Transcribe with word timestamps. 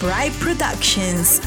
Bright 0.00 0.32
Productions. 0.40 1.40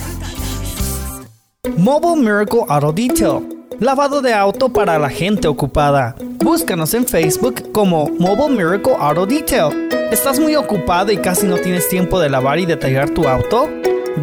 Mobile 1.75 2.17
Miracle 2.17 2.63
Auto 2.69 2.91
Detail. 2.91 3.41
Lavado 3.79 4.21
de 4.21 4.31
auto 4.31 4.69
para 4.69 4.99
la 4.99 5.09
gente 5.09 5.47
ocupada. 5.47 6.13
Búscanos 6.37 6.93
en 6.93 7.07
Facebook 7.07 7.71
como 7.71 8.09
Mobile 8.19 8.55
Miracle 8.55 8.93
Auto 8.99 9.25
Detail. 9.25 9.89
¿Estás 10.11 10.39
muy 10.39 10.55
ocupado 10.55 11.11
y 11.11 11.17
casi 11.17 11.47
no 11.47 11.57
tienes 11.57 11.89
tiempo 11.89 12.19
de 12.19 12.29
lavar 12.29 12.59
y 12.59 12.67
detallar 12.67 13.09
tu 13.09 13.27
auto? 13.27 13.67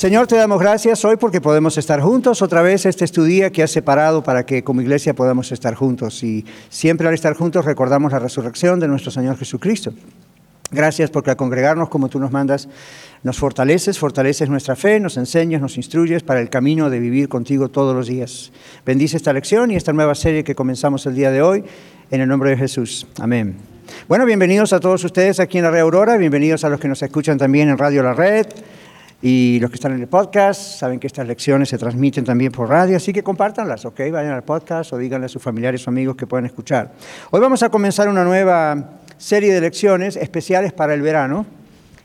Señor, 0.00 0.26
te 0.26 0.36
damos 0.36 0.58
gracias 0.58 1.04
hoy 1.04 1.18
porque 1.18 1.42
podemos 1.42 1.76
estar 1.76 2.00
juntos. 2.00 2.40
Otra 2.40 2.62
vez 2.62 2.86
este 2.86 3.04
es 3.04 3.12
tu 3.12 3.22
día 3.22 3.52
que 3.52 3.62
has 3.62 3.70
separado 3.70 4.22
para 4.22 4.46
que 4.46 4.64
como 4.64 4.80
iglesia 4.80 5.12
podamos 5.12 5.52
estar 5.52 5.74
juntos. 5.74 6.22
Y 6.22 6.46
siempre 6.70 7.06
al 7.06 7.12
estar 7.12 7.34
juntos 7.34 7.66
recordamos 7.66 8.10
la 8.10 8.18
resurrección 8.18 8.80
de 8.80 8.88
nuestro 8.88 9.10
Señor 9.10 9.36
Jesucristo. 9.36 9.92
Gracias 10.70 11.10
porque 11.10 11.28
al 11.28 11.36
congregarnos 11.36 11.90
como 11.90 12.08
tú 12.08 12.18
nos 12.18 12.32
mandas, 12.32 12.66
nos 13.22 13.38
fortaleces, 13.38 13.98
fortaleces 13.98 14.48
nuestra 14.48 14.74
fe, 14.74 15.00
nos 15.00 15.18
enseñas, 15.18 15.60
nos 15.60 15.76
instruyes 15.76 16.22
para 16.22 16.40
el 16.40 16.48
camino 16.48 16.88
de 16.88 16.98
vivir 16.98 17.28
contigo 17.28 17.68
todos 17.68 17.94
los 17.94 18.06
días. 18.06 18.52
Bendice 18.86 19.18
esta 19.18 19.34
lección 19.34 19.70
y 19.70 19.76
esta 19.76 19.92
nueva 19.92 20.14
serie 20.14 20.44
que 20.44 20.54
comenzamos 20.54 21.04
el 21.04 21.14
día 21.14 21.30
de 21.30 21.42
hoy, 21.42 21.62
en 22.10 22.22
el 22.22 22.28
nombre 22.30 22.48
de 22.48 22.56
Jesús. 22.56 23.06
Amén. 23.20 23.54
Bueno, 24.08 24.24
bienvenidos 24.24 24.72
a 24.72 24.80
todos 24.80 25.04
ustedes 25.04 25.40
aquí 25.40 25.58
en 25.58 25.64
la 25.64 25.70
Red 25.70 25.80
Aurora, 25.80 26.16
bienvenidos 26.16 26.64
a 26.64 26.70
los 26.70 26.80
que 26.80 26.88
nos 26.88 27.02
escuchan 27.02 27.36
también 27.36 27.68
en 27.68 27.76
Radio 27.76 28.02
La 28.02 28.14
Red. 28.14 28.46
Y 29.22 29.58
los 29.60 29.70
que 29.70 29.74
están 29.74 29.92
en 29.92 30.00
el 30.00 30.08
podcast 30.08 30.78
saben 30.78 30.98
que 30.98 31.06
estas 31.06 31.26
lecciones 31.26 31.68
se 31.68 31.76
transmiten 31.76 32.24
también 32.24 32.52
por 32.52 32.70
radio, 32.70 32.96
así 32.96 33.12
que 33.12 33.22
compártanlas, 33.22 33.84
¿ok? 33.84 34.00
Vayan 34.10 34.32
al 34.32 34.44
podcast 34.44 34.94
o 34.94 34.98
díganle 34.98 35.26
a 35.26 35.28
sus 35.28 35.42
familiares 35.42 35.86
o 35.86 35.90
amigos 35.90 36.16
que 36.16 36.26
pueden 36.26 36.46
escuchar. 36.46 36.92
Hoy 37.30 37.40
vamos 37.40 37.62
a 37.62 37.68
comenzar 37.68 38.08
una 38.08 38.24
nueva 38.24 38.92
serie 39.18 39.52
de 39.52 39.60
lecciones 39.60 40.16
especiales 40.16 40.72
para 40.72 40.94
el 40.94 41.02
verano, 41.02 41.44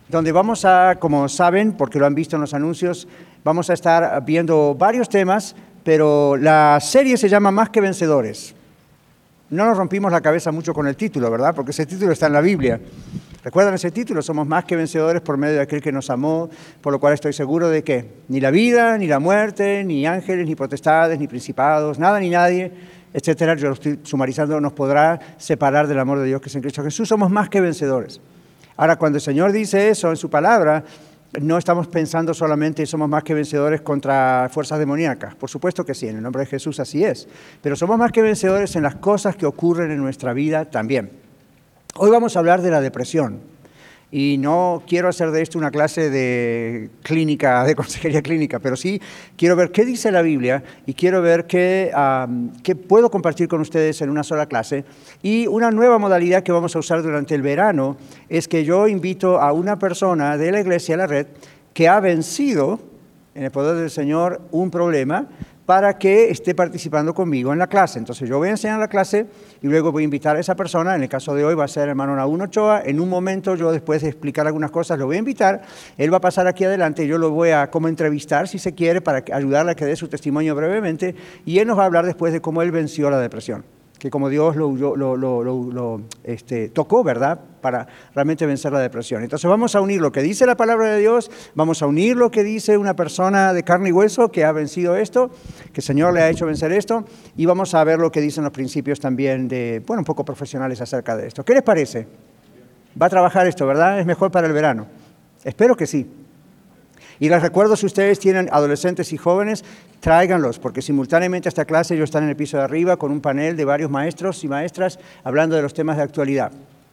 donde 0.10 0.34
vamos 0.34 0.66
a, 0.66 0.98
como 1.00 1.30
saben, 1.30 1.72
porque 1.72 2.00
lo 2.00 2.06
han 2.06 2.16
visto 2.16 2.36
en 2.36 2.42
los 2.42 2.54
anuncios, 2.54 3.08
vamos 3.46 3.70
a 3.70 3.74
estar 3.74 4.26
viendo 4.26 4.76
varios 4.76 5.08
temas, 5.08 5.56
pero 5.86 6.36
la 6.36 6.80
serie 6.82 7.16
se 7.16 7.30
llama 7.30 7.50
Más 7.50 7.70
que 7.70 7.80
Vencedores. 7.80 8.56
No 9.52 9.66
nos 9.66 9.78
rompimos 9.78 10.12
la 10.12 10.20
cabeza 10.20 10.52
mucho 10.52 10.74
con 10.74 10.86
el 10.86 10.98
título, 10.98 11.32
¿verdad? 11.32 11.56
Porque 11.56 11.72
ese 11.72 11.86
título 11.86 12.12
está 12.12 12.28
en 12.28 12.34
la 12.34 12.42
Biblia. 12.42 12.82
¿Recuerdan 13.46 13.76
ese 13.76 13.92
título? 13.92 14.24
Somos 14.24 14.48
más 14.48 14.66
que 14.66 14.76
vencedores 14.76 15.22
por 15.22 15.38
medio 15.38 15.58
de 15.58 15.62
aquel 15.62 15.80
que 15.80 15.92
nos 15.92 16.10
amó, 16.10 16.50
por 16.82 16.92
lo 16.92 17.00
cual 17.00 17.14
estoy 17.14 17.32
seguro 17.32 17.70
de 17.70 17.84
que 17.84 18.24
ni 18.28 18.40
la 18.40 18.50
vida, 18.50 18.98
ni 18.98 19.06
la 19.06 19.20
muerte, 19.20 19.84
ni 19.84 20.08
ángeles, 20.08 20.48
ni 20.48 20.56
potestades, 20.56 21.20
ni 21.20 21.28
principados, 21.28 22.00
nada 22.00 22.20
ni 22.20 22.32
nadie, 22.32 22.72
etcétera, 23.14 23.54
yo 23.54 23.68
lo 23.68 23.76
estoy 23.76 24.00
sumarizando, 24.02 24.60
nos 24.60 24.74
podrá 24.74 25.20
separar 25.38 25.86
del 25.86 26.00
amor 26.00 26.18
de 26.18 26.26
Dios 26.26 26.42
que 26.42 26.50
es 26.50 26.56
en 26.56 26.62
Cristo 26.64 26.82
Jesús. 26.82 27.08
Somos 27.08 27.30
más 27.30 27.48
que 27.48 27.62
vencedores. 27.62 28.20
Ahora, 28.78 28.96
cuando 28.96 29.18
el 29.18 29.22
Señor 29.22 29.52
dice 29.52 29.90
eso 29.90 30.10
en 30.10 30.18
su 30.18 30.28
palabra, 30.28 30.84
no 31.40 31.60
estamos 31.60 31.88
pensando 31.88 32.34
solamente 32.34 32.84
somos 32.88 33.08
más 33.08 33.24
que 33.24 33.36
vencedores 33.36 33.82
contra 33.82 34.50
fuerzas 34.52 34.80
demoníacas. 34.80 35.36
Por 35.36 35.52
supuesto 35.52 35.86
que 35.86 35.94
sí, 35.94 36.08
en 36.08 36.16
el 36.16 36.24
nombre 36.24 36.40
de 36.40 36.48
Jesús 36.48 36.80
así 36.80 37.04
es. 37.04 37.28
Pero 37.62 37.76
somos 37.76 38.00
más 38.00 38.12
que 38.12 38.24
vencedores 38.24 38.76
en 38.76 38.82
las 38.82 38.96
cosas 38.96 39.36
que 39.36 39.46
ocurren 39.46 39.92
en 39.92 40.00
nuestra 40.00 40.34
vida 40.34 40.66
también. 40.66 41.25
Hoy 41.98 42.12
vamos 42.12 42.36
a 42.36 42.40
hablar 42.40 42.62
de 42.62 42.72
la 42.72 42.82
depresión 42.82 43.40
y 44.12 44.38
no 44.38 44.84
quiero 44.86 45.08
hacer 45.08 45.32
de 45.32 45.42
esto 45.42 45.58
una 45.58 45.72
clase 45.72 46.10
de 46.10 46.90
clínica, 47.04 47.64
de 47.64 47.74
consejería 47.74 48.22
clínica, 48.22 48.60
pero 48.60 48.76
sí 48.76 49.02
quiero 49.38 49.56
ver 49.56 49.72
qué 49.72 49.86
dice 49.86 50.12
la 50.12 50.22
Biblia 50.22 50.62
y 50.86 50.94
quiero 50.94 51.22
ver 51.22 51.48
qué, 51.48 51.94
puedo 52.90 53.10
compartir 53.10 53.48
con 53.48 53.62
ustedes 53.62 54.02
en 54.02 54.10
una 54.10 54.24
sola 54.24 54.46
clase. 54.46 54.84
Y 55.24 55.48
una 55.48 55.72
nueva 55.72 55.98
modalidad 55.98 56.44
que 56.44 56.52
vamos 56.52 56.76
a 56.76 56.80
usar 56.80 57.02
durante 57.02 57.34
el 57.34 57.42
verano 57.42 57.96
es 58.28 58.50
que 58.50 58.66
yo 58.66 58.90
invito 58.90 59.40
a 59.40 59.54
una 59.54 59.80
persona 59.80 60.36
de 60.36 60.52
la 60.52 60.60
iglesia, 60.60 60.98
la 60.98 61.08
red, 61.08 61.28
que 61.74 61.88
ha 61.88 62.02
vencido 62.02 62.82
en 63.36 63.44
el 63.44 63.52
poder 63.52 63.78
del 63.78 63.90
Señor 63.90 64.42
un 64.52 64.70
problema, 64.70 65.30
para 65.66 65.98
que 65.98 66.30
esté 66.30 66.54
participando 66.54 67.14
conmigo 67.14 67.52
en 67.52 67.60
la 67.60 67.68
clase. 67.68 68.00
Entonces 68.00 68.30
yo 68.30 68.38
voy 68.38 68.50
a 68.50 68.52
enseñar 68.52 68.80
la 68.80 68.88
clase 68.88 69.26
y 69.62 69.68
luego 69.68 69.92
voy 69.92 70.04
a 70.04 70.06
invitar 70.06 70.36
a 70.36 70.40
esa 70.40 70.56
persona, 70.56 70.96
en 70.96 71.04
el 71.04 71.10
caso 71.10 71.34
de 71.34 71.44
hoy 71.44 71.56
va 71.56 71.66
a 71.66 71.68
ser 71.68 71.84
el 71.84 71.90
hermano 71.90 72.16
Naúl 72.16 72.42
Ochoa, 72.42 72.82
en 72.86 73.00
un 73.00 73.10
momento 73.10 73.56
yo 73.56 73.72
después 73.72 74.02
de 74.02 74.10
explicar 74.10 74.46
algunas 74.46 74.72
cosas 74.72 75.00
lo 75.00 75.06
voy 75.08 75.16
a 75.16 75.20
invitar, 75.20 75.64
él 75.98 76.14
va 76.14 76.18
a 76.18 76.22
pasar 76.22 76.48
aquí 76.48 76.64
adelante 76.64 77.08
yo 77.08 77.18
lo 77.18 77.32
voy 77.32 77.50
a 77.50 77.70
como 77.70 77.88
entrevistar 77.88 78.48
si 78.48 78.60
se 78.60 78.74
quiere 78.74 79.02
para 79.02 79.24
ayudarle 79.34 79.72
a 79.72 79.76
que 79.76 79.86
dé 79.86 79.96
su 79.96 80.08
testimonio 80.08 80.56
brevemente. 80.56 81.16
Y 81.46 81.60
él 81.60 81.68
nos 81.68 81.78
va 81.78 81.84
a 81.84 81.86
hablar 81.86 82.06
después 82.06 82.34
de 82.34 82.42
cómo 82.42 82.62
él 82.62 82.72
venció 82.72 83.10
la 83.10 83.20
depresión 83.20 83.75
que 84.06 84.12
como 84.12 84.30
Dios 84.30 84.56
lo, 84.56 86.02
este, 86.24 86.70
tocó, 86.70 87.04
¿verdad? 87.04 87.40
Para 87.60 87.88
realmente 88.14 88.46
vencer 88.46 88.72
la 88.72 88.80
depresión. 88.80 89.24
Entonces 89.24 89.50
vamos 89.50 89.74
a 89.74 89.82
unir 89.82 90.00
lo 90.00 90.12
que 90.12 90.22
dice 90.22 90.46
la 90.46 90.54
palabra 90.54 90.92
de 90.92 91.00
Dios, 91.00 91.32
vamos 91.56 91.82
a 91.82 91.88
unir 91.88 92.16
lo 92.16 92.30
que 92.30 92.44
dice 92.44 92.78
una 92.78 92.94
persona 92.94 93.52
de 93.52 93.64
carne 93.64 93.90
y 93.90 93.92
hueso 93.92 94.28
que 94.30 94.46
ha 94.46 94.52
vencido 94.52 94.96
esto, 94.96 95.32
que 95.74 95.82
el 95.82 95.84
Señor 95.84 96.14
le 96.14 96.22
ha 96.22 96.30
hecho 96.30 96.46
vencer 96.46 96.72
esto, 96.72 97.04
y 97.36 97.48
vamos 97.48 97.74
a 97.74 97.84
ver 97.84 97.98
lo 97.98 98.12
que 98.12 98.22
dicen 98.22 98.44
los 98.44 98.54
principios 98.54 99.00
también 99.00 99.48
de, 99.48 99.82
bueno, 99.88 100.02
un 100.02 100.06
poco 100.06 100.24
profesionales 100.24 100.80
acerca 100.82 101.18
de 101.18 101.26
esto. 101.26 101.44
¿Qué 101.44 101.56
les 101.56 101.64
parece? 101.64 102.08
Va 103.02 103.08
a 103.08 103.10
trabajar 103.10 103.48
esto, 103.48 103.66
¿verdad? 103.66 104.00
Es 104.00 104.06
mejor 104.06 104.30
para 104.30 104.46
el 104.46 104.54
verano. 104.54 104.86
Espero 105.44 105.76
que 105.76 105.88
sí. 105.88 106.08
Y 107.20 107.30
les 107.30 107.42
recuerdo, 107.42 107.76
si 107.76 107.86
ustedes 107.86 108.20
tienen 108.20 108.50
adolescentes 108.52 109.14
y 109.14 109.18
jóvenes, 109.18 109.64
tráiganlos, 110.00 110.60
porque 110.60 110.82
simultáneamente 110.82 111.48
a 111.48 111.50
esta 111.50 111.66
clase 111.66 111.96
ellos 111.96 112.06
están 112.06 112.24
en 112.24 112.30
el 112.30 112.36
piso 112.36 112.58
de 112.58 112.64
arriba 112.64 112.98
con 112.98 113.12
un 113.12 113.22
panel 113.22 113.56
de 113.56 113.66
varios 113.66 113.90
maestros 113.90 114.44
y 114.44 114.48
maestras 114.48 115.00
hablando 115.24 115.56
de 115.56 115.62
los 115.62 115.74
temas 115.74 115.98
de 115.98 116.04
actualidad. 116.04 116.52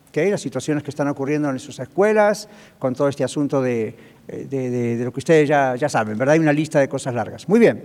¿okay? 0.08 0.30
Las 0.30 0.40
situaciones 0.40 0.82
que 0.82 0.90
están 0.90 1.08
ocurriendo 1.08 1.50
en 1.50 1.58
sus 1.58 1.78
escuelas, 1.78 2.48
con 2.78 2.94
todo 2.94 3.08
este 3.08 3.24
asunto 3.24 3.60
de, 3.60 3.94
de, 4.26 4.70
de, 4.70 5.04
lo 5.04 5.12
que 5.12 5.20
ustedes 5.20 5.48
ya, 5.48 5.74
ya 5.76 5.88
saben, 5.88 6.16
¿verdad? 6.16 6.34
Hay 6.34 6.40
una 6.40 6.52
lista 6.52 6.80
de 6.80 6.88
cosas 6.88 7.14
largas. 7.14 7.48
Muy 7.48 7.58
bien. 7.58 7.82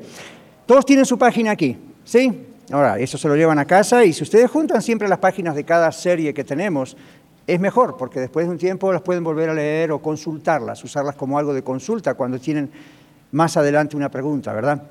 Todos 0.65 0.85
tienen 0.85 1.05
su 1.05 1.17
página 1.17 1.51
aquí, 1.51 1.77
¿sí? 2.03 2.45
Ahora, 2.71 2.99
eso 2.99 3.17
se 3.17 3.27
lo 3.29 3.35
llevan 3.35 3.59
a 3.59 3.65
casa 3.65 4.03
y 4.03 4.11
si 4.11 4.23
ustedes 4.23 4.51
juntan 4.51 4.81
siempre 4.81 5.07
las 5.07 5.19
páginas 5.19 5.55
de 5.55 5.63
cada 5.63 5.89
serie 5.93 6.33
que 6.33 6.43
tenemos, 6.43 6.97
es 7.47 7.59
mejor, 7.61 7.95
porque 7.95 8.19
después 8.19 8.45
de 8.45 8.51
un 8.51 8.57
tiempo 8.57 8.91
las 8.91 9.01
pueden 9.01 9.23
volver 9.23 9.49
a 9.49 9.53
leer 9.53 9.93
o 9.93 9.99
consultarlas, 9.99 10.83
usarlas 10.83 11.15
como 11.15 11.39
algo 11.39 11.53
de 11.53 11.63
consulta 11.63 12.13
cuando 12.13 12.39
tienen 12.39 12.69
más 13.31 13.55
adelante 13.55 13.95
una 13.95 14.11
pregunta, 14.11 14.51
¿verdad? 14.51 14.83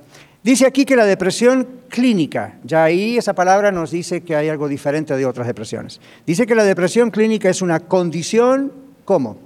Dice 0.43 0.67
aquí 0.67 0.85
que 0.85 0.97
la 0.97 1.05
depresión 1.05 1.67
clínica, 1.88 2.58
ya 2.64 2.85
ahí 2.85 3.19
esa 3.19 3.35
palabra 3.35 3.73
nos 3.73 3.91
dice 3.91 4.23
que 4.23 4.37
hay 4.37 4.49
algo 4.49 4.69
diferente 4.69 5.17
de 5.17 5.26
otras 5.26 5.47
depresiones. 5.47 6.00
Dice 6.26 6.47
que 6.47 6.55
la 6.55 6.64
depresión 6.64 7.11
clínica 7.11 7.50
es 7.50 7.61
una 7.61 7.81
condición, 7.81 8.73
¿cómo? 9.05 9.37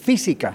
Física, 0.00 0.54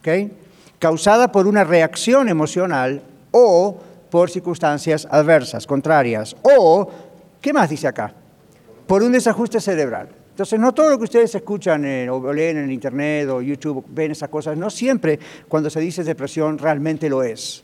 ¿ok? 0.00 0.30
Causada 0.78 1.32
por 1.32 1.46
una 1.46 1.64
reacción 1.64 2.28
emocional 2.28 3.02
o 3.32 3.76
por 4.10 4.30
circunstancias 4.30 5.08
adversas, 5.10 5.66
contrarias, 5.66 6.36
o, 6.42 6.88
¿qué 7.40 7.52
más 7.52 7.70
dice 7.70 7.88
acá? 7.88 8.12
Por 8.86 9.02
un 9.02 9.10
desajuste 9.10 9.60
cerebral. 9.60 10.23
Entonces, 10.34 10.58
no 10.58 10.74
todo 10.74 10.90
lo 10.90 10.98
que 10.98 11.04
ustedes 11.04 11.32
escuchan 11.32 11.84
o 12.08 12.32
leen 12.32 12.56
en 12.56 12.72
Internet 12.72 13.28
o 13.28 13.40
YouTube, 13.40 13.84
ven 13.90 14.10
esas 14.10 14.28
cosas, 14.28 14.58
no 14.58 14.68
siempre 14.68 15.20
cuando 15.46 15.70
se 15.70 15.78
dice 15.78 16.02
depresión 16.02 16.58
realmente 16.58 17.08
lo 17.08 17.22
es. 17.22 17.62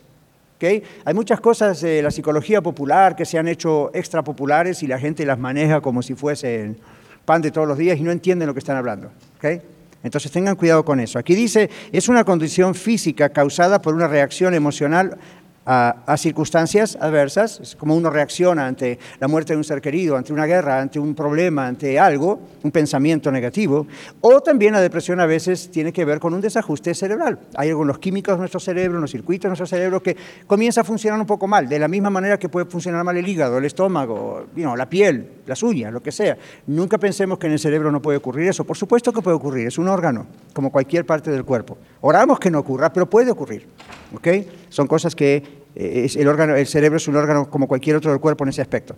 ¿Okay? 0.55 0.81
Hay 1.05 1.13
muchas 1.13 1.41
cosas 1.41 1.81
de 1.81 2.01
la 2.01 2.13
psicología 2.13 2.63
popular 2.63 3.17
que 3.17 3.25
se 3.25 3.39
han 3.39 3.49
hecho 3.49 3.91
extra 3.93 4.23
populares 4.23 4.85
y 4.85 4.87
la 4.87 5.01
gente 5.01 5.27
las 5.27 5.37
maneja 5.37 5.81
como 5.81 6.01
si 6.01 6.15
fuesen 6.15 6.79
pan 7.25 7.43
de 7.43 7.51
todos 7.51 7.67
los 7.67 7.77
días 7.77 7.99
y 7.99 8.03
no 8.03 8.13
entienden 8.13 8.47
lo 8.47 8.55
que 8.55 8.61
están 8.61 8.77
hablando. 8.77 9.11
¿okay? 9.39 9.61
Entonces 10.05 10.31
tengan 10.31 10.55
cuidado 10.55 10.85
con 10.85 11.01
eso. 11.01 11.19
Aquí 11.19 11.35
dice, 11.35 11.69
es 11.91 12.09
una 12.09 12.23
condición 12.23 12.77
física 12.77 13.31
causada 13.31 13.83
por 13.83 13.95
una 13.97 14.07
reacción 14.07 14.55
emocional 14.55 15.19
a, 15.67 16.17
circunstancias 16.17 16.97
adversas, 17.01 17.61
es 17.61 17.77
como 17.77 17.95
uno 17.95 18.11
reacciona 18.11 18.67
ante 18.67 18.99
la 19.19 19.29
muerte 19.29 19.53
de 19.53 19.59
un 19.59 19.65
ser 19.65 19.81
querido, 19.81 20.17
ante 20.17 20.33
una 20.33 20.47
guerra, 20.47 20.81
ante 20.81 20.99
un 20.99 21.15
problema, 21.15 21.67
ante 21.67 21.99
algo, 21.99 22.41
un 22.63 22.71
pensamiento 22.71 23.31
negativo, 23.31 23.87
o 24.21 24.41
también 24.41 24.73
la 24.73 24.81
depresión 24.81 25.21
a 25.21 25.27
veces 25.27 25.71
tiene 25.71 25.93
que 25.93 26.05
ver 26.05 26.19
con 26.19 26.35
un 26.35 26.41
desajuste 26.41 26.95
cerebral. 26.95 27.39
Hay 27.55 27.69
algunos 27.69 27.99
químicos 27.99 28.35
en 28.35 28.41
nuestro 28.41 28.61
cerebro, 28.61 28.97
en 28.97 29.03
los 29.03 29.11
circuitos 29.11 29.45
de 29.45 29.49
nuestro 29.51 29.67
cerebro 29.67 30.03
que 30.03 30.17
comienza 30.47 30.81
a 30.81 30.85
funcionar 30.85 31.21
un 31.21 31.27
poco 31.27 31.47
mal, 31.47 31.69
de 31.69 31.79
la 31.79 31.89
misma 31.89 32.11
manera 32.11 32.39
que 32.39 32.49
puede 32.49 32.67
funcionar 32.67 33.05
mal 33.05 33.17
el 33.17 33.29
hígado, 33.29 33.59
el 33.59 33.65
estómago, 33.65 34.47
la 34.57 34.89
piel, 34.89 35.29
las 35.47 35.63
uñas, 35.63 35.93
lo 35.93 36.03
que 36.03 36.13
sea. 36.13 36.37
Nunca 36.67 36.99
pensemos 36.99 37.39
que 37.39 37.47
en 37.47 37.53
el 37.53 37.59
cerebro 37.59 37.93
no 37.93 38.01
puede 38.01 38.19
ocurrir 38.19 38.49
eso. 38.49 38.65
Por 38.65 38.77
supuesto 38.77 39.13
que 39.13 39.23
puede 39.23 39.37
ocurrir, 39.37 39.67
es 39.67 39.79
un 39.79 39.89
órgano, 39.89 40.27
como 40.53 40.71
cualquier 40.71 41.07
parte 41.07 41.31
del 41.31 41.45
cuerpo. 41.45 41.79
Oramos 42.01 42.39
que 42.39 42.51
no 42.51 42.59
ocurra, 42.59 42.93
pero 42.93 43.09
puede 43.09 43.31
ocurrir. 43.31 43.67
¿okay? 44.15 44.47
Son 44.71 44.87
cosas 44.87 45.15
que 45.15 45.43
el, 45.75 46.29
órgano, 46.29 46.57
el 46.57 46.67
cerebro 46.67 46.97
es 46.97 47.07
un 47.07 47.17
órgano 47.17 47.51
como 47.51 47.69
cualquier 47.69 47.97
otro 47.97 48.11
del 48.11 48.21
cuerpo 48.21 48.45
en 48.45 48.51
ese 48.51 48.63
aspecto. 48.63 48.97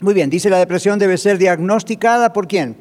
Muy 0.00 0.14
bien, 0.14 0.30
dice 0.30 0.48
la 0.48 0.58
depresión 0.58 0.98
debe 0.98 1.18
ser 1.18 1.36
diagnosticada 1.36 2.32
por 2.32 2.46
quién? 2.46 2.74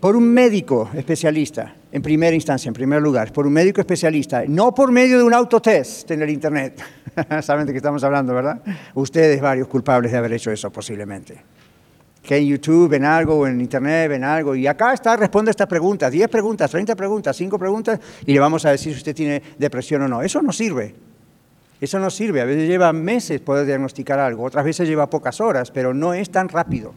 Por 0.00 0.14
un 0.14 0.32
médico 0.32 0.90
especialista, 0.94 1.74
en 1.90 2.02
primera 2.02 2.34
instancia, 2.34 2.68
en 2.68 2.74
primer 2.74 3.02
lugar, 3.02 3.32
por 3.32 3.46
un 3.46 3.52
médico 3.52 3.80
especialista, 3.80 4.44
no 4.46 4.74
por 4.74 4.92
medio 4.92 5.18
de 5.18 5.24
un 5.24 5.34
autotest 5.34 6.10
en 6.10 6.22
el 6.22 6.30
Internet. 6.30 6.80
Saben 7.42 7.66
de 7.66 7.72
qué 7.72 7.78
estamos 7.78 8.04
hablando, 8.04 8.34
¿verdad? 8.34 8.60
Ustedes, 8.94 9.40
varios 9.40 9.68
culpables 9.68 10.12
de 10.12 10.18
haber 10.18 10.32
hecho 10.34 10.50
eso 10.50 10.70
posiblemente. 10.70 11.55
Que 12.26 12.38
en 12.38 12.46
YouTube 12.46 12.88
ven 12.88 13.04
algo 13.04 13.36
o 13.36 13.46
en 13.46 13.60
Internet 13.60 14.10
ven 14.10 14.24
algo 14.24 14.56
y 14.56 14.66
acá 14.66 14.92
está, 14.92 15.16
responde 15.16 15.52
estas 15.52 15.68
preguntas, 15.68 16.10
10 16.10 16.28
preguntas, 16.28 16.68
30 16.70 16.96
preguntas, 16.96 17.36
5 17.36 17.56
preguntas 17.56 18.00
y 18.26 18.32
le 18.32 18.40
vamos 18.40 18.64
a 18.66 18.70
decir 18.70 18.92
si 18.92 18.98
usted 18.98 19.14
tiene 19.14 19.40
depresión 19.56 20.02
o 20.02 20.08
no. 20.08 20.22
Eso 20.22 20.42
no 20.42 20.52
sirve. 20.52 20.94
Eso 21.80 21.98
no 22.00 22.10
sirve, 22.10 22.40
a 22.40 22.44
veces 22.46 22.68
lleva 22.68 22.92
meses 22.92 23.40
poder 23.40 23.66
diagnosticar 23.66 24.18
algo, 24.18 24.44
otras 24.44 24.64
veces 24.64 24.88
lleva 24.88 25.10
pocas 25.10 25.40
horas, 25.40 25.70
pero 25.70 25.92
no 25.92 26.14
es 26.14 26.30
tan 26.30 26.48
rápido. 26.48 26.94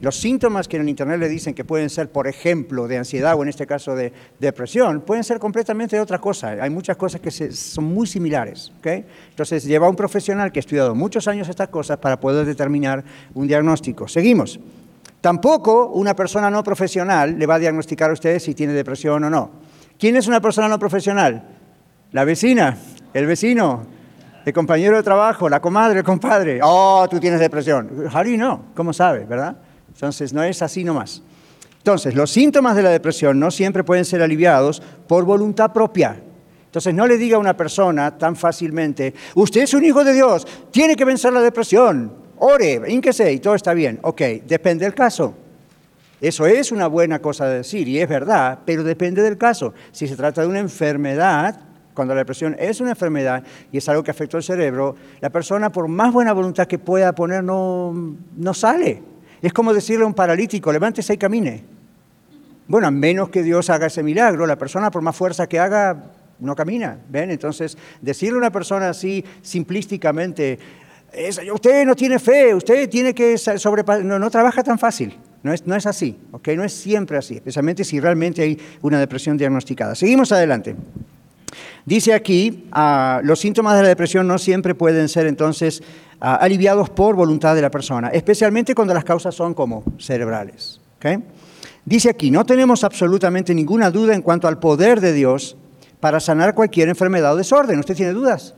Los 0.00 0.16
síntomas 0.16 0.68
que 0.68 0.76
en 0.76 0.82
el 0.82 0.88
Internet 0.88 1.18
le 1.20 1.28
dicen 1.28 1.54
que 1.54 1.64
pueden 1.64 1.90
ser, 1.90 2.10
por 2.10 2.26
ejemplo, 2.26 2.86
de 2.88 2.98
ansiedad 2.98 3.34
o 3.36 3.42
en 3.42 3.48
este 3.48 3.66
caso 3.66 3.94
de 3.94 4.12
depresión, 4.38 5.00
pueden 5.00 5.24
ser 5.24 5.38
completamente 5.38 5.96
de 5.96 6.02
otra 6.02 6.18
cosa. 6.18 6.50
Hay 6.60 6.70
muchas 6.70 6.96
cosas 6.96 7.20
que 7.20 7.30
son 7.30 7.84
muy 7.84 8.06
similares. 8.06 8.72
Entonces, 8.84 9.64
lleva 9.64 9.88
un 9.88 9.96
profesional 9.96 10.52
que 10.52 10.58
ha 10.58 10.60
estudiado 10.60 10.94
muchos 10.94 11.26
años 11.28 11.48
estas 11.48 11.68
cosas 11.68 11.98
para 11.98 12.18
poder 12.20 12.46
determinar 12.46 13.04
un 13.34 13.46
diagnóstico. 13.46 14.08
Seguimos. 14.08 14.60
Tampoco 15.20 15.88
una 15.88 16.14
persona 16.14 16.50
no 16.50 16.62
profesional 16.62 17.38
le 17.38 17.46
va 17.46 17.56
a 17.56 17.58
diagnosticar 17.58 18.10
a 18.10 18.12
usted 18.12 18.38
si 18.38 18.54
tiene 18.54 18.72
depresión 18.72 19.24
o 19.24 19.30
no. 19.30 19.50
¿Quién 19.98 20.14
es 20.16 20.28
una 20.28 20.40
persona 20.40 20.68
no 20.68 20.78
profesional? 20.78 21.42
La 22.12 22.24
vecina, 22.24 22.76
el 23.12 23.26
vecino, 23.26 23.86
el 24.46 24.52
compañero 24.52 24.96
de 24.96 25.02
trabajo, 25.02 25.48
la 25.48 25.60
comadre, 25.60 25.98
el 25.98 26.04
compadre. 26.04 26.60
Oh, 26.62 27.04
tú 27.10 27.18
tienes 27.18 27.40
depresión. 27.40 28.06
Harry 28.12 28.36
no, 28.36 28.66
¿cómo 28.76 28.92
sabe, 28.92 29.24
verdad? 29.24 29.56
Entonces, 29.88 30.32
no 30.32 30.40
es 30.44 30.62
así 30.62 30.84
nomás. 30.84 31.20
Entonces, 31.78 32.14
los 32.14 32.30
síntomas 32.30 32.76
de 32.76 32.84
la 32.84 32.90
depresión 32.90 33.40
no 33.40 33.50
siempre 33.50 33.82
pueden 33.82 34.04
ser 34.04 34.22
aliviados 34.22 34.80
por 35.08 35.24
voluntad 35.24 35.72
propia. 35.72 36.22
Entonces, 36.64 36.94
no 36.94 37.08
le 37.08 37.18
diga 37.18 37.38
a 37.38 37.40
una 37.40 37.56
persona 37.56 38.16
tan 38.16 38.36
fácilmente, 38.36 39.14
usted 39.34 39.62
es 39.62 39.74
un 39.74 39.84
hijo 39.84 40.04
de 40.04 40.12
Dios, 40.12 40.46
tiene 40.70 40.94
que 40.94 41.04
vencer 41.04 41.32
la 41.32 41.40
depresión, 41.40 42.12
ore, 42.38 42.82
ínquese 42.86 43.32
y 43.32 43.40
todo 43.40 43.56
está 43.56 43.74
bien. 43.74 43.98
Ok, 44.02 44.20
depende 44.46 44.84
del 44.84 44.94
caso. 44.94 45.34
Eso 46.20 46.46
es 46.46 46.70
una 46.70 46.86
buena 46.86 47.18
cosa 47.18 47.46
de 47.46 47.56
decir 47.58 47.88
y 47.88 47.98
es 47.98 48.08
verdad, 48.08 48.60
pero 48.64 48.84
depende 48.84 49.22
del 49.22 49.38
caso. 49.38 49.74
Si 49.90 50.06
se 50.06 50.14
trata 50.14 50.42
de 50.42 50.46
una 50.46 50.60
enfermedad, 50.60 51.58
cuando 51.96 52.14
la 52.14 52.20
depresión 52.20 52.54
es 52.58 52.80
una 52.80 52.90
enfermedad 52.90 53.42
y 53.72 53.78
es 53.78 53.88
algo 53.88 54.04
que 54.04 54.12
afecta 54.12 54.36
al 54.36 54.44
cerebro, 54.44 54.94
la 55.20 55.30
persona, 55.30 55.72
por 55.72 55.88
más 55.88 56.12
buena 56.12 56.32
voluntad 56.32 56.68
que 56.68 56.78
pueda 56.78 57.12
poner, 57.14 57.42
no, 57.42 58.14
no 58.36 58.54
sale. 58.54 59.02
Es 59.42 59.52
como 59.52 59.74
decirle 59.74 60.04
a 60.04 60.06
un 60.06 60.14
paralítico, 60.14 60.72
levántese 60.72 61.14
y 61.14 61.16
camine. 61.16 61.64
Bueno, 62.68 62.86
a 62.86 62.90
menos 62.90 63.30
que 63.30 63.42
Dios 63.42 63.70
haga 63.70 63.86
ese 63.86 64.02
milagro, 64.02 64.46
la 64.46 64.56
persona, 64.56 64.90
por 64.90 65.02
más 65.02 65.16
fuerza 65.16 65.48
que 65.48 65.58
haga, 65.58 66.04
no 66.38 66.54
camina. 66.54 66.98
¿Ven? 67.08 67.30
Entonces, 67.30 67.76
decirle 68.00 68.36
a 68.36 68.38
una 68.38 68.50
persona 68.50 68.90
así, 68.90 69.24
simplísticamente, 69.40 70.58
usted 71.52 71.86
no 71.86 71.94
tiene 71.94 72.18
fe, 72.18 72.54
usted 72.54 72.88
tiene 72.88 73.14
que 73.14 73.38
sobrepasar, 73.38 74.04
no, 74.04 74.18
no 74.18 74.30
trabaja 74.30 74.62
tan 74.62 74.78
fácil. 74.78 75.16
No 75.42 75.52
es, 75.52 75.64
no 75.64 75.76
es 75.76 75.86
así, 75.86 76.18
¿ok? 76.32 76.48
No 76.56 76.64
es 76.64 76.72
siempre 76.72 77.16
así, 77.16 77.36
especialmente 77.36 77.84
si 77.84 78.00
realmente 78.00 78.42
hay 78.42 78.60
una 78.82 78.98
depresión 78.98 79.36
diagnosticada. 79.36 79.94
Seguimos 79.94 80.32
adelante. 80.32 80.74
Dice 81.84 82.12
aquí, 82.12 82.66
ah, 82.72 83.20
los 83.22 83.38
síntomas 83.40 83.76
de 83.76 83.82
la 83.82 83.88
depresión 83.88 84.26
no 84.26 84.38
siempre 84.38 84.74
pueden 84.74 85.08
ser 85.08 85.26
entonces 85.26 85.82
ah, 86.20 86.36
aliviados 86.36 86.90
por 86.90 87.14
voluntad 87.14 87.54
de 87.54 87.62
la 87.62 87.70
persona, 87.70 88.08
especialmente 88.08 88.74
cuando 88.74 88.94
las 88.94 89.04
causas 89.04 89.34
son 89.34 89.54
como 89.54 89.84
cerebrales. 89.98 90.80
Dice 91.84 92.10
aquí, 92.10 92.32
no 92.32 92.44
tenemos 92.44 92.82
absolutamente 92.82 93.54
ninguna 93.54 93.90
duda 93.90 94.14
en 94.14 94.22
cuanto 94.22 94.48
al 94.48 94.58
poder 94.58 95.00
de 95.00 95.12
Dios 95.12 95.56
para 96.00 96.18
sanar 96.18 96.54
cualquier 96.54 96.88
enfermedad 96.88 97.34
o 97.34 97.36
desorden. 97.36 97.78
¿Usted 97.78 97.94
tiene 97.94 98.12
dudas? 98.12 98.54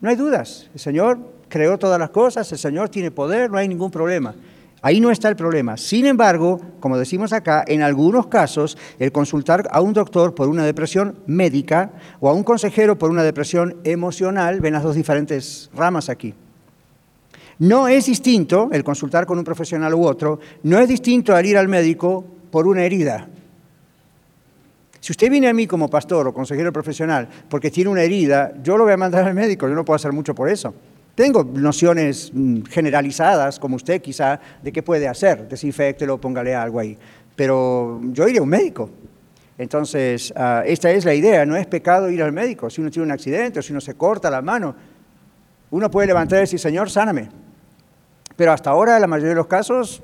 No 0.00 0.08
hay 0.08 0.16
dudas. 0.16 0.70
El 0.72 0.80
Señor 0.80 1.18
creó 1.48 1.78
todas 1.78 1.98
las 1.98 2.08
cosas, 2.08 2.50
el 2.50 2.58
Señor 2.58 2.88
tiene 2.88 3.10
poder, 3.10 3.50
no 3.50 3.58
hay 3.58 3.68
ningún 3.68 3.90
problema. 3.90 4.34
Ahí 4.84 5.00
no 5.00 5.12
está 5.12 5.28
el 5.28 5.36
problema. 5.36 5.76
Sin 5.76 6.06
embargo, 6.06 6.60
como 6.80 6.98
decimos 6.98 7.32
acá, 7.32 7.64
en 7.68 7.82
algunos 7.82 8.26
casos 8.26 8.76
el 8.98 9.12
consultar 9.12 9.68
a 9.70 9.80
un 9.80 9.92
doctor 9.92 10.34
por 10.34 10.48
una 10.48 10.64
depresión 10.64 11.20
médica 11.26 11.92
o 12.18 12.28
a 12.28 12.32
un 12.32 12.42
consejero 12.42 12.98
por 12.98 13.08
una 13.10 13.22
depresión 13.22 13.76
emocional, 13.84 14.60
ven 14.60 14.72
las 14.72 14.82
dos 14.82 14.96
diferentes 14.96 15.70
ramas 15.72 16.08
aquí. 16.08 16.34
No 17.60 17.86
es 17.86 18.06
distinto 18.06 18.70
el 18.72 18.82
consultar 18.82 19.24
con 19.24 19.38
un 19.38 19.44
profesional 19.44 19.94
u 19.94 20.04
otro, 20.04 20.40
no 20.64 20.80
es 20.80 20.88
distinto 20.88 21.36
al 21.36 21.46
ir 21.46 21.56
al 21.56 21.68
médico 21.68 22.24
por 22.50 22.66
una 22.66 22.82
herida. 22.82 23.28
Si 24.98 25.12
usted 25.12 25.30
viene 25.30 25.46
a 25.48 25.54
mí 25.54 25.68
como 25.68 25.88
pastor 25.88 26.26
o 26.26 26.34
consejero 26.34 26.72
profesional 26.72 27.28
porque 27.48 27.70
tiene 27.70 27.90
una 27.90 28.02
herida, 28.02 28.52
yo 28.64 28.76
lo 28.76 28.82
voy 28.82 28.94
a 28.94 28.96
mandar 28.96 29.28
al 29.28 29.34
médico, 29.34 29.68
yo 29.68 29.74
no 29.74 29.84
puedo 29.84 29.94
hacer 29.94 30.12
mucho 30.12 30.34
por 30.34 30.48
eso. 30.48 30.74
Tengo 31.14 31.44
nociones 31.44 32.30
mm, 32.32 32.62
generalizadas, 32.62 33.58
como 33.58 33.76
usted 33.76 34.00
quizá, 34.00 34.40
de 34.62 34.72
qué 34.72 34.82
puede 34.82 35.06
hacer. 35.08 35.48
Desinfectelo, 35.48 36.18
póngale 36.18 36.54
algo 36.54 36.80
ahí. 36.80 36.96
Pero 37.36 38.00
yo 38.04 38.26
iré 38.28 38.38
a 38.38 38.42
un 38.42 38.48
médico. 38.48 38.88
Entonces, 39.58 40.32
ah, 40.34 40.62
esta 40.66 40.90
es 40.90 41.04
la 41.04 41.14
idea. 41.14 41.44
No 41.44 41.56
es 41.56 41.66
pecado 41.66 42.10
ir 42.10 42.22
al 42.22 42.32
médico. 42.32 42.70
Si 42.70 42.80
uno 42.80 42.90
tiene 42.90 43.06
un 43.06 43.12
accidente 43.12 43.58
o 43.58 43.62
si 43.62 43.72
uno 43.72 43.80
se 43.80 43.94
corta 43.94 44.30
la 44.30 44.40
mano, 44.40 44.74
uno 45.70 45.90
puede 45.90 46.06
levantar 46.06 46.38
y 46.38 46.40
decir, 46.40 46.58
Señor, 46.58 46.90
sáname. 46.90 47.28
Pero 48.36 48.52
hasta 48.52 48.70
ahora, 48.70 48.96
en 48.96 49.02
la 49.02 49.06
mayoría 49.06 49.30
de 49.30 49.36
los 49.36 49.46
casos, 49.46 50.02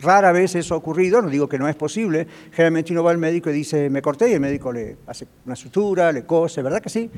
Rara 0.00 0.30
vez 0.30 0.54
eso 0.54 0.74
ha 0.74 0.76
ocurrido, 0.76 1.22
no 1.22 1.30
digo 1.30 1.48
que 1.48 1.58
no 1.58 1.68
es 1.68 1.76
posible. 1.76 2.26
Generalmente 2.52 2.92
uno 2.92 3.02
va 3.02 3.10
al 3.10 3.18
médico 3.18 3.50
y 3.50 3.54
dice, 3.54 3.88
me 3.88 4.02
corté, 4.02 4.30
y 4.30 4.34
el 4.34 4.40
médico 4.40 4.72
le 4.72 4.98
hace 5.06 5.26
una 5.46 5.56
sutura, 5.56 6.12
le 6.12 6.24
cose, 6.24 6.62
¿verdad 6.62 6.82
que 6.82 6.90
sí? 6.90 7.10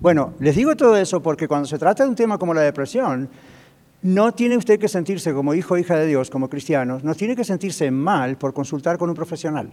Bueno, 0.00 0.34
les 0.40 0.54
digo 0.54 0.76
todo 0.76 0.96
eso 0.96 1.22
porque 1.22 1.48
cuando 1.48 1.66
se 1.66 1.78
trata 1.78 2.04
de 2.04 2.10
un 2.10 2.16
tema 2.16 2.36
como 2.36 2.52
la 2.52 2.60
depresión, 2.60 3.28
no 4.02 4.32
tiene 4.32 4.56
usted 4.56 4.78
que 4.78 4.88
sentirse 4.88 5.32
como 5.32 5.54
hijo 5.54 5.74
o 5.74 5.78
hija 5.78 5.96
de 5.96 6.06
Dios, 6.06 6.30
como 6.30 6.50
cristianos, 6.50 7.02
no 7.02 7.14
tiene 7.14 7.34
que 7.34 7.44
sentirse 7.44 7.90
mal 7.90 8.36
por 8.36 8.52
consultar 8.52 8.98
con 8.98 9.08
un 9.08 9.16
profesional. 9.16 9.70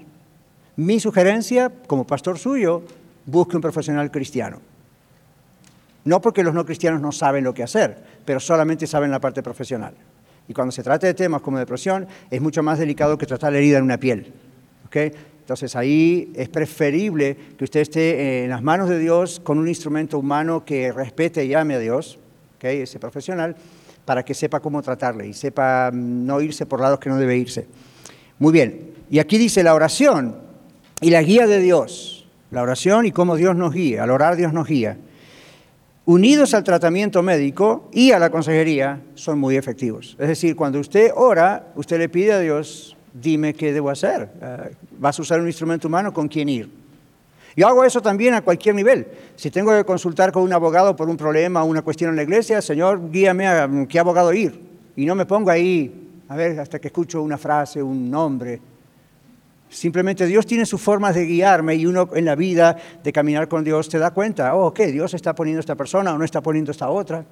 Mi 0.77 0.99
sugerencia, 0.99 1.71
como 1.85 2.07
pastor 2.07 2.39
suyo, 2.39 2.81
busque 3.25 3.57
un 3.57 3.61
profesional 3.61 4.09
cristiano. 4.09 4.59
No 6.05 6.21
porque 6.21 6.43
los 6.43 6.53
no 6.53 6.65
cristianos 6.65 7.01
no 7.01 7.11
saben 7.11 7.43
lo 7.43 7.53
que 7.53 7.63
hacer, 7.63 8.03
pero 8.25 8.39
solamente 8.39 8.87
saben 8.87 9.11
la 9.11 9.19
parte 9.19 9.43
profesional. 9.43 9.93
Y 10.53 10.55
cuando 10.55 10.71
se 10.71 10.83
trata 10.83 11.07
de 11.07 11.15
temas 11.15 11.41
como 11.41 11.57
depresión, 11.57 12.05
es 12.29 12.39
mucho 12.39 12.61
más 12.61 12.77
delicado 12.77 13.17
que 13.17 13.25
tratar 13.25 13.53
la 13.53 13.57
herida 13.57 13.79
en 13.79 13.85
una 13.85 13.97
piel. 13.97 14.31
Entonces 14.93 15.75
ahí 15.75 16.31
es 16.35 16.47
preferible 16.47 17.35
que 17.57 17.63
usted 17.63 17.79
esté 17.79 18.43
en 18.43 18.51
las 18.51 18.61
manos 18.61 18.87
de 18.87 18.99
Dios 18.99 19.39
con 19.43 19.57
un 19.57 19.67
instrumento 19.67 20.19
humano 20.19 20.63
que 20.63 20.91
respete 20.91 21.43
y 21.43 21.55
ame 21.55 21.73
a 21.73 21.79
Dios, 21.79 22.19
ese 22.61 22.99
profesional, 22.99 23.55
para 24.05 24.23
que 24.23 24.35
sepa 24.35 24.59
cómo 24.59 24.83
tratarle 24.83 25.25
y 25.25 25.33
sepa 25.33 25.89
mm, 25.91 26.25
no 26.27 26.39
irse 26.39 26.67
por 26.67 26.79
lados 26.79 26.99
que 26.99 27.09
no 27.09 27.17
debe 27.17 27.35
irse. 27.35 27.65
Muy 28.37 28.53
bien, 28.53 28.91
y 29.09 29.17
aquí 29.17 29.39
dice 29.39 29.63
la 29.63 29.73
oración 29.73 30.37
y 31.01 31.09
la 31.09 31.23
guía 31.23 31.47
de 31.47 31.61
Dios. 31.61 32.29
La 32.51 32.61
oración 32.61 33.07
y 33.07 33.11
cómo 33.11 33.37
Dios 33.37 33.55
nos 33.55 33.73
guía. 33.73 34.03
Al 34.03 34.11
orar 34.11 34.35
Dios 34.35 34.53
nos 34.53 34.67
guía 34.67 34.99
unidos 36.05 36.53
al 36.53 36.63
tratamiento 36.63 37.23
médico 37.23 37.89
y 37.91 38.11
a 38.11 38.19
la 38.19 38.29
consejería, 38.29 39.01
son 39.15 39.39
muy 39.39 39.55
efectivos. 39.55 40.15
Es 40.19 40.27
decir, 40.27 40.55
cuando 40.55 40.79
usted 40.79 41.11
ora, 41.15 41.71
usted 41.75 41.97
le 41.97 42.09
pide 42.09 42.33
a 42.33 42.39
Dios, 42.39 42.97
dime 43.13 43.53
qué 43.53 43.71
debo 43.71 43.89
hacer. 43.89 44.29
Eh, 44.41 44.75
¿Vas 44.97 45.17
a 45.19 45.21
usar 45.21 45.39
un 45.39 45.47
instrumento 45.47 45.87
humano? 45.87 46.13
¿Con 46.13 46.27
quién 46.27 46.49
ir? 46.49 46.69
Yo 47.55 47.67
hago 47.67 47.83
eso 47.83 48.01
también 48.01 48.33
a 48.33 48.41
cualquier 48.41 48.73
nivel. 48.73 49.07
Si 49.35 49.51
tengo 49.51 49.71
que 49.71 49.83
consultar 49.83 50.31
con 50.31 50.43
un 50.43 50.53
abogado 50.53 50.95
por 50.95 51.07
un 51.07 51.17
problema 51.17 51.63
o 51.63 51.67
una 51.67 51.83
cuestión 51.83 52.09
en 52.09 52.15
la 52.15 52.23
iglesia, 52.23 52.61
Señor, 52.61 53.11
guíame 53.11 53.47
a 53.47 53.69
qué 53.87 53.99
abogado 53.99 54.33
ir. 54.33 54.59
Y 54.95 55.05
no 55.05 55.13
me 55.13 55.25
pongo 55.25 55.51
ahí, 55.51 56.09
a 56.27 56.35
ver, 56.35 56.59
hasta 56.59 56.79
que 56.79 56.87
escucho 56.87 57.21
una 57.21 57.37
frase, 57.37 57.81
un 57.81 58.09
nombre. 58.09 58.59
Simplemente 59.73 60.27
Dios 60.27 60.45
tiene 60.45 60.67
sus 60.67 60.79
formas 60.79 61.15
de 61.15 61.25
guiarme 61.25 61.73
y 61.73 61.87
uno 61.87 62.07
en 62.13 62.25
la 62.25 62.35
vida 62.35 62.77
de 63.03 63.11
caminar 63.11 63.47
con 63.47 63.63
Dios 63.63 63.89
te 63.89 63.97
da 63.97 64.11
cuenta, 64.11 64.53
oh, 64.53 64.67
ok, 64.67 64.81
Dios 64.81 65.15
está 65.15 65.33
poniendo 65.33 65.59
esta 65.59 65.73
persona 65.73 66.13
o 66.13 66.17
no 66.17 66.23
está 66.23 66.41
poniendo 66.41 66.71
esta 66.71 66.89
otra. 66.89 67.25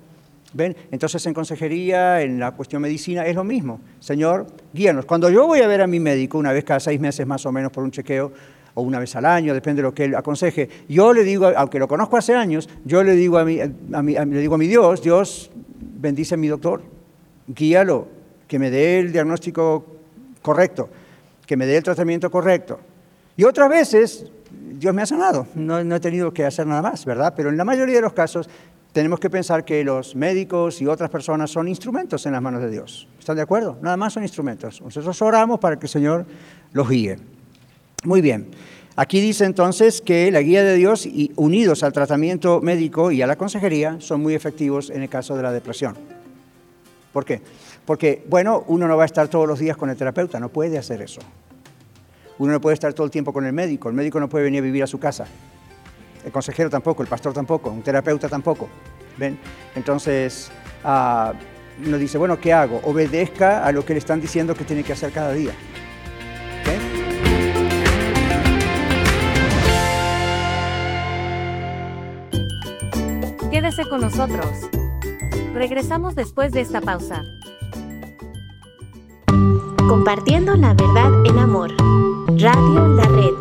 ¿Ven? 0.53 0.75
Entonces 0.89 1.23
en 1.27 1.35
consejería, 1.35 2.21
en 2.21 2.39
la 2.39 2.51
cuestión 2.51 2.81
medicina, 2.81 3.27
es 3.27 3.35
lo 3.35 3.43
mismo. 3.43 3.79
Señor, 3.99 4.47
guíanos. 4.73 5.05
Cuando 5.05 5.29
yo 5.29 5.45
voy 5.45 5.61
a 5.61 5.67
ver 5.67 5.81
a 5.81 5.87
mi 5.87 5.99
médico, 5.99 6.39
una 6.39 6.51
vez 6.51 6.63
cada 6.63 6.79
seis 6.79 6.99
meses 6.99 7.27
más 7.27 7.45
o 7.45 7.51
menos 7.51 7.71
por 7.71 7.83
un 7.83 7.91
chequeo, 7.91 8.33
o 8.73 8.81
una 8.81 8.97
vez 8.97 9.15
al 9.15 9.25
año, 9.25 9.53
depende 9.53 9.83
de 9.83 9.87
lo 9.87 9.93
que 9.93 10.05
él 10.05 10.15
aconseje, 10.15 10.67
yo 10.89 11.13
le 11.13 11.23
digo, 11.23 11.51
aunque 11.55 11.77
lo 11.77 11.87
conozco 11.87 12.17
hace 12.17 12.33
años, 12.33 12.67
yo 12.85 13.01
a 13.01 13.03
mi, 13.03 13.13
le 13.13 13.15
digo 13.15 14.55
a 14.55 14.57
mi 14.57 14.67
Dios, 14.67 15.03
Dios 15.03 15.51
bendice 15.79 16.33
a 16.33 16.37
mi 16.37 16.47
doctor, 16.47 16.81
guíalo, 17.47 18.07
que 18.47 18.57
me 18.57 18.71
dé 18.71 18.99
el 18.99 19.11
diagnóstico 19.11 19.85
correcto, 20.41 20.89
que 21.51 21.57
me 21.57 21.65
dé 21.65 21.75
el 21.75 21.83
tratamiento 21.83 22.31
correcto. 22.31 22.79
Y 23.35 23.43
otras 23.43 23.67
veces 23.67 24.25
Dios 24.79 24.95
me 24.95 25.01
ha 25.01 25.05
sanado, 25.05 25.47
no, 25.53 25.83
no 25.83 25.97
he 25.97 25.99
tenido 25.99 26.33
que 26.33 26.45
hacer 26.45 26.65
nada 26.65 26.81
más, 26.81 27.03
¿verdad? 27.03 27.33
Pero 27.35 27.49
en 27.49 27.57
la 27.57 27.65
mayoría 27.65 27.95
de 27.95 28.01
los 28.01 28.13
casos 28.13 28.49
tenemos 28.93 29.19
que 29.19 29.29
pensar 29.29 29.65
que 29.65 29.83
los 29.83 30.15
médicos 30.15 30.81
y 30.81 30.87
otras 30.87 31.09
personas 31.09 31.51
son 31.51 31.67
instrumentos 31.67 32.25
en 32.25 32.31
las 32.31 32.41
manos 32.41 32.61
de 32.61 32.69
Dios. 32.69 33.05
¿Están 33.19 33.35
de 33.35 33.41
acuerdo? 33.41 33.77
Nada 33.81 33.97
más 33.97 34.13
son 34.13 34.23
instrumentos. 34.23 34.81
Nosotros 34.81 35.21
oramos 35.21 35.59
para 35.59 35.77
que 35.77 35.87
el 35.87 35.89
Señor 35.89 36.25
los 36.71 36.87
guíe. 36.87 37.17
Muy 38.05 38.21
bien. 38.21 38.47
Aquí 38.95 39.19
dice 39.19 39.43
entonces 39.43 39.99
que 39.99 40.31
la 40.31 40.41
guía 40.41 40.63
de 40.63 40.75
Dios 40.75 41.05
y 41.05 41.33
unidos 41.35 41.83
al 41.83 41.91
tratamiento 41.91 42.61
médico 42.61 43.11
y 43.11 43.21
a 43.21 43.27
la 43.27 43.35
consejería 43.35 43.97
son 43.99 44.21
muy 44.21 44.35
efectivos 44.35 44.89
en 44.89 45.01
el 45.01 45.09
caso 45.09 45.35
de 45.35 45.43
la 45.43 45.51
depresión. 45.51 45.97
¿Por 47.11 47.25
qué? 47.25 47.41
Porque, 47.91 48.23
bueno, 48.29 48.63
uno 48.67 48.87
no 48.87 48.95
va 48.95 49.03
a 49.03 49.05
estar 49.05 49.27
todos 49.27 49.45
los 49.45 49.59
días 49.59 49.75
con 49.75 49.89
el 49.89 49.97
terapeuta, 49.97 50.39
no 50.39 50.47
puede 50.47 50.77
hacer 50.77 51.01
eso. 51.01 51.19
Uno 52.39 52.53
no 52.53 52.61
puede 52.61 52.75
estar 52.75 52.93
todo 52.93 53.03
el 53.03 53.11
tiempo 53.11 53.33
con 53.33 53.45
el 53.45 53.51
médico, 53.51 53.89
el 53.89 53.95
médico 53.95 54.17
no 54.17 54.29
puede 54.29 54.45
venir 54.45 54.61
a 54.61 54.63
vivir 54.63 54.81
a 54.81 54.87
su 54.87 54.97
casa 54.97 55.25
el 56.23 56.31
consejero 56.31 56.69
tampoco, 56.69 57.03
el 57.03 57.09
pastor 57.09 57.33
tampoco, 57.33 57.69
un 57.69 57.81
terapeuta 57.81 58.29
tampoco. 58.29 58.69
¿Ven? 59.17 59.37
Entonces, 59.75 60.49
uh, 60.85 61.33
uno 61.85 61.97
dice, 61.97 62.17
bueno, 62.17 62.39
¿qué 62.39 62.53
hago? 62.53 62.79
Obedezca 62.85 63.65
a 63.65 63.73
lo 63.73 63.83
que 63.83 63.91
le 63.91 63.99
están 63.99 64.21
diciendo 64.21 64.55
que 64.55 64.63
tiene 64.63 64.85
que 64.85 64.93
hacer 64.93 65.11
cada 65.11 65.33
día. 65.33 65.51
Quédese 73.51 73.83
con 73.89 73.99
nosotros. 73.99 74.47
Regresamos 75.53 76.15
después 76.15 76.53
de 76.53 76.61
esta 76.61 76.79
pausa. 76.79 77.25
Compartiendo 79.91 80.55
la 80.55 80.73
verdad 80.73 81.11
en 81.25 81.37
amor. 81.37 81.69
Radio 82.37 82.87
La 82.95 83.03
Red. 83.09 83.40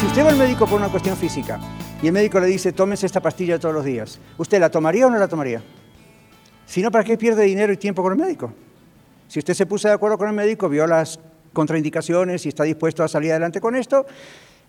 Si 0.00 0.06
usted 0.06 0.24
va 0.24 0.30
al 0.30 0.36
médico 0.36 0.66
por 0.66 0.80
una 0.80 0.88
cuestión 0.88 1.14
física 1.16 1.60
y 2.02 2.06
el 2.06 2.12
médico 2.12 2.40
le 2.40 2.46
dice, 2.46 2.72
tómese 2.72 3.06
esta 3.06 3.20
pastilla 3.20 3.58
todos 3.58 3.74
los 3.74 3.84
días, 3.84 4.18
¿usted 4.38 4.60
la 4.60 4.70
tomaría 4.70 5.06
o 5.06 5.10
no 5.10 5.18
la 5.18 5.28
tomaría? 5.28 5.62
Si 6.64 6.80
no, 6.82 6.90
¿para 6.90 7.04
qué 7.04 7.18
pierde 7.18 7.44
dinero 7.44 7.72
y 7.72 7.76
tiempo 7.76 8.02
con 8.02 8.12
el 8.12 8.18
médico? 8.18 8.52
Si 9.28 9.38
usted 9.38 9.54
se 9.54 9.66
puso 9.66 9.88
de 9.88 9.94
acuerdo 9.94 10.18
con 10.18 10.28
el 10.28 10.34
médico, 10.34 10.68
vio 10.68 10.86
las 10.86 11.18
contraindicaciones 11.52 12.46
y 12.46 12.50
está 12.50 12.64
dispuesto 12.64 13.02
a 13.02 13.08
salir 13.08 13.32
adelante 13.32 13.60
con 13.60 13.74
esto, 13.76 14.06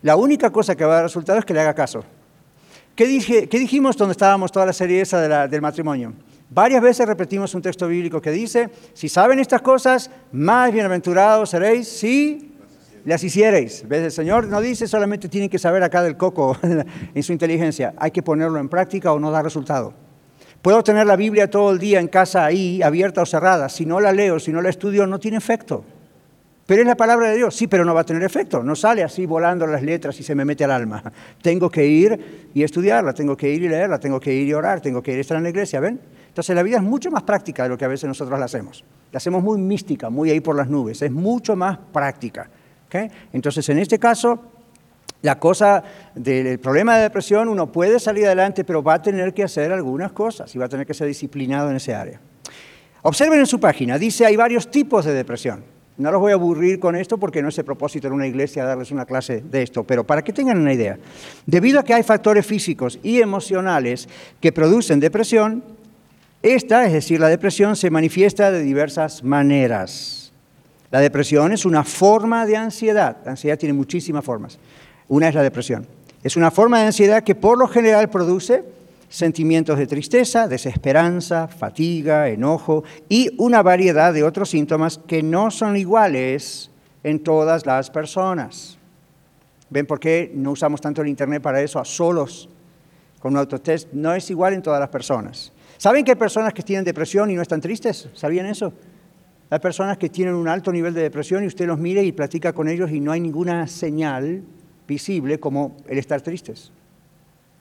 la 0.02 0.16
única 0.16 0.52
cosa 0.52 0.76
que 0.76 0.86
va 0.86 0.94
a 0.94 0.96
dar 0.96 1.06
resultado 1.06 1.40
es 1.40 1.46
que 1.46 1.54
le 1.54 1.60
haga 1.60 1.74
caso. 1.74 2.04
¿Qué, 2.98 3.06
dijimos 3.06 3.96
donde 3.96 4.14
estábamos 4.14 4.52
toda 4.52 4.66
la 4.66 4.74
serie 4.74 5.02
esa 5.02 5.48
del 5.48 5.62
matrimonio? 5.62 6.14
Varias 6.50 6.82
veces 6.82 7.06
repetimos 7.06 7.54
un 7.54 7.62
texto 7.62 7.88
bíblico 7.88 8.20
que 8.20 8.32
dice, 8.32 8.72
si 8.96 9.08
saben 9.08 9.38
estas 9.38 9.62
cosas, 9.62 10.10
más 10.32 10.74
bienaventurados 10.74 11.52
seréis 11.52 11.88
si 11.88 12.56
las 13.06 13.24
hiciereis. 13.24 13.88
¿Ves? 13.88 14.02
El 14.02 14.12
Señor 14.12 14.48
no 14.48 14.60
dice 14.62 14.88
solamente 14.88 15.30
tienen 15.30 15.48
que 15.48 15.60
saber 15.60 15.84
acá 15.84 16.02
del 16.02 16.18
coco 16.18 16.58
en 17.14 17.22
su 17.22 17.34
inteligencia, 17.34 17.94
hay 17.98 18.10
que 18.10 18.24
ponerlo 18.24 18.58
en 18.58 18.68
práctica 18.68 19.14
o 19.14 19.20
no 19.20 19.30
da 19.30 19.44
resultado. 19.44 19.94
Puedo 20.64 20.82
tener 20.82 21.06
la 21.06 21.16
Biblia 21.16 21.52
todo 21.52 21.70
el 21.70 21.78
día 21.78 22.00
en 22.00 22.08
casa 22.08 22.46
ahí, 22.46 22.82
abierta 22.82 23.22
o 23.22 23.28
cerrada. 23.28 23.70
Si 23.70 23.86
no 23.86 24.00
la 24.00 24.12
leo, 24.12 24.40
si 24.40 24.52
no 24.52 24.60
la 24.60 24.70
estudio, 24.70 25.06
no 25.06 25.20
tiene 25.20 25.38
efecto. 25.38 25.86
Pero 26.68 26.82
es 26.82 26.88
la 26.88 26.98
palabra 26.98 27.30
de 27.30 27.38
Dios, 27.38 27.56
sí, 27.56 27.68
pero 27.68 27.86
no 27.86 27.96
va 27.96 28.02
a 28.02 28.04
tener 28.04 28.22
efecto. 28.24 28.62
No 28.62 28.76
sale 28.76 29.02
así 29.02 29.26
volando 29.26 29.66
las 29.66 29.82
letras 29.82 30.20
y 30.20 30.24
se 30.24 30.36
me 30.36 30.44
mete 30.44 30.66
al 30.66 30.72
alma. 30.72 31.02
Tengo 31.42 31.70
que 31.70 31.88
ir 31.88 32.50
y 32.54 32.62
estudiarla, 32.62 33.14
tengo 33.14 33.38
que 33.38 33.50
ir 33.50 33.64
y 33.64 33.70
leerla, 33.70 34.00
tengo 34.00 34.20
que 34.20 34.34
ir 34.34 34.48
y 34.48 34.54
orar, 34.54 34.82
tengo 34.82 35.02
que 35.02 35.12
ir 35.14 35.18
y 35.18 35.22
estar 35.22 35.38
en 35.38 35.44
la 35.44 35.50
iglesia, 35.50 35.80
¿ven? 35.80 36.00
Entonces 36.28 36.56
la 36.56 36.64
vida 36.64 36.78
es 36.78 36.84
mucho 36.84 37.10
más 37.10 37.24
práctica 37.24 37.64
de 37.64 37.70
lo 37.70 37.78
que 37.78 37.86
a 37.86 37.88
veces 37.88 38.08
nosotros 38.08 38.38
la 38.38 38.46
hacemos. 38.46 38.84
La 39.12 39.18
hacemos 39.18 39.42
muy 39.44 39.58
mística, 39.60 40.10
muy 40.10 40.30
ahí 40.30 40.42
por 40.42 40.56
las 40.56 40.68
nubes, 40.68 41.02
es 41.02 41.12
mucho 41.12 41.56
más 41.56 41.78
práctica. 41.94 42.50
Entonces 43.32 43.70
en 43.70 43.80
este 43.80 43.98
caso, 43.98 44.42
la 45.22 45.40
cosa 45.40 45.84
del 46.16 46.60
problema 46.60 46.98
de 46.98 47.04
depresión, 47.04 47.48
uno 47.48 47.72
puede 47.72 48.00
salir 48.00 48.26
adelante, 48.26 48.64
pero 48.64 48.84
va 48.84 48.96
a 48.96 49.02
tener 49.02 49.34
que 49.34 49.44
hacer 49.44 49.72
algunas 49.72 50.12
cosas 50.12 50.54
y 50.54 50.58
va 50.58 50.66
a 50.66 50.70
tener 50.70 50.86
que 50.86 50.94
ser 50.94 51.08
disciplinado 51.08 51.70
en 51.70 51.78
ese 51.78 51.96
área. 51.96 52.20
Observen 53.04 53.40
en 53.40 53.46
su 53.46 53.60
página, 53.60 53.98
dice 53.98 54.26
hay 54.26 54.36
varios 54.36 54.70
tipos 54.70 55.06
de 55.06 55.14
depresión. 55.14 55.77
No 55.98 56.12
los 56.12 56.22
voy 56.22 56.32
a 56.32 56.36
aburrir 56.36 56.80
con 56.80 56.96
esto 56.96 57.18
porque 57.18 57.42
no 57.42 57.50
es 57.50 57.58
el 57.58 57.66
propósito 57.66 58.08
en 58.08 58.14
una 58.14 58.28
iglesia 58.28 58.64
darles 58.64 58.92
una 58.92 59.06
clase 59.06 59.42
de 59.42 59.64
esto, 59.64 59.84
pero 59.84 60.04
para 60.04 60.24
que 60.24 60.32
tengan 60.32 60.60
una 60.60 60.72
idea, 60.72 60.98
debido 61.46 61.80
a 61.80 61.84
que 61.84 61.94
hay 61.94 62.04
factores 62.04 62.46
físicos 62.46 63.00
y 63.02 63.20
emocionales 63.20 64.08
que 64.40 64.52
producen 64.52 65.00
depresión, 65.00 65.64
esta, 66.44 66.86
es 66.86 66.94
decir, 66.94 67.20
la 67.20 67.30
depresión, 67.30 67.76
se 67.76 67.90
manifiesta 67.90 68.52
de 68.52 68.62
diversas 68.62 69.24
maneras. 69.24 70.32
La 70.92 71.00
depresión 71.00 71.52
es 71.52 71.66
una 71.66 71.84
forma 71.84 72.46
de 72.46 72.58
ansiedad. 72.58 73.18
La 73.26 73.32
ansiedad 73.32 73.58
tiene 73.58 73.74
muchísimas 73.74 74.24
formas. 74.24 74.60
Una 75.08 75.30
es 75.30 75.36
la 75.36 75.42
depresión. 75.42 75.88
Es 76.24 76.38
una 76.38 76.52
forma 76.52 76.80
de 76.80 76.88
ansiedad 76.88 77.24
que 77.24 77.36
por 77.36 77.58
lo 77.58 77.68
general 77.68 78.10
produce 78.10 78.64
sentimientos 79.10 79.78
de 79.78 79.88
tristeza, 79.88 80.48
desesperanza, 80.48 81.48
fatiga, 81.48 82.30
enojo 82.30 82.84
y 83.08 83.30
una 83.38 83.62
variedad 83.62 84.14
de 84.14 84.24
otros 84.24 84.50
síntomas 84.50 84.98
que 84.98 85.24
no 85.24 85.52
son 85.52 85.78
iguales 85.78 86.72
en 87.04 87.20
todas 87.20 87.66
las 87.66 87.90
personas. 87.90 88.78
¿Ven 89.70 89.86
por 89.86 90.00
qué 90.00 90.32
no 90.34 90.52
usamos 90.52 90.82
tanto 90.82 91.02
el 91.02 91.08
Internet 91.08 91.42
para 91.42 91.62
eso 91.62 91.80
a 91.80 91.86
solos 91.86 92.50
con 93.20 93.34
un 93.34 93.40
autotest? 93.40 93.92
No 93.94 94.14
es 94.14 94.30
igual 94.30 94.54
en 94.54 94.62
todas 94.62 94.80
las 94.80 94.90
personas. 94.90 95.52
¿Saben 95.78 96.04
que 96.04 96.12
hay 96.12 96.18
personas 96.18 96.54
que 96.54 96.64
tienen 96.64 96.86
depresión 96.86 97.30
y 97.30 97.36
no 97.36 97.42
están 97.42 97.62
tristes? 97.62 98.10
¿Sabían 98.14 98.46
eso? 98.46 98.74
Hay 99.50 99.60
personas 99.60 99.98
que 99.98 100.10
tienen 100.10 100.36
un 100.36 100.48
alto 100.48 100.72
nivel 100.72 100.94
de 100.94 101.02
depresión 101.02 101.44
y 101.44 101.48
usted 101.48 101.68
los 101.68 101.80
mire 101.80 102.04
y 102.04 102.12
platica 102.12 102.52
con 102.52 102.68
ellos 102.68 102.92
y 102.92 103.00
no 103.00 103.12
hay 103.12 103.22
ninguna 103.22 103.68
señal 103.68 104.44
visible 104.88 105.40
como 105.40 105.78
el 105.88 105.98
estar 105.98 106.22
tristes. 106.22 106.72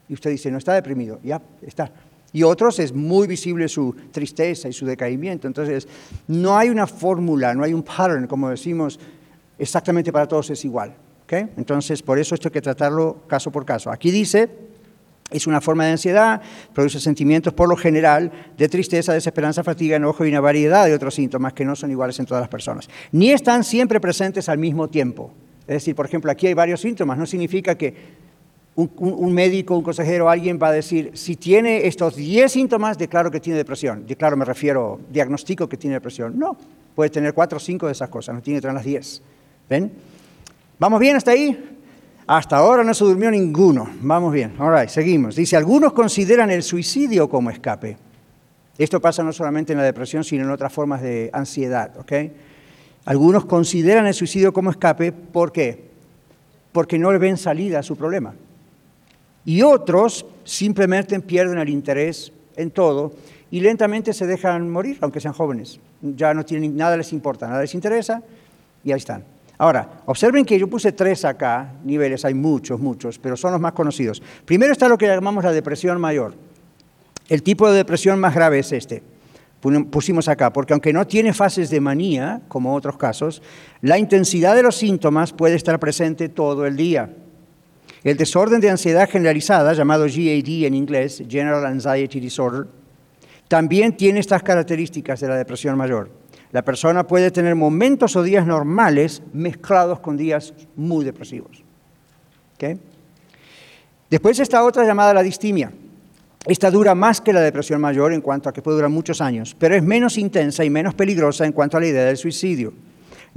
Y 0.09 0.13
usted 0.13 0.31
dice, 0.31 0.51
no 0.51 0.57
está 0.57 0.73
deprimido, 0.73 1.19
ya 1.23 1.41
está. 1.61 1.91
Y 2.33 2.43
otros 2.43 2.79
es 2.79 2.93
muy 2.93 3.27
visible 3.27 3.67
su 3.67 3.95
tristeza 4.11 4.67
y 4.67 4.73
su 4.73 4.85
decaimiento. 4.85 5.47
Entonces, 5.47 5.87
no 6.27 6.57
hay 6.57 6.69
una 6.69 6.87
fórmula, 6.87 7.53
no 7.53 7.63
hay 7.63 7.73
un 7.73 7.83
pattern, 7.83 8.27
como 8.27 8.49
decimos, 8.49 8.99
exactamente 9.57 10.11
para 10.11 10.27
todos 10.27 10.49
es 10.49 10.63
igual. 10.65 10.93
¿okay? 11.23 11.47
Entonces, 11.57 12.01
por 12.01 12.19
eso 12.19 12.35
esto 12.35 12.49
hay 12.49 12.53
que 12.53 12.61
tratarlo 12.61 13.23
caso 13.27 13.51
por 13.51 13.65
caso. 13.65 13.91
Aquí 13.91 14.11
dice, 14.11 14.49
es 15.29 15.47
una 15.47 15.61
forma 15.61 15.85
de 15.85 15.91
ansiedad, 15.91 16.41
produce 16.73 16.99
sentimientos 16.99 17.53
por 17.53 17.67
lo 17.67 17.75
general 17.75 18.31
de 18.57 18.69
tristeza, 18.69 19.13
desesperanza, 19.13 19.63
fatiga, 19.63 19.97
enojo 19.97 20.25
y 20.25 20.29
una 20.29 20.39
variedad 20.39 20.85
de 20.85 20.93
otros 20.93 21.15
síntomas 21.15 21.53
que 21.53 21.65
no 21.65 21.75
son 21.75 21.91
iguales 21.91 22.19
en 22.19 22.25
todas 22.25 22.41
las 22.41 22.49
personas. 22.49 22.89
Ni 23.11 23.31
están 23.31 23.63
siempre 23.63 23.99
presentes 23.99 24.47
al 24.47 24.57
mismo 24.57 24.89
tiempo. 24.89 25.33
Es 25.61 25.75
decir, 25.75 25.95
por 25.95 26.05
ejemplo, 26.05 26.31
aquí 26.31 26.47
hay 26.47 26.53
varios 26.53 26.79
síntomas, 26.79 27.17
no 27.17 27.25
significa 27.25 27.75
que 27.75 27.93
un, 28.77 29.33
médico, 29.33 29.75
un 29.75 29.81
consejero, 29.81 30.29
alguien 30.29 30.59
va 30.61 30.67
a 30.67 30.71
decir, 30.71 31.11
si 31.15 31.35
tiene 31.35 31.87
estos 31.87 32.15
10 32.15 32.51
síntomas, 32.51 32.97
declaro 32.97 33.31
que 33.31 33.39
tiene 33.39 33.57
depresión. 33.57 34.05
Declaro, 34.05 34.37
me 34.37 34.45
refiero, 34.45 34.99
diagnostico 35.09 35.67
que 35.67 35.77
tiene 35.77 35.95
depresión. 35.95 36.37
No, 36.37 36.55
puede 36.93 37.09
tener 37.09 37.33
4 37.33 37.57
o 37.57 37.59
5 37.59 37.87
de 37.87 37.91
esas 37.91 38.09
cosas, 38.09 38.35
no 38.35 38.41
tiene 38.41 38.59
que 38.59 38.61
tener 38.61 38.75
las 38.75 38.85
10. 38.85 39.21
¿Ven? 39.67 39.91
¿Vamos 40.77 40.99
bien 40.99 41.15
hasta 41.15 41.31
ahí? 41.31 41.77
Hasta 42.27 42.57
ahora 42.57 42.83
no 42.83 42.93
se 42.93 43.03
durmió 43.03 43.31
ninguno. 43.31 43.89
Vamos 44.01 44.31
bien. 44.31 44.53
All 44.59 44.87
seguimos. 44.89 45.35
Dice, 45.35 45.57
algunos 45.57 45.93
consideran 45.93 46.51
el 46.51 46.61
suicidio 46.61 47.27
como 47.27 47.49
escape. 47.49 47.97
Esto 48.77 49.01
pasa 49.01 49.23
no 49.23 49.33
solamente 49.33 49.73
en 49.73 49.79
la 49.79 49.85
depresión, 49.85 50.23
sino 50.23 50.43
en 50.43 50.51
otras 50.51 50.71
formas 50.71 51.01
de 51.01 51.31
ansiedad, 51.33 51.97
¿ok? 51.97 52.13
Algunos 53.05 53.45
consideran 53.45 54.05
el 54.05 54.13
suicidio 54.13 54.53
como 54.53 54.69
escape, 54.69 55.11
¿por 55.11 55.51
qué? 55.51 55.87
Porque 56.71 56.99
no 56.99 57.11
le 57.11 57.17
ven 57.17 57.37
salida 57.37 57.79
a 57.79 57.83
su 57.83 57.95
problema 57.95 58.35
y 59.47 59.61
otros 59.61 60.25
simplemente 60.43 61.17
pierden 61.21 61.57
el 61.57 61.69
interés 61.69 62.33
en 62.57 62.69
todo 62.69 63.13
y 63.49 63.61
lentamente 63.61 64.11
se 64.11 64.27
dejan 64.27 64.69
morir, 64.69 64.97
aunque 64.99 65.21
sean 65.21 65.33
jóvenes. 65.33 65.79
Ya 66.01 66.33
no 66.33 66.43
tienen 66.43 66.75
nada 66.75 66.97
les 66.97 67.13
importa, 67.13 67.47
nada 67.47 67.61
les 67.61 67.73
interesa 67.73 68.21
y 68.83 68.91
ahí 68.91 68.97
están. 68.97 69.23
Ahora, 69.57 70.01
observen 70.05 70.43
que 70.43 70.59
yo 70.59 70.67
puse 70.67 70.91
tres 70.91 71.23
acá, 71.23 71.75
niveles, 71.85 72.25
hay 72.25 72.33
muchos, 72.33 72.81
muchos, 72.81 73.17
pero 73.19 73.37
son 73.37 73.53
los 73.53 73.61
más 73.61 73.71
conocidos. 73.71 74.21
Primero 74.43 74.73
está 74.73 74.89
lo 74.89 74.97
que 74.97 75.07
llamamos 75.07 75.45
la 75.45 75.53
depresión 75.53 75.99
mayor. 76.01 76.33
El 77.29 77.41
tipo 77.41 77.69
de 77.69 77.77
depresión 77.77 78.19
más 78.19 78.35
grave 78.35 78.59
es 78.59 78.73
este. 78.73 79.01
Pusimos 79.89 80.27
acá, 80.27 80.51
porque 80.51 80.73
aunque 80.73 80.91
no 80.91 81.07
tiene 81.07 81.33
fases 81.33 81.69
de 81.69 81.79
manía, 81.79 82.41
como 82.49 82.75
otros 82.75 82.97
casos, 82.97 83.41
la 83.81 83.97
intensidad 83.97 84.55
de 84.55 84.63
los 84.63 84.75
síntomas 84.75 85.31
puede 85.31 85.55
estar 85.55 85.79
presente 85.79 86.27
todo 86.27 86.65
el 86.65 86.75
día. 86.75 87.13
El 88.03 88.17
desorden 88.17 88.61
de 88.61 88.69
ansiedad 88.69 89.09
generalizada, 89.09 89.73
llamado 89.73 90.05
GAD 90.05 90.65
en 90.65 90.73
inglés, 90.73 91.23
General 91.27 91.65
Anxiety 91.65 92.19
Disorder, 92.19 92.67
también 93.47 93.95
tiene 93.95 94.19
estas 94.19 94.43
características 94.43 95.19
de 95.19 95.27
la 95.27 95.35
depresión 95.35 95.77
mayor. 95.77 96.09
La 96.51 96.63
persona 96.63 97.05
puede 97.05 97.31
tener 97.31 97.55
momentos 97.55 98.15
o 98.15 98.23
días 98.23 98.45
normales 98.45 99.21
mezclados 99.33 99.99
con 99.99 100.17
días 100.17 100.53
muy 100.75 101.03
depresivos. 101.03 101.63
Después 104.09 104.39
está 104.39 104.63
otra 104.63 104.85
llamada 104.85 105.13
la 105.13 105.23
distimia. 105.23 105.71
Esta 106.45 106.71
dura 106.71 106.95
más 106.95 107.19
que 107.19 107.33
la 107.33 107.41
depresión 107.41 107.81
mayor 107.81 108.13
en 108.13 108.21
cuanto 108.21 108.47
a 108.47 108.53
que 108.53 108.61
puede 108.61 108.77
durar 108.77 108.89
muchos 108.89 109.19
años, 109.19 109.55
pero 109.59 109.75
es 109.75 109.83
menos 109.83 110.17
intensa 110.17 110.63
y 110.63 110.69
menos 110.69 110.93
peligrosa 110.93 111.45
en 111.45 111.51
cuanto 111.51 111.75
a 111.75 111.81
la 111.81 111.87
idea 111.87 112.05
del 112.05 112.15
suicidio. 112.15 112.73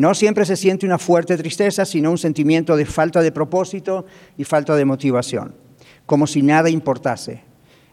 No 0.01 0.15
siempre 0.15 0.47
se 0.47 0.57
siente 0.57 0.87
una 0.87 0.97
fuerte 0.97 1.37
tristeza, 1.37 1.85
sino 1.85 2.11
un 2.11 2.17
sentimiento 2.17 2.75
de 2.75 2.87
falta 2.87 3.21
de 3.21 3.33
propósito 3.33 4.07
y 4.39 4.45
falta 4.45 4.75
de 4.75 4.87
motivación, 4.87 5.55
como 6.07 6.27
si 6.27 6.41
nada 6.41 6.71
importase. 6.71 7.43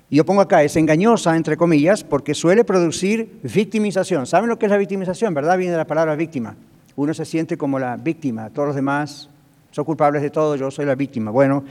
Y 0.09 0.15
yo 0.15 0.25
pongo 0.25 0.39
acá, 0.39 0.63
es 0.63 0.77
engañosa, 0.77 1.35
entre 1.35 1.57
comillas, 1.57 2.05
porque 2.05 2.33
suele 2.33 2.63
producir 2.63 3.41
victimización. 3.43 4.25
¿Saben 4.25 4.47
lo 4.47 4.57
que 4.57 4.67
es 4.67 4.71
la 4.71 4.77
victimización? 4.77 5.33
¿Verdad? 5.33 5.57
Viene 5.57 5.73
de 5.73 5.79
la 5.79 5.85
palabra 5.85 6.15
víctima. 6.15 6.55
Uno 6.95 7.13
se 7.13 7.25
siente 7.25 7.57
como 7.57 7.77
la 7.77 7.97
víctima, 7.97 8.51
todos 8.51 8.67
los 8.67 8.75
demás 8.77 9.29
son 9.71 9.83
culpables 9.83 10.21
de 10.21 10.29
todo, 10.29 10.55
yo 10.55 10.71
soy 10.71 10.85
la 10.85 10.95
víctima. 10.95 11.29
Bueno, 11.29 11.65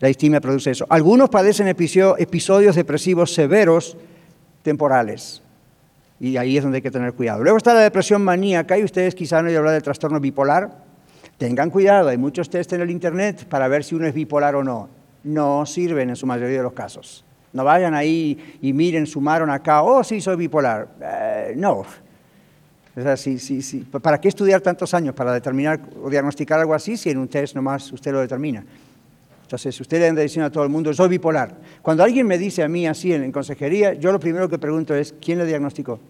la 0.00 0.08
distimia 0.08 0.42
produce 0.42 0.72
eso. 0.72 0.84
Algunos 0.90 1.30
padecen 1.30 1.66
episodios 1.68 2.76
depresivos 2.76 3.32
severos 3.32 3.96
temporales. 4.62 5.41
Y 6.22 6.36
ahí 6.36 6.56
es 6.56 6.62
donde 6.62 6.76
hay 6.76 6.82
que 6.82 6.90
tener 6.92 7.14
cuidado. 7.14 7.42
Luego 7.42 7.58
está 7.58 7.74
la 7.74 7.80
depresión 7.80 8.22
maníaca 8.22 8.78
y 8.78 8.84
ustedes 8.84 9.12
quizás 9.12 9.42
no 9.42 9.48
oído 9.48 9.58
hablar 9.58 9.74
del 9.74 9.82
trastorno 9.82 10.20
bipolar. 10.20 10.70
Tengan 11.36 11.68
cuidado, 11.68 12.10
hay 12.10 12.16
muchos 12.16 12.48
test 12.48 12.72
en 12.74 12.80
el 12.80 12.92
Internet 12.92 13.44
para 13.48 13.66
ver 13.66 13.82
si 13.82 13.96
uno 13.96 14.06
es 14.06 14.14
bipolar 14.14 14.54
o 14.54 14.62
no. 14.62 14.88
No 15.24 15.66
sirven 15.66 16.10
en 16.10 16.14
su 16.14 16.24
mayoría 16.24 16.58
de 16.58 16.62
los 16.62 16.74
casos. 16.74 17.24
No 17.52 17.64
vayan 17.64 17.92
ahí 17.92 18.56
y 18.62 18.72
miren, 18.72 19.04
sumaron 19.04 19.50
acá, 19.50 19.82
oh, 19.82 20.04
sí, 20.04 20.20
soy 20.20 20.36
bipolar. 20.36 20.90
Eh, 21.00 21.54
no. 21.56 21.82
sí, 23.16 23.40
sí. 23.40 23.80
¿Para 24.00 24.20
qué 24.20 24.28
estudiar 24.28 24.60
tantos 24.60 24.94
años 24.94 25.16
para 25.16 25.32
determinar 25.32 25.80
o 26.00 26.08
diagnosticar 26.08 26.60
algo 26.60 26.72
así 26.72 26.96
si 26.96 27.10
en 27.10 27.18
un 27.18 27.26
test 27.26 27.56
nomás 27.56 27.90
usted 27.90 28.12
lo 28.12 28.20
determina? 28.20 28.64
Entonces, 29.52 29.78
usted 29.82 30.00
le 30.00 30.08
anda 30.08 30.22
diciendo 30.22 30.46
a 30.46 30.50
todo 30.50 30.64
el 30.64 30.70
mundo, 30.70 30.94
soy 30.94 31.10
bipolar. 31.10 31.54
Cuando 31.82 32.02
alguien 32.02 32.26
me 32.26 32.38
dice 32.38 32.62
a 32.62 32.68
mí 32.68 32.86
así 32.86 33.12
en, 33.12 33.30
consejería, 33.30 33.92
yo 33.92 34.10
lo 34.10 34.18
primero 34.18 34.48
que 34.48 34.56
pregunto 34.56 34.94
es, 34.94 35.14
¿quién 35.20 35.36
le 35.36 35.44
diagnosticó? 35.44 36.00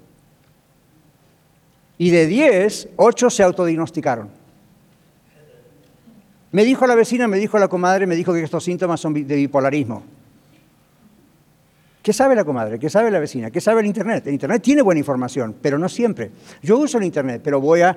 Y 1.98 2.10
de 2.10 2.28
10, 2.28 2.90
8 2.94 3.30
se 3.30 3.42
autodiagnosticaron. 3.42 4.28
Me 6.52 6.64
dijo 6.64 6.86
la 6.86 6.94
vecina, 6.94 7.26
me 7.26 7.36
dijo 7.36 7.58
la 7.58 7.66
comadre, 7.66 8.06
me 8.06 8.14
dijo 8.14 8.32
que 8.32 8.44
estos 8.44 8.62
síntomas 8.62 9.00
son 9.00 9.12
de 9.12 9.34
bipolarismo. 9.34 10.04
¿Qué 12.00 12.12
sabe 12.12 12.36
la 12.36 12.44
comadre? 12.44 12.78
¿Qué 12.78 12.88
sabe 12.88 13.10
la 13.10 13.18
vecina? 13.18 13.50
¿Qué 13.50 13.60
sabe 13.60 13.80
el 13.80 13.88
Internet? 13.88 14.24
El 14.28 14.34
Internet 14.34 14.62
tiene 14.62 14.82
buena 14.82 15.00
información, 15.00 15.56
pero 15.60 15.78
no 15.78 15.88
siempre. 15.88 16.30
Yo 16.62 16.78
uso 16.78 16.98
el 16.98 17.04
Internet, 17.04 17.40
pero 17.42 17.60
voy 17.60 17.80
a 17.80 17.96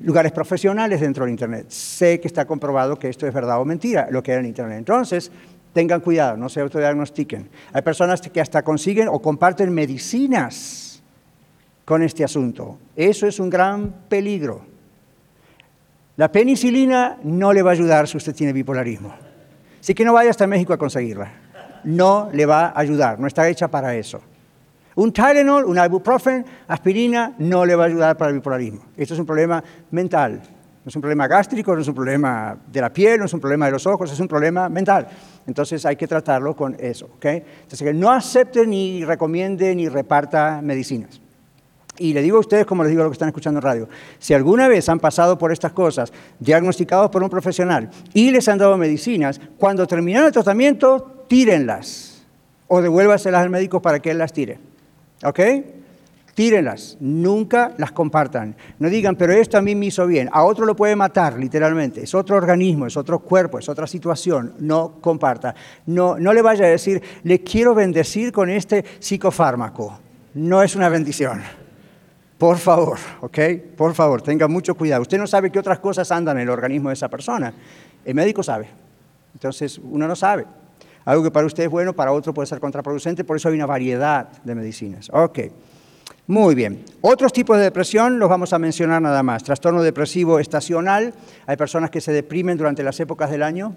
lugares 0.00 0.32
profesionales 0.32 1.00
dentro 1.00 1.24
del 1.24 1.30
Internet. 1.30 1.66
Sé 1.70 2.20
que 2.20 2.28
está 2.28 2.44
comprobado 2.44 2.98
que 2.98 3.08
esto 3.08 3.26
es 3.26 3.32
verdad 3.32 3.60
o 3.60 3.64
mentira, 3.64 4.08
lo 4.10 4.22
que 4.22 4.32
hay 4.32 4.38
en 4.38 4.46
Internet. 4.46 4.78
Entonces, 4.78 5.30
tengan 5.72 6.00
cuidado, 6.00 6.36
no 6.36 6.48
se 6.48 6.60
autodiagnostiquen. 6.60 7.48
Hay 7.72 7.82
personas 7.82 8.20
que 8.20 8.40
hasta 8.40 8.62
consiguen 8.62 9.08
o 9.08 9.20
comparten 9.20 9.72
medicinas 9.72 11.02
con 11.84 12.02
este 12.02 12.24
asunto. 12.24 12.78
Eso 12.96 13.26
es 13.26 13.38
un 13.38 13.50
gran 13.50 13.94
peligro. 14.08 14.62
La 16.16 16.32
penicilina 16.32 17.18
no 17.22 17.52
le 17.52 17.62
va 17.62 17.70
a 17.70 17.74
ayudar 17.74 18.08
si 18.08 18.16
usted 18.16 18.34
tiene 18.34 18.52
bipolarismo. 18.52 19.14
Así 19.80 19.94
que 19.94 20.04
no 20.04 20.14
vaya 20.14 20.30
hasta 20.30 20.46
México 20.46 20.72
a 20.72 20.78
conseguirla. 20.78 21.30
No 21.84 22.30
le 22.32 22.46
va 22.46 22.68
a 22.68 22.80
ayudar, 22.80 23.20
no 23.20 23.26
está 23.26 23.48
hecha 23.48 23.68
para 23.68 23.94
eso. 23.94 24.20
Un 24.96 25.12
Tylenol, 25.12 25.64
un 25.66 25.78
ibuprofen, 25.78 26.44
aspirina, 26.68 27.34
no 27.38 27.66
le 27.66 27.76
va 27.76 27.84
a 27.84 27.86
ayudar 27.86 28.16
para 28.16 28.30
el 28.30 28.38
bipolarismo. 28.38 28.80
Esto 28.96 29.14
es 29.14 29.20
un 29.20 29.26
problema 29.26 29.62
mental. 29.90 30.40
No 30.86 30.88
es 30.88 30.96
un 30.96 31.02
problema 31.02 31.26
gástrico, 31.26 31.74
no 31.74 31.82
es 31.82 31.88
un 31.88 31.94
problema 31.94 32.56
de 32.72 32.80
la 32.80 32.90
piel, 32.90 33.18
no 33.18 33.26
es 33.26 33.34
un 33.34 33.40
problema 33.40 33.66
de 33.66 33.72
los 33.72 33.86
ojos, 33.86 34.10
es 34.10 34.20
un 34.20 34.28
problema 34.28 34.68
mental. 34.68 35.06
Entonces 35.46 35.84
hay 35.84 35.96
que 35.96 36.06
tratarlo 36.06 36.56
con 36.56 36.76
eso. 36.78 37.10
¿okay? 37.16 37.42
Entonces 37.62 37.82
que 37.82 37.92
no 37.92 38.10
acepte 38.10 38.66
ni 38.66 39.04
recomiende 39.04 39.74
ni 39.74 39.88
reparta 39.88 40.60
medicinas. 40.62 41.20
Y 41.98 42.12
le 42.12 42.22
digo 42.22 42.38
a 42.38 42.40
ustedes, 42.40 42.64
como 42.64 42.82
les 42.82 42.90
digo 42.90 43.02
a 43.02 43.04
los 43.04 43.10
que 43.10 43.16
están 43.16 43.28
escuchando 43.28 43.58
en 43.58 43.64
radio, 43.64 43.88
si 44.18 44.32
alguna 44.32 44.68
vez 44.68 44.88
han 44.88 45.00
pasado 45.00 45.36
por 45.36 45.52
estas 45.52 45.72
cosas, 45.72 46.12
diagnosticados 46.38 47.10
por 47.10 47.22
un 47.22 47.28
profesional 47.28 47.90
y 48.14 48.30
les 48.30 48.48
han 48.48 48.58
dado 48.58 48.76
medicinas, 48.78 49.40
cuando 49.58 49.86
terminan 49.86 50.24
el 50.24 50.32
tratamiento, 50.32 51.24
tírenlas 51.28 52.24
o 52.68 52.80
devuélvaselas 52.80 53.42
al 53.42 53.50
médico 53.50 53.82
para 53.82 54.00
que 54.00 54.12
él 54.12 54.18
las 54.18 54.32
tire. 54.32 54.58
¿Ok? 55.24 55.40
Tírenlas, 56.36 56.98
nunca 57.00 57.72
las 57.78 57.92
compartan. 57.92 58.54
No 58.78 58.90
digan, 58.90 59.16
pero 59.16 59.32
esto 59.32 59.56
a 59.56 59.62
mí 59.62 59.74
me 59.74 59.86
hizo 59.86 60.06
bien. 60.06 60.28
A 60.32 60.44
otro 60.44 60.66
lo 60.66 60.76
puede 60.76 60.94
matar, 60.94 61.38
literalmente. 61.38 62.02
Es 62.02 62.14
otro 62.14 62.36
organismo, 62.36 62.86
es 62.86 62.96
otro 62.98 63.20
cuerpo, 63.20 63.58
es 63.58 63.70
otra 63.70 63.86
situación. 63.86 64.52
No 64.58 65.00
comparta. 65.00 65.54
No, 65.86 66.18
no 66.18 66.34
le 66.34 66.42
vaya 66.42 66.66
a 66.66 66.68
decir, 66.68 67.02
le 67.22 67.42
quiero 67.42 67.74
bendecir 67.74 68.32
con 68.32 68.50
este 68.50 68.84
psicofármaco. 68.98 69.98
No 70.34 70.62
es 70.62 70.76
una 70.76 70.90
bendición. 70.90 71.40
Por 72.36 72.58
favor, 72.58 72.98
¿ok? 73.22 73.38
Por 73.74 73.94
favor, 73.94 74.20
tenga 74.20 74.46
mucho 74.46 74.74
cuidado. 74.74 75.00
Usted 75.00 75.16
no 75.16 75.26
sabe 75.26 75.50
qué 75.50 75.58
otras 75.58 75.78
cosas 75.78 76.12
andan 76.12 76.36
en 76.36 76.42
el 76.42 76.50
organismo 76.50 76.90
de 76.90 76.94
esa 76.96 77.08
persona. 77.08 77.54
El 78.04 78.14
médico 78.14 78.42
sabe. 78.42 78.68
Entonces, 79.32 79.80
uno 79.82 80.06
no 80.06 80.14
sabe. 80.14 80.44
Algo 81.06 81.22
que 81.22 81.30
para 81.30 81.46
usted 81.46 81.62
es 81.62 81.70
bueno, 81.70 81.94
para 81.94 82.12
otro 82.12 82.34
puede 82.34 82.46
ser 82.46 82.60
contraproducente, 82.60 83.24
por 83.24 83.36
eso 83.36 83.48
hay 83.48 83.54
una 83.54 83.64
variedad 83.64 84.28
de 84.42 84.54
medicinas. 84.56 85.08
Ok, 85.12 85.38
muy 86.26 86.56
bien. 86.56 86.84
Otros 87.00 87.32
tipos 87.32 87.56
de 87.56 87.62
depresión 87.62 88.18
los 88.18 88.28
vamos 88.28 88.52
a 88.52 88.58
mencionar 88.58 89.00
nada 89.00 89.22
más. 89.22 89.44
Trastorno 89.44 89.84
depresivo 89.84 90.40
estacional, 90.40 91.14
hay 91.46 91.56
personas 91.56 91.90
que 91.90 92.00
se 92.00 92.10
deprimen 92.12 92.58
durante 92.58 92.82
las 92.82 92.98
épocas 92.98 93.30
del 93.30 93.44
año. 93.44 93.76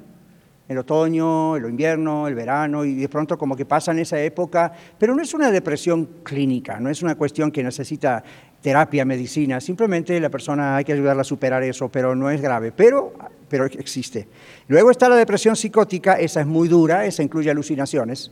el 0.67 0.77
otoño, 0.77 1.55
el 1.55 1.65
invierno, 1.65 2.27
el 2.27 2.35
verano, 2.35 2.85
y 2.85 2.93
de 2.93 3.09
pronto 3.09 3.37
como 3.39 3.55
que 3.55 3.65
pasa 3.65 3.91
en 3.91 3.99
esa 3.99 4.21
época, 4.21 4.71
pero 4.99 5.15
no 5.15 5.21
es 5.23 5.33
una 5.33 5.51
depresión 5.51 6.07
clínica, 6.23 6.79
no 6.79 6.89
es 6.89 7.01
una 7.01 7.15
cuestión 7.15 7.51
que 7.51 7.63
necesita 7.63 8.23
terapia, 8.61 9.03
medicina, 9.03 9.59
simplemente 9.61 10.19
la 10.19 10.29
persona 10.29 10.75
hay 10.75 10.85
que 10.85 10.93
ayudarla 10.93 11.21
a 11.21 11.25
superar 11.25 11.63
eso, 11.63 11.89
pero 11.89 12.15
no 12.15 12.29
es 12.29 12.39
grave, 12.39 12.71
pero, 12.71 13.13
pero 13.49 13.65
existe. 13.65 14.27
Luego 14.67 14.91
está 14.91 15.09
la 15.09 15.15
depresión 15.15 15.55
psicótica, 15.55 16.13
esa 16.13 16.41
es 16.41 16.47
muy 16.47 16.67
dura, 16.67 17.05
esa 17.05 17.23
incluye 17.23 17.49
alucinaciones, 17.49 18.31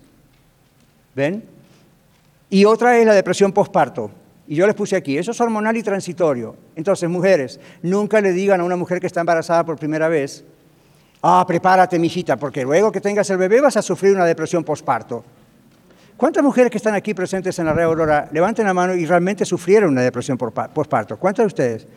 ¿ven? 1.15 1.43
Y 2.49 2.65
otra 2.65 2.97
es 2.97 3.05
la 3.05 3.13
depresión 3.13 3.51
postparto. 3.51 4.11
Y 4.47 4.55
yo 4.55 4.65
les 4.65 4.75
puse 4.75 4.95
aquí, 4.95 5.17
eso 5.17 5.31
es 5.31 5.41
hormonal 5.41 5.75
y 5.75 5.83
transitorio. 5.83 6.55
Entonces, 6.75 7.09
mujeres, 7.09 7.59
nunca 7.81 8.21
le 8.21 8.31
digan 8.31 8.61
a 8.61 8.63
una 8.63 8.77
mujer 8.77 9.01
que 9.01 9.07
está 9.07 9.19
embarazada 9.19 9.65
por 9.65 9.77
primera 9.77 10.07
vez, 10.07 10.45
ah, 11.21 11.43
prepárate, 11.45 11.99
mijita, 11.99 12.37
porque 12.37 12.63
luego 12.63 12.91
que 12.91 13.01
tengas 13.01 13.29
el 13.29 13.37
bebé 13.37 13.59
vas 13.59 13.75
a 13.75 13.81
sufrir 13.81 14.15
una 14.15 14.25
depresión 14.25 14.63
postparto. 14.63 15.25
¿Cuántas 16.15 16.43
mujeres 16.43 16.71
que 16.71 16.77
están 16.77 16.95
aquí 16.95 17.13
presentes 17.13 17.59
en 17.59 17.65
la 17.65 17.73
red 17.73 17.83
Aurora 17.83 18.29
levanten 18.31 18.65
la 18.65 18.73
mano 18.73 18.95
y 18.95 19.05
realmente 19.05 19.45
sufrieron 19.45 19.91
una 19.91 20.01
depresión 20.01 20.37
postparto? 20.37 21.17
¿Cuántas 21.17 21.43
de 21.43 21.47
ustedes? 21.47 21.87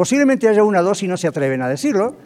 Posiblemente 0.00 0.48
haya 0.48 0.64
una 0.64 0.80
o 0.80 0.82
dos 0.82 1.02
y 1.02 1.08
no 1.08 1.18
se 1.18 1.28
atreven 1.28 1.60
a 1.60 1.68
decirlo, 1.68 2.16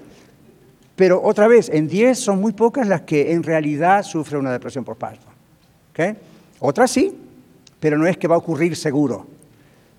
pero 0.95 1.21
otra 1.21 1.49
vez, 1.49 1.69
en 1.69 1.89
10 1.89 2.17
son 2.17 2.41
muy 2.41 2.53
pocas 2.53 2.87
las 2.87 3.01
que 3.01 3.33
en 3.33 3.43
realidad 3.43 4.05
sufren 4.05 4.43
una 4.43 4.53
depresión 4.53 4.85
postparto. 4.85 5.27
¿Okay? 5.91 6.15
Otras 6.61 6.93
sí, 6.93 7.13
pero 7.81 7.99
no 7.99 8.07
es 8.07 8.17
que 8.17 8.29
va 8.29 8.37
a 8.37 8.39
ocurrir 8.39 8.77
seguro. 8.77 9.27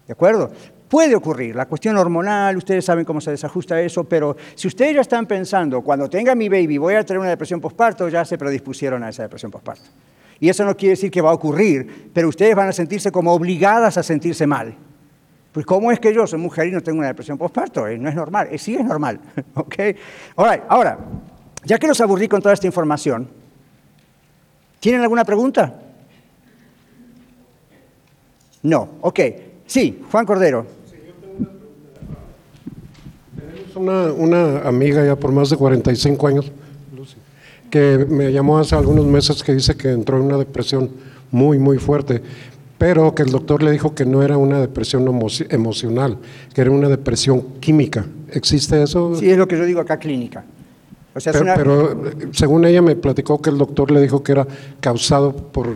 ¿De 0.07 0.13
acuerdo? 0.13 0.53
Puede 0.87 1.15
ocurrir, 1.15 1.53
la 1.53 1.65
cuestión 1.65 1.97
hormonal, 1.97 2.55
ustedes 2.55 2.85
saben 2.85 3.03
cómo 3.03 3.19
se 3.19 3.31
desajusta 3.31 3.81
eso, 3.81 4.05
pero 4.05 4.37
si 4.55 4.69
ustedes 4.69 4.95
ya 4.95 5.01
están 5.01 5.25
pensando, 5.25 5.81
cuando 5.81 6.09
tenga 6.09 6.33
mi 6.33 6.47
baby 6.47 6.77
voy 6.77 6.93
a 6.93 7.03
tener 7.03 7.19
una 7.19 7.29
depresión 7.31 7.59
postparto, 7.59 8.07
ya 8.07 8.23
se 8.23 8.37
predispusieron 8.37 9.03
a 9.03 9.09
esa 9.09 9.23
depresión 9.23 9.51
postparto. 9.51 9.89
Y 10.39 10.47
eso 10.47 10.63
no 10.63 10.77
quiere 10.77 10.91
decir 10.91 11.11
que 11.11 11.19
va 11.19 11.31
a 11.31 11.33
ocurrir, 11.33 12.09
pero 12.13 12.29
ustedes 12.29 12.55
van 12.55 12.69
a 12.69 12.71
sentirse 12.71 13.11
como 13.11 13.33
obligadas 13.33 13.97
a 13.97 14.03
sentirse 14.03 14.47
mal. 14.47 14.77
Pues 15.55 15.65
¿cómo 15.65 15.89
es 15.89 16.01
que 16.01 16.13
yo 16.13 16.27
soy 16.27 16.37
mujer 16.37 16.67
y 16.67 16.71
no 16.71 16.81
tengo 16.81 16.99
una 16.99 17.07
depresión 17.07 17.37
postparto? 17.37 17.87
Eh, 17.87 17.97
no 17.97 18.09
es 18.09 18.15
normal, 18.15 18.49
eh, 18.51 18.57
sí 18.57 18.75
es 18.75 18.83
normal. 18.83 19.21
¿ok? 19.55 19.75
ahora, 20.35 20.97
ya 21.63 21.79
que 21.79 21.87
los 21.87 22.01
aburrí 22.01 22.27
con 22.27 22.41
toda 22.41 22.53
esta 22.53 22.67
información, 22.67 23.29
¿tienen 24.81 24.99
alguna 24.99 25.23
pregunta? 25.23 25.81
No, 28.63 28.95
ok. 28.99 29.19
Sí, 29.65 30.03
Juan 30.11 30.25
Cordero. 30.25 30.65
Tenemos 33.37 33.75
una, 33.77 34.11
una 34.11 34.67
amiga 34.67 35.05
ya 35.05 35.15
por 35.15 35.31
más 35.31 35.49
de 35.49 35.55
45 35.55 36.27
años, 36.27 36.51
que 37.71 38.05
me 38.09 38.33
llamó 38.33 38.57
hace 38.57 38.75
algunos 38.75 39.05
meses 39.05 39.41
que 39.41 39.53
dice 39.53 39.77
que 39.77 39.89
entró 39.89 40.17
en 40.17 40.23
una 40.23 40.37
depresión 40.37 40.91
muy, 41.31 41.59
muy 41.59 41.77
fuerte, 41.77 42.21
pero 42.85 43.15
que 43.15 43.23
el 43.23 43.31
doctor 43.31 43.63
le 43.63 43.71
dijo 43.71 43.95
que 43.95 44.05
no 44.05 44.21
era 44.21 44.37
una 44.37 44.59
depresión 44.59 45.07
emocional, 45.49 46.19
que 46.53 46.61
era 46.61 46.69
una 46.69 46.87
depresión 46.87 47.59
química. 47.59 48.05
¿Existe 48.31 48.83
eso? 48.83 49.15
Sí, 49.15 49.27
es 49.27 49.39
lo 49.39 49.47
que 49.47 49.57
yo 49.57 49.65
digo 49.65 49.81
acá 49.81 49.97
clínica. 49.97 50.43
pero, 51.15 51.99
según 52.31 52.63
ella 52.63 52.83
me 52.83 52.95
platicó 52.95 53.41
que 53.41 53.49
el 53.49 53.57
doctor 53.57 53.89
le 53.89 53.99
dijo 54.01 54.21
que 54.21 54.33
era 54.33 54.45
causado 54.79 55.35
por 55.35 55.75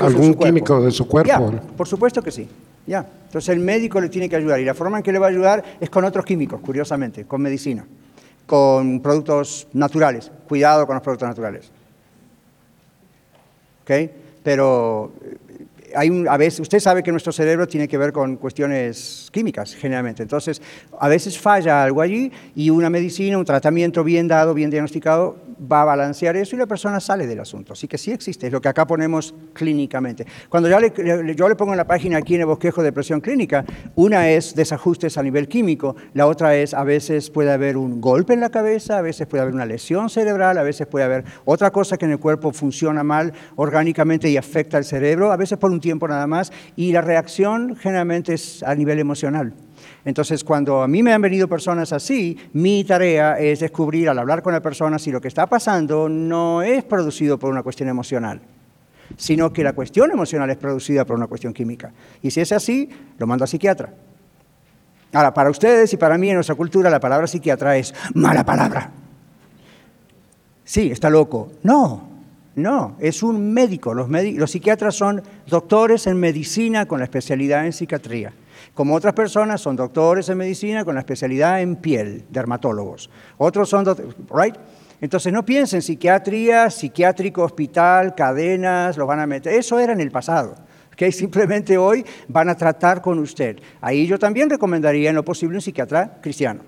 algún 0.00 0.34
químico 0.34 0.82
de 0.82 0.90
su 0.90 1.06
cuerpo. 1.06 1.52
por 1.76 1.86
supuesto 1.86 2.22
que 2.22 2.32
sí. 2.32 2.48
Ya. 2.88 3.06
Entonces 3.26 3.50
el 3.50 3.60
médico 3.60 4.00
le 4.00 4.08
tiene 4.08 4.28
que 4.28 4.34
ayudar 4.34 4.58
y 4.58 4.64
la 4.64 4.74
forma 4.74 4.96
en 4.96 5.04
que 5.04 5.12
le 5.12 5.20
va 5.20 5.26
a 5.26 5.30
ayudar 5.30 5.62
es 5.78 5.88
con 5.88 6.04
otros 6.04 6.24
químicos, 6.24 6.60
curiosamente, 6.60 7.24
con 7.24 7.40
medicina, 7.40 7.86
con 8.46 8.98
productos 8.98 9.68
naturales. 9.74 10.32
Cuidado 10.48 10.88
con 10.88 10.96
los 10.96 11.04
productos 11.04 11.28
naturales. 11.28 11.70
¿Ok? 13.84 14.10
Pero 14.42 15.12
a 15.94 16.36
veces, 16.36 16.60
usted 16.60 16.80
sabe 16.80 17.02
que 17.02 17.10
nuestro 17.10 17.32
cerebro 17.32 17.66
tiene 17.66 17.88
que 17.88 17.98
ver 17.98 18.12
con 18.12 18.36
cuestiones 18.36 19.28
químicas, 19.32 19.74
generalmente. 19.74 20.22
Entonces, 20.22 20.60
a 20.98 21.08
veces 21.08 21.38
falla 21.38 21.82
algo 21.82 22.00
allí 22.00 22.30
y 22.54 22.70
una 22.70 22.90
medicina, 22.90 23.38
un 23.38 23.44
tratamiento 23.44 24.04
bien 24.04 24.28
dado, 24.28 24.54
bien 24.54 24.70
diagnosticado, 24.70 25.36
va 25.60 25.82
a 25.82 25.84
balancear 25.84 26.36
eso 26.36 26.54
y 26.54 26.58
la 26.58 26.66
persona 26.66 27.00
sale 27.00 27.26
del 27.26 27.40
asunto. 27.40 27.72
Así 27.72 27.88
que 27.88 27.98
sí 27.98 28.12
existe, 28.12 28.46
es 28.46 28.52
lo 28.52 28.60
que 28.60 28.68
acá 28.68 28.86
ponemos 28.86 29.34
clínicamente. 29.52 30.26
Cuando 30.48 30.68
yo 30.68 30.78
le, 30.78 30.92
yo 31.34 31.48
le 31.48 31.56
pongo 31.56 31.72
en 31.72 31.78
la 31.78 31.86
página 31.86 32.18
aquí 32.18 32.34
en 32.34 32.42
el 32.42 32.46
bosquejo 32.46 32.82
de 32.82 32.92
presión 32.92 33.20
clínica, 33.20 33.64
una 33.96 34.30
es 34.30 34.54
desajustes 34.54 35.18
a 35.18 35.22
nivel 35.22 35.48
químico, 35.48 35.96
la 36.14 36.26
otra 36.26 36.54
es 36.56 36.74
a 36.74 36.84
veces 36.84 37.30
puede 37.30 37.50
haber 37.50 37.76
un 37.76 38.00
golpe 38.00 38.34
en 38.34 38.40
la 38.40 38.50
cabeza, 38.50 38.98
a 38.98 39.02
veces 39.02 39.26
puede 39.26 39.42
haber 39.42 39.54
una 39.54 39.66
lesión 39.66 40.10
cerebral, 40.10 40.58
a 40.58 40.62
veces 40.62 40.86
puede 40.86 41.04
haber 41.04 41.24
otra 41.44 41.70
cosa 41.70 41.96
que 41.96 42.04
en 42.04 42.12
el 42.12 42.18
cuerpo 42.18 42.52
funciona 42.52 43.02
mal 43.02 43.32
orgánicamente 43.56 44.28
y 44.30 44.36
afecta 44.36 44.76
al 44.76 44.84
cerebro, 44.84 45.32
a 45.32 45.36
veces 45.36 45.58
por 45.58 45.70
un 45.70 45.77
tiempo 45.80 46.08
nada 46.08 46.26
más, 46.26 46.52
y 46.76 46.92
la 46.92 47.00
reacción 47.00 47.76
generalmente 47.76 48.34
es 48.34 48.62
a 48.62 48.74
nivel 48.74 48.98
emocional. 48.98 49.54
Entonces, 50.04 50.44
cuando 50.44 50.82
a 50.82 50.88
mí 50.88 51.02
me 51.02 51.12
han 51.12 51.22
venido 51.22 51.48
personas 51.48 51.92
así, 51.92 52.36
mi 52.52 52.84
tarea 52.84 53.38
es 53.38 53.60
descubrir 53.60 54.08
al 54.08 54.18
hablar 54.18 54.42
con 54.42 54.52
la 54.52 54.60
persona 54.60 54.98
si 54.98 55.10
lo 55.10 55.20
que 55.20 55.28
está 55.28 55.46
pasando 55.46 56.08
no 56.08 56.62
es 56.62 56.84
producido 56.84 57.38
por 57.38 57.50
una 57.50 57.62
cuestión 57.62 57.88
emocional, 57.88 58.40
sino 59.16 59.52
que 59.52 59.62
la 59.62 59.72
cuestión 59.72 60.10
emocional 60.10 60.50
es 60.50 60.56
producida 60.56 61.04
por 61.04 61.16
una 61.16 61.26
cuestión 61.26 61.52
química. 61.52 61.92
Y 62.22 62.30
si 62.30 62.40
es 62.40 62.52
así, 62.52 62.88
lo 63.18 63.26
mando 63.26 63.44
a 63.44 63.48
psiquiatra. 63.48 63.92
Ahora, 65.12 65.32
para 65.32 65.50
ustedes 65.50 65.92
y 65.92 65.96
para 65.96 66.18
mí 66.18 66.28
en 66.28 66.34
nuestra 66.34 66.54
cultura 66.54 66.90
la 66.90 67.00
palabra 67.00 67.26
psiquiatra 67.26 67.76
es 67.76 67.94
mala 68.14 68.44
palabra. 68.44 68.90
Sí, 70.64 70.90
está 70.90 71.08
loco. 71.08 71.52
No, 71.62 72.08
no, 72.58 72.96
es 72.98 73.22
un 73.22 73.52
médico. 73.52 73.94
Los, 73.94 74.08
los, 74.10 74.50
psiquiatras 74.50 74.94
son 74.94 75.22
doctores 75.46 76.06
en 76.06 76.18
medicina 76.18 76.86
con 76.86 76.98
la 76.98 77.04
especialidad 77.04 77.64
en 77.64 77.72
psiquiatría. 77.72 78.32
Como 78.74 78.94
otras 78.94 79.14
personas 79.14 79.60
son 79.60 79.76
doctores 79.76 80.28
en 80.28 80.38
medicina 80.38 80.84
con 80.84 80.94
la 80.94 81.00
especialidad 81.00 81.62
en 81.62 81.76
piel, 81.76 82.24
dermatólogos. 82.30 83.10
Otros 83.38 83.68
son, 83.68 83.84
right? 84.34 84.56
Entonces 85.00 85.32
no 85.32 85.44
piensen 85.44 85.80
psiquiatría, 85.80 86.70
psiquiátrico, 86.70 87.42
hospital, 87.42 88.14
cadenas, 88.14 88.96
los 88.96 89.06
van 89.06 89.20
a 89.20 89.26
meter. 89.26 89.54
Eso 89.54 89.78
era 89.78 89.92
en 89.92 90.00
el 90.00 90.10
pasado. 90.10 90.56
Okay? 90.92 91.12
Simplemente 91.12 91.78
hoy 91.78 92.04
van 92.26 92.48
a 92.48 92.56
tratar 92.56 93.00
con 93.00 93.18
usted. 93.18 93.58
Ahí 93.80 94.06
yo 94.06 94.18
también 94.18 94.50
recomendaría 94.50 95.10
en 95.10 95.16
lo 95.16 95.24
posible 95.24 95.56
un 95.56 95.62
psiquiatra 95.62 96.18
cristiano. 96.20 96.62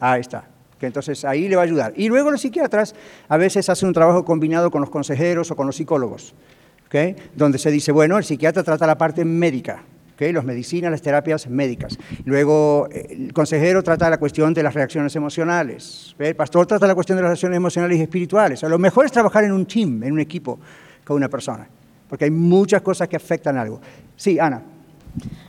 Ahí 0.00 0.20
está 0.20 0.52
entonces 0.86 1.24
ahí 1.24 1.48
le 1.48 1.56
va 1.56 1.62
a 1.62 1.64
ayudar. 1.64 1.92
Y 1.96 2.08
luego 2.08 2.30
los 2.30 2.40
psiquiatras 2.40 2.94
a 3.28 3.36
veces 3.36 3.68
hacen 3.68 3.88
un 3.88 3.94
trabajo 3.94 4.24
combinado 4.24 4.70
con 4.70 4.80
los 4.80 4.90
consejeros 4.90 5.50
o 5.50 5.56
con 5.56 5.66
los 5.66 5.76
psicólogos, 5.76 6.34
donde 7.34 7.58
se 7.58 7.70
dice, 7.70 7.92
bueno, 7.92 8.18
el 8.18 8.24
psiquiatra 8.24 8.62
trata 8.62 8.86
la 8.86 8.98
parte 8.98 9.24
médica, 9.24 9.82
¿okay? 10.14 10.32
las 10.32 10.44
medicinas, 10.44 10.90
las 10.90 11.00
terapias 11.00 11.48
médicas. 11.48 11.98
Luego 12.24 12.88
el 12.90 13.32
consejero 13.32 13.82
trata 13.82 14.10
la 14.10 14.18
cuestión 14.18 14.52
de 14.52 14.62
las 14.62 14.74
reacciones 14.74 15.16
emocionales, 15.16 16.14
el 16.18 16.36
pastor 16.36 16.66
trata 16.66 16.86
la 16.86 16.94
cuestión 16.94 17.16
de 17.16 17.22
las 17.22 17.30
reacciones 17.30 17.56
emocionales 17.56 17.98
y 17.98 18.02
espirituales. 18.02 18.62
lo 18.62 18.78
mejor 18.78 19.06
es 19.06 19.12
trabajar 19.12 19.44
en 19.44 19.52
un 19.52 19.66
team, 19.66 20.02
en 20.02 20.12
un 20.12 20.20
equipo 20.20 20.58
con 21.04 21.16
una 21.16 21.28
persona, 21.28 21.66
porque 22.08 22.26
hay 22.26 22.30
muchas 22.30 22.82
cosas 22.82 23.08
que 23.08 23.16
afectan 23.16 23.56
algo. 23.56 23.80
Sí, 24.16 24.38
Ana. 24.38 24.62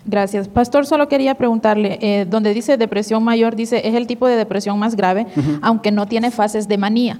Gracias. 0.05 0.47
Pastor, 0.47 0.85
solo 0.85 1.07
quería 1.07 1.35
preguntarle, 1.35 1.97
eh, 2.01 2.25
donde 2.25 2.53
dice 2.53 2.77
depresión 2.77 3.23
mayor, 3.23 3.55
dice 3.55 3.87
es 3.87 3.95
el 3.95 4.05
tipo 4.05 4.27
de 4.27 4.35
depresión 4.35 4.77
más 4.77 4.95
grave, 4.95 5.25
aunque 5.61 5.91
no 5.91 6.05
tiene 6.07 6.29
fases 6.31 6.67
de 6.67 6.77
manía. 6.77 7.19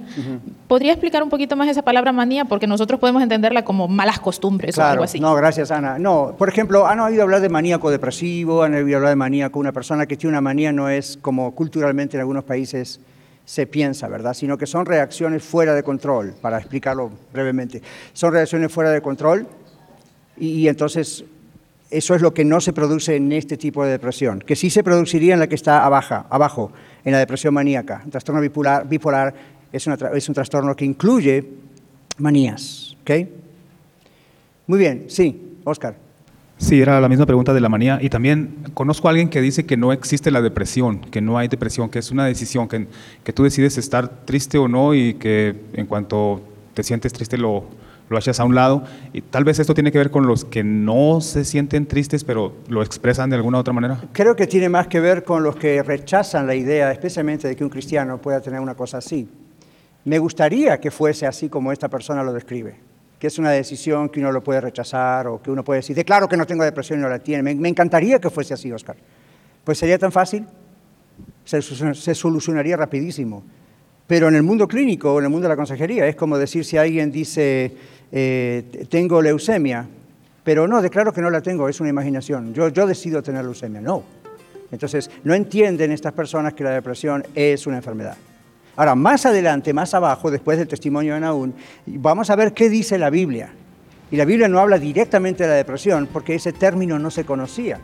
¿Podría 0.68 0.92
explicar 0.92 1.22
un 1.22 1.30
poquito 1.30 1.56
más 1.56 1.68
esa 1.68 1.82
palabra 1.82 2.12
manía? 2.12 2.44
Porque 2.44 2.66
nosotros 2.66 3.00
podemos 3.00 3.22
entenderla 3.22 3.64
como 3.64 3.88
malas 3.88 4.20
costumbres 4.20 4.76
o 4.76 4.82
algo 4.82 5.04
así. 5.04 5.18
No, 5.18 5.34
gracias, 5.34 5.70
Ana. 5.70 5.98
No, 5.98 6.34
por 6.36 6.48
ejemplo, 6.48 6.86
¿han 6.86 7.00
oído 7.00 7.22
hablar 7.22 7.40
de 7.40 7.48
maníaco 7.48 7.90
depresivo? 7.90 8.62
¿Han 8.62 8.74
oído 8.74 8.96
hablar 8.96 9.10
de 9.10 9.16
maníaco? 9.16 9.58
Una 9.58 9.72
persona 9.72 10.06
que 10.06 10.16
tiene 10.16 10.32
una 10.32 10.40
manía 10.40 10.72
no 10.72 10.88
es 10.88 11.18
como 11.20 11.54
culturalmente 11.54 12.16
en 12.16 12.20
algunos 12.20 12.44
países 12.44 13.00
se 13.44 13.66
piensa, 13.66 14.08
¿verdad? 14.08 14.34
Sino 14.34 14.56
que 14.56 14.66
son 14.66 14.86
reacciones 14.86 15.42
fuera 15.42 15.74
de 15.74 15.82
control, 15.82 16.34
para 16.40 16.58
explicarlo 16.58 17.10
brevemente. 17.32 17.82
Son 18.12 18.32
reacciones 18.32 18.72
fuera 18.72 18.90
de 18.90 19.02
control 19.02 19.46
y 20.36 20.66
entonces 20.68 21.24
eso 21.90 22.14
es 22.14 22.22
lo 22.22 22.34
que 22.34 22.44
no 22.44 22.60
se 22.60 22.72
produce 22.72 23.16
en 23.16 23.30
este 23.32 23.56
tipo 23.56 23.84
de 23.84 23.92
depresión, 23.92 24.40
que 24.40 24.56
sí 24.56 24.70
se 24.70 24.82
produciría 24.82 25.34
en 25.34 25.40
la 25.40 25.46
que 25.46 25.54
está 25.54 25.84
abajo, 25.84 26.24
abajo 26.30 26.72
en 27.04 27.12
la 27.12 27.18
depresión 27.18 27.54
maníaca. 27.54 28.02
Un 28.04 28.10
trastorno 28.10 28.40
bipolar, 28.40 28.88
bipolar 28.88 29.34
es, 29.72 29.86
es, 29.86 30.28
un 30.28 30.34
trastorno 30.34 30.74
que 30.74 30.84
incluye 30.84 31.44
manías. 32.18 32.96
¿okay? 33.02 33.28
Muy 34.66 34.78
bien, 34.78 35.04
sí, 35.08 35.58
Oscar. 35.64 35.96
Sí, 36.56 36.80
era 36.80 37.00
la 37.00 37.08
misma 37.08 37.26
pregunta 37.26 37.52
de 37.52 37.60
la 37.60 37.68
manía. 37.68 37.98
Y 38.00 38.08
también 38.08 38.56
conozco 38.74 39.08
a 39.08 39.10
alguien 39.10 39.28
que 39.28 39.40
dice 39.40 39.66
que 39.66 39.76
no 39.76 39.92
existe 39.92 40.30
la 40.30 40.40
depresión, 40.40 41.00
que 41.00 41.20
no 41.20 41.36
hay 41.36 41.48
depresión, 41.48 41.90
que 41.90 41.98
es 41.98 42.10
una 42.10 42.24
decisión, 42.24 42.68
que, 42.68 42.86
que 43.22 43.32
tú 43.32 43.42
decides 43.42 43.76
estar 43.76 44.24
triste 44.24 44.56
o 44.56 44.68
no 44.68 44.94
y 44.94 45.14
que 45.14 45.54
en 45.74 45.86
cuanto 45.86 46.40
te 46.72 46.82
sientes 46.82 47.12
triste 47.12 47.36
lo, 47.36 47.64
lo 48.14 48.20
echas 48.20 48.40
a 48.40 48.44
un 48.44 48.54
lado. 48.54 48.84
Y 49.12 49.20
tal 49.20 49.44
vez 49.44 49.58
esto 49.58 49.74
tiene 49.74 49.92
que 49.92 49.98
ver 49.98 50.10
con 50.10 50.26
los 50.26 50.44
que 50.44 50.64
no 50.64 51.20
se 51.20 51.44
sienten 51.44 51.86
tristes, 51.86 52.24
pero 52.24 52.54
lo 52.68 52.82
expresan 52.82 53.28
de 53.28 53.36
alguna 53.36 53.58
otra 53.58 53.74
manera. 53.74 54.00
Creo 54.12 54.34
que 54.34 54.46
tiene 54.46 54.68
más 54.68 54.86
que 54.86 55.00
ver 55.00 55.24
con 55.24 55.42
los 55.42 55.56
que 55.56 55.82
rechazan 55.82 56.46
la 56.46 56.54
idea, 56.54 56.90
especialmente 56.90 57.48
de 57.48 57.56
que 57.56 57.64
un 57.64 57.70
cristiano 57.70 58.18
pueda 58.18 58.40
tener 58.40 58.60
una 58.60 58.74
cosa 58.74 58.98
así. 58.98 59.28
Me 60.04 60.18
gustaría 60.18 60.80
que 60.80 60.90
fuese 60.90 61.26
así 61.26 61.48
como 61.48 61.72
esta 61.72 61.88
persona 61.88 62.22
lo 62.22 62.32
describe, 62.32 62.76
que 63.18 63.26
es 63.26 63.38
una 63.38 63.50
decisión 63.50 64.08
que 64.08 64.20
uno 64.20 64.32
lo 64.32 64.42
puede 64.42 64.60
rechazar 64.60 65.26
o 65.26 65.42
que 65.42 65.50
uno 65.50 65.64
puede 65.64 65.80
decir, 65.80 66.02
claro 66.04 66.28
que 66.28 66.36
no 66.36 66.46
tengo 66.46 66.64
depresión 66.64 66.98
y 66.98 67.02
no 67.02 67.08
la 67.08 67.18
tiene. 67.18 67.42
Me, 67.42 67.54
me 67.54 67.68
encantaría 67.68 68.18
que 68.18 68.30
fuese 68.30 68.54
así, 68.54 68.70
Oscar. 68.70 68.96
Pues 69.64 69.78
sería 69.78 69.98
tan 69.98 70.12
fácil, 70.12 70.46
se, 71.44 71.62
se 71.62 72.14
solucionaría 72.14 72.76
rapidísimo. 72.76 73.42
Pero 74.06 74.28
en 74.28 74.34
el 74.34 74.42
mundo 74.42 74.68
clínico 74.68 75.18
en 75.18 75.24
el 75.24 75.30
mundo 75.30 75.44
de 75.44 75.54
la 75.54 75.56
consejería 75.56 76.06
es 76.06 76.16
como 76.16 76.36
decir 76.36 76.64
si 76.64 76.76
alguien 76.76 77.10
dice, 77.10 77.74
eh, 78.16 78.86
tengo 78.88 79.20
leucemia, 79.20 79.88
pero 80.44 80.68
no, 80.68 80.80
declaro 80.80 81.12
que 81.12 81.20
no 81.20 81.30
la 81.30 81.40
tengo, 81.40 81.68
es 81.68 81.80
una 81.80 81.90
imaginación. 81.90 82.54
Yo, 82.54 82.68
yo 82.68 82.86
decido 82.86 83.24
tener 83.24 83.42
leucemia, 83.42 83.80
no. 83.80 84.04
Entonces, 84.70 85.10
no 85.24 85.34
entienden 85.34 85.90
estas 85.90 86.12
personas 86.12 86.54
que 86.54 86.62
la 86.62 86.70
depresión 86.70 87.26
es 87.34 87.66
una 87.66 87.78
enfermedad. 87.78 88.16
Ahora, 88.76 88.94
más 88.94 89.26
adelante, 89.26 89.72
más 89.72 89.94
abajo, 89.94 90.30
después 90.30 90.58
del 90.58 90.68
testimonio 90.68 91.14
de 91.14 91.20
Naún, 91.20 91.54
vamos 91.86 92.30
a 92.30 92.36
ver 92.36 92.52
qué 92.52 92.68
dice 92.68 92.98
la 92.98 93.10
Biblia. 93.10 93.52
Y 94.12 94.16
la 94.16 94.24
Biblia 94.24 94.46
no 94.46 94.60
habla 94.60 94.78
directamente 94.78 95.42
de 95.42 95.48
la 95.48 95.56
depresión 95.56 96.08
porque 96.12 96.36
ese 96.36 96.52
término 96.52 97.00
no 97.00 97.10
se 97.10 97.24
conocía. 97.24 97.80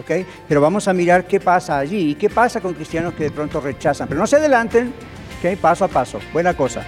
¿ok? 0.00 0.26
Pero 0.48 0.60
vamos 0.60 0.88
a 0.88 0.92
mirar 0.92 1.28
qué 1.28 1.38
pasa 1.38 1.78
allí 1.78 2.10
y 2.10 2.14
qué 2.16 2.28
pasa 2.28 2.60
con 2.60 2.74
cristianos 2.74 3.14
que 3.14 3.24
de 3.24 3.30
pronto 3.30 3.60
rechazan. 3.60 4.08
Pero 4.08 4.18
no 4.18 4.26
se 4.26 4.34
adelanten, 4.34 4.92
¿ok? 5.38 5.56
paso 5.60 5.84
a 5.84 5.88
paso. 5.88 6.18
Buena 6.32 6.54
cosa. 6.54 6.84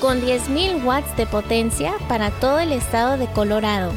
Con 0.00 0.22
10.000 0.22 0.82
watts 0.82 1.14
de 1.18 1.26
potencia 1.26 1.92
para 2.08 2.30
todo 2.30 2.58
el 2.58 2.72
estado 2.72 3.18
de 3.18 3.26
Colorado. 3.26 3.92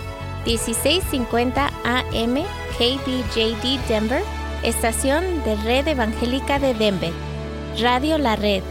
1650 0.45 1.67
AM 1.85 2.43
KBJD 2.77 3.79
Denver, 3.87 4.21
estación 4.63 5.23
de 5.45 5.55
Red 5.55 5.87
Evangélica 5.87 6.59
de 6.59 6.73
Denver. 6.73 7.13
Radio 7.81 8.17
La 8.17 8.35
Red, 8.35 8.63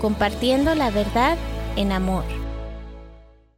compartiendo 0.00 0.76
la 0.76 0.90
verdad 0.90 1.36
en 1.74 1.90
amor. 1.90 2.24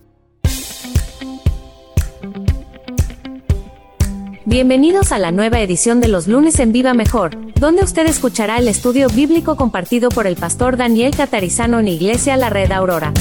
Bienvenidos 4.45 5.11
a 5.11 5.19
la 5.19 5.31
nueva 5.31 5.59
edición 5.59 6.01
de 6.01 6.07
los 6.07 6.27
lunes 6.27 6.59
en 6.59 6.71
Viva 6.71 6.95
Mejor, 6.95 7.37
donde 7.59 7.83
usted 7.83 8.07
escuchará 8.07 8.57
el 8.57 8.67
estudio 8.67 9.07
bíblico 9.07 9.55
compartido 9.55 10.09
por 10.09 10.25
el 10.25 10.35
pastor 10.35 10.77
Daniel 10.77 11.15
Catarizano 11.15 11.79
en 11.79 11.87
Iglesia 11.87 12.37
La 12.37 12.49
Red 12.49 12.71
Aurora. 12.71 13.13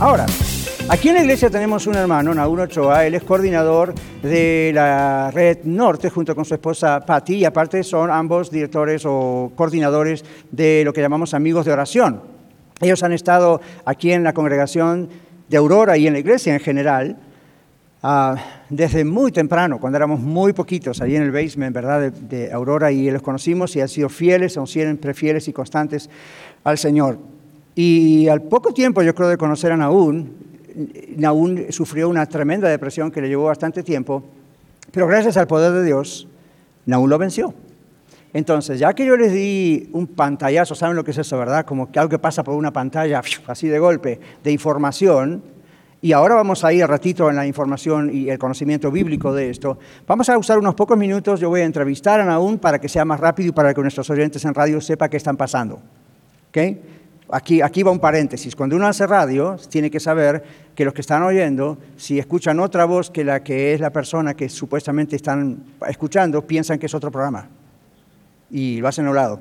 Ahora, 0.00 0.26
aquí 0.88 1.10
en 1.10 1.14
la 1.14 1.20
iglesia 1.20 1.50
tenemos 1.50 1.86
un 1.86 1.94
hermano, 1.94 2.34
Naúl 2.34 2.58
Ochoa, 2.58 3.06
él 3.06 3.14
es 3.14 3.22
coordinador 3.22 3.94
de 4.22 4.72
la 4.74 5.30
Red 5.30 5.58
Norte 5.62 6.10
junto 6.10 6.34
con 6.34 6.44
su 6.44 6.54
esposa 6.54 7.06
Patti 7.06 7.36
y 7.36 7.44
aparte 7.44 7.84
son 7.84 8.10
ambos 8.10 8.50
directores 8.50 9.04
o 9.06 9.52
coordinadores 9.54 10.24
de 10.50 10.82
lo 10.84 10.92
que 10.92 11.00
llamamos 11.00 11.32
amigos 11.32 11.64
de 11.64 11.72
oración. 11.72 12.22
Ellos 12.80 13.04
han 13.04 13.12
estado 13.12 13.60
aquí 13.84 14.10
en 14.10 14.24
la 14.24 14.32
congregación 14.32 15.08
de 15.48 15.56
Aurora 15.56 15.96
y 15.96 16.08
en 16.08 16.14
la 16.14 16.18
iglesia 16.18 16.52
en 16.52 16.60
general 16.60 17.16
Ah, 18.02 18.34
desde 18.70 19.04
muy 19.04 19.30
temprano, 19.30 19.78
cuando 19.78 19.98
éramos 19.98 20.20
muy 20.20 20.54
poquitos, 20.54 21.02
allí 21.02 21.16
en 21.16 21.22
el 21.22 21.30
basement, 21.30 21.74
¿verdad?, 21.74 22.10
de, 22.10 22.50
Aurora, 22.50 22.90
y 22.90 23.10
los 23.10 23.20
conocimos 23.20 23.76
y 23.76 23.82
han 23.82 23.88
sido 23.88 24.08
fieles, 24.08 24.54
son 24.54 24.66
siempre 24.66 25.12
fieles 25.12 25.48
y 25.48 25.52
constantes 25.52 26.08
al 26.64 26.78
Señor. 26.78 27.18
Y 27.74 28.26
al 28.28 28.40
poco 28.42 28.72
tiempo, 28.72 29.02
yo 29.02 29.14
creo, 29.14 29.28
de 29.28 29.36
conocer 29.36 29.72
a 29.72 29.76
Naún, 29.76 30.32
Naún 31.16 31.66
sufrió 31.70 32.08
una 32.08 32.24
tremenda 32.24 32.68
depresión 32.68 33.10
que 33.10 33.20
le 33.20 33.28
llevó 33.28 33.44
bastante 33.44 33.82
tiempo, 33.82 34.24
pero 34.92 35.06
gracias 35.06 35.36
al 35.36 35.46
poder 35.46 35.72
de 35.72 35.84
Dios, 35.84 36.26
Naún 36.86 37.10
lo 37.10 37.18
venció. 37.18 37.52
Entonces, 38.32 38.78
ya 38.78 38.94
que 38.94 39.04
yo 39.04 39.16
les 39.16 39.32
di 39.32 39.90
un 39.92 40.06
pantallazo, 40.06 40.74
¿saben 40.74 40.96
lo 40.96 41.04
que 41.04 41.10
es 41.10 41.18
eso, 41.18 41.36
verdad? 41.36 41.66
Como 41.66 41.90
que 41.90 41.98
algo 41.98 42.08
que 42.08 42.18
pasa 42.18 42.44
por 42.44 42.54
una 42.54 42.72
pantalla, 42.72 43.20
así 43.46 43.68
de 43.68 43.78
golpe, 43.78 44.20
de 44.42 44.52
información, 44.52 45.42
y 46.02 46.12
ahora 46.12 46.34
vamos 46.34 46.64
a 46.64 46.72
ir 46.72 46.86
ratito 46.86 47.28
en 47.28 47.36
la 47.36 47.46
información 47.46 48.10
y 48.12 48.30
el 48.30 48.38
conocimiento 48.38 48.90
bíblico 48.90 49.34
de 49.34 49.50
esto. 49.50 49.78
Vamos 50.06 50.28
a 50.30 50.38
usar 50.38 50.58
unos 50.58 50.74
pocos 50.74 50.96
minutos, 50.96 51.40
yo 51.40 51.50
voy 51.50 51.60
a 51.60 51.64
entrevistar 51.64 52.20
a 52.20 52.24
Naún 52.24 52.58
para 52.58 52.78
que 52.78 52.88
sea 52.88 53.04
más 53.04 53.20
rápido 53.20 53.50
y 53.50 53.52
para 53.52 53.74
que 53.74 53.82
nuestros 53.82 54.08
oyentes 54.08 54.44
en 54.44 54.54
radio 54.54 54.80
sepan 54.80 55.10
qué 55.10 55.18
están 55.18 55.36
pasando. 55.36 55.80
¿Okay? 56.48 56.80
Aquí, 57.32 57.60
aquí 57.60 57.82
va 57.82 57.90
un 57.90 58.00
paréntesis. 58.00 58.56
Cuando 58.56 58.76
uno 58.76 58.86
hace 58.86 59.06
radio, 59.06 59.56
tiene 59.68 59.90
que 59.90 60.00
saber 60.00 60.42
que 60.74 60.84
los 60.84 60.94
que 60.94 61.02
están 61.02 61.22
oyendo, 61.22 61.78
si 61.96 62.18
escuchan 62.18 62.58
otra 62.60 62.86
voz 62.86 63.10
que 63.10 63.22
la 63.22 63.42
que 63.42 63.74
es 63.74 63.80
la 63.80 63.90
persona 63.90 64.34
que 64.34 64.48
supuestamente 64.48 65.16
están 65.16 65.62
escuchando, 65.86 66.44
piensan 66.46 66.78
que 66.78 66.86
es 66.86 66.94
otro 66.94 67.10
programa. 67.10 67.46
Y 68.50 68.80
lo 68.80 68.88
hacen 68.88 69.06
a 69.06 69.10
un 69.10 69.16
lado. 69.16 69.40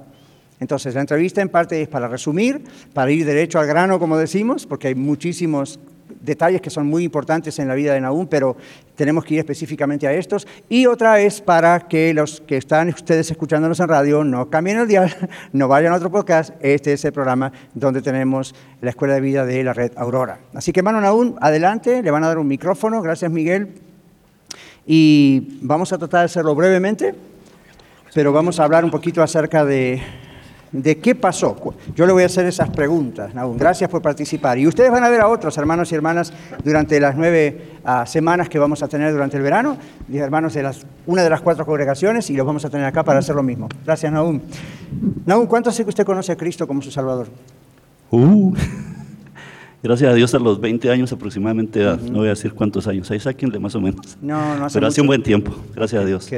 Entonces, 0.60 0.94
la 0.94 1.02
entrevista 1.02 1.42
en 1.42 1.50
parte 1.50 1.82
es 1.82 1.88
para 1.88 2.10
resumir, 2.10 2.62
para 2.94 3.10
ir 3.12 3.26
derecho 3.26 3.60
al 3.60 3.66
grano, 3.66 3.98
como 3.98 4.18
decimos, 4.18 4.66
porque 4.68 4.90
hay 4.90 4.96
muchísimos 4.96 5.80
detalles 6.22 6.62
que 6.62 6.70
son 6.70 6.88
muy 6.88 7.04
importantes 7.04 7.60
en 7.60 7.68
la 7.68 7.76
vida 7.76 7.94
de 7.94 8.02
Nahum, 8.02 8.28
pero 8.28 8.56
tenemos 8.96 9.24
que 9.24 9.36
ir 9.36 9.40
específicamente 9.40 10.08
a 10.08 10.14
estos. 10.14 10.48
Y 10.68 10.86
otra 10.86 11.20
es 11.20 11.42
para 11.42 11.80
que 11.88 12.14
los 12.14 12.42
que 12.42 12.58
están 12.58 12.90
ustedes 12.90 13.32
escuchándonos 13.32 13.80
en 13.80 13.88
radio 13.88 14.24
no 14.24 14.50
cambien 14.50 14.80
el 14.80 14.88
dial, 14.88 15.16
no 15.54 15.68
vayan 15.68 15.94
a 15.94 15.98
otro 15.98 16.12
podcast. 16.12 16.54
Este 16.60 16.94
es 16.94 17.06
el 17.06 17.14
programa 17.14 17.52
donde 17.74 18.02
tenemos 18.02 18.54
la 18.82 18.90
Escuela 18.90 19.14
de 19.16 19.22
Vida 19.22 19.46
de 19.46 19.64
la 19.64 19.74
Red 19.74 19.94
Aurora. 19.96 20.40
Así 20.54 20.72
que, 20.72 20.82
hermano 20.82 21.02
Nahum, 21.02 21.36
adelante, 21.42 22.04
le 22.04 22.12
van 22.12 22.24
a 22.24 22.28
dar 22.28 22.38
un 22.38 22.48
micrófono. 22.48 23.02
Gracias, 23.02 23.32
Miguel. 23.32 23.70
Y 24.86 25.60
vamos 25.62 25.94
a 25.94 25.98
tratar 25.98 26.22
de 26.22 26.26
hacerlo 26.26 26.56
brevemente, 26.56 27.14
pero 28.14 28.34
vamos 28.34 28.60
a 28.60 28.64
hablar 28.64 28.84
un 28.84 28.92
poquito 28.92 29.22
acerca 29.22 29.64
de 29.64 30.02
de 30.72 30.98
qué 30.98 31.16
pasó. 31.16 31.56
Yo 31.96 32.06
le 32.06 32.14
voy 32.14 32.24
a 32.24 32.28
hacer 32.28 32.46
esas 32.46 32.70
preguntas, 32.70 33.32
Gracias 33.56 33.90
por 33.90 34.02
participar. 34.02 34.58
Y 34.58 34.68
ustedes 34.68 34.92
van 34.92 35.04
a 35.04 35.10
ver 35.10 35.22
a 35.22 35.28
otros 35.28 35.58
hermanos 35.58 35.92
y 35.92 35.96
hermanas 35.96 36.34
durante 36.64 37.00
las 37.00 37.16
nueve 37.16 37.80
ah, 37.84 38.06
semanas 38.06 38.50
que 38.50 38.60
vamos 38.60 38.84
a 38.84 38.88
tener 38.88 39.12
durante 39.12 39.38
el 39.38 39.44
verano, 39.44 39.78
hermanos 40.12 40.54
de 40.54 40.64
las, 40.64 40.86
una 41.06 41.24
de 41.24 41.30
las 41.30 41.42
cuatro 41.42 41.66
congregaciones, 41.66 42.30
y 42.30 42.36
los 42.36 42.46
vamos 42.46 42.64
a 42.66 42.70
tener 42.70 42.86
acá 42.86 43.04
para 43.04 43.20
hacer 43.20 43.36
lo 43.36 43.44
mismo. 43.44 43.68
Gracias, 43.86 44.12
Naum. 44.12 44.40
Naum, 45.26 45.48
¿cuánto 45.48 45.70
hace 45.70 45.84
que 45.84 45.90
usted 45.90 46.06
conoce 46.06 46.32
a 46.32 46.36
Cristo 46.36 46.68
como 46.68 46.82
su 46.82 46.92
Salvador? 46.92 47.28
Uh, 48.12 48.54
gracias 49.84 50.12
a 50.12 50.14
Dios 50.14 50.34
a 50.34 50.40
los 50.40 50.60
20 50.60 50.90
años 50.92 51.12
aproximadamente, 51.12 51.84
no 51.84 52.20
voy 52.20 52.28
a 52.28 52.32
decir 52.32 52.54
cuántos 52.54 52.88
años, 52.88 53.10
ahí 53.12 53.20
sáquenle 53.20 53.60
más 53.60 53.76
o 53.76 53.82
menos. 53.82 54.18
No, 54.22 54.56
no 54.56 54.66
hace 54.66 54.76
Pero 54.76 54.88
hace 54.88 55.02
un 55.02 55.08
buen 55.08 55.24
tiempo, 55.24 55.52
gracias 55.76 56.02
a 56.02 56.06
Dios. 56.06 56.30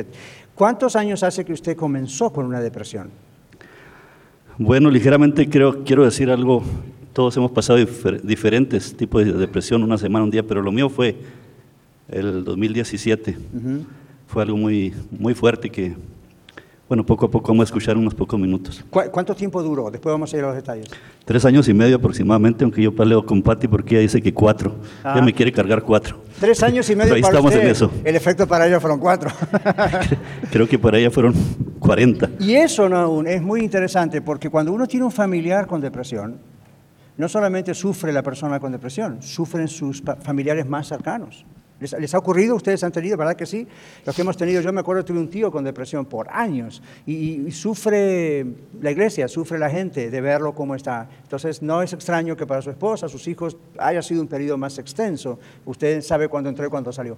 ¿Cuántos 0.56 0.96
años 0.96 1.24
hace 1.24 1.44
que 1.44 1.54
usted 1.54 1.76
comenzó 1.76 2.32
con 2.32 2.46
una 2.46 2.60
depresión? 2.60 3.10
Bueno, 4.64 4.92
ligeramente 4.92 5.50
creo, 5.50 5.84
quiero 5.84 6.06
decir 6.06 6.30
algo. 6.30 6.62
Todos 7.14 7.36
hemos 7.36 7.50
pasado 7.50 7.80
diferentes 8.22 8.96
tipos 8.96 9.26
de 9.26 9.34
depresión, 9.34 9.82
una 9.82 9.98
semana, 9.98 10.24
un 10.24 10.30
día, 10.30 10.44
pero 10.44 10.62
lo 10.62 10.72
mío 10.72 10.88
fue 10.88 11.16
el 12.08 12.44
2017. 12.44 13.38
Fue 14.28 14.44
algo 14.44 14.58
muy, 14.58 14.94
muy 15.10 15.34
fuerte 15.34 15.72
que 15.72 15.96
bueno, 16.92 17.06
poco 17.06 17.28
a 17.28 17.32
poco 17.32 17.54
vamos 17.54 17.62
a 17.62 17.68
escuchar 17.68 17.96
unos 17.96 18.14
pocos 18.14 18.38
minutos. 18.38 18.84
¿Cuánto 18.90 19.34
tiempo 19.34 19.64
duró? 19.64 19.90
Después 19.90 20.12
vamos 20.12 20.34
a 20.34 20.38
ir 20.38 20.44
a 20.44 20.48
los 20.48 20.56
detalles. 20.58 20.88
Tres 21.24 21.46
años 21.46 21.70
y 21.70 21.74
medio 21.74 21.96
aproximadamente, 21.96 22.66
aunque 22.66 22.82
yo 22.82 22.94
paleo 22.94 23.26
con 23.26 23.42
Patti 23.42 23.70
porque 23.70 23.96
ella 23.96 24.02
dice 24.02 24.22
que 24.22 24.34
cuatro. 24.34 24.76
Ah. 25.02 25.14
Ella 25.16 25.24
me 25.24 25.32
quiere 25.32 25.54
cargar 25.54 25.84
cuatro. 25.84 26.20
Tres 26.38 26.62
años 26.64 26.90
y 26.90 26.98
medio 26.98 27.14
Ahí 27.14 27.22
para 27.22 27.32
estamos 27.32 27.54
usted. 27.54 27.64
en 27.66 27.72
eso. 27.72 27.90
El 28.04 28.18
efecto 28.18 28.46
para 28.46 28.68
ella 28.68 28.82
fueron 28.82 29.00
cuatro. 29.00 29.32
Creo 30.52 30.68
que 30.68 30.78
para 30.78 30.98
ella 30.98 31.10
fueron 31.10 31.34
40. 31.80 32.32
Y 32.40 32.56
eso 32.56 32.90
no, 32.90 33.22
es 33.22 33.42
muy 33.42 33.62
interesante 33.62 34.22
porque 34.22 34.50
cuando 34.50 34.74
uno 34.74 34.86
tiene 34.86 35.06
un 35.06 35.14
familiar 35.14 35.68
con 35.68 35.80
depresión, 35.80 36.40
no 37.16 37.30
solamente 37.30 37.74
sufre 37.74 38.12
la 38.12 38.22
persona 38.22 38.60
con 38.60 38.70
depresión, 38.74 39.22
sufren 39.22 39.70
sus 39.70 40.04
familiares 40.24 40.68
más 40.68 40.90
cercanos. 40.90 41.46
¿Les, 41.82 42.14
ha 42.14 42.18
ocurrido? 42.20 42.56
¿Ustedes 42.56 42.84
han 42.84 42.92
tenido? 42.92 43.18
¿Verdad 43.18 43.36
que 43.36 43.48
sí? 43.48 43.68
Los 44.06 44.16
que 44.16 44.22
hemos 44.22 44.38
tenido, 44.38 44.62
yo 44.62 44.72
me 44.72 44.82
acuerdo, 44.82 45.04
tuve 45.04 45.20
un 45.20 45.30
tío 45.30 45.52
con 45.52 45.64
depresión 45.64 46.06
por 46.06 46.30
años 46.30 46.82
y, 47.08 47.48
y 47.48 47.52
sufre 47.52 48.46
la 48.80 48.92
iglesia, 48.92 49.28
sufre 49.28 49.58
la 49.58 49.70
gente 49.70 50.12
de 50.12 50.22
verlo 50.22 50.54
como 50.54 50.76
está. 50.76 51.10
Entonces, 51.24 51.64
no 51.64 51.82
es 51.82 51.92
extraño 51.94 52.38
que 52.38 52.46
para 52.46 52.62
su 52.62 52.70
esposa, 52.70 53.10
sus 53.10 53.28
hijos, 53.28 53.58
haya 53.80 54.04
sido 54.04 54.22
un 54.22 54.28
periodo 54.28 54.60
más 54.60 54.78
extenso. 54.78 55.40
Usted 55.66 56.04
sabe 56.04 56.28
cuándo 56.28 56.50
entró 56.50 56.68
y 56.68 56.70
cuándo 56.70 56.94
salió. 56.94 57.18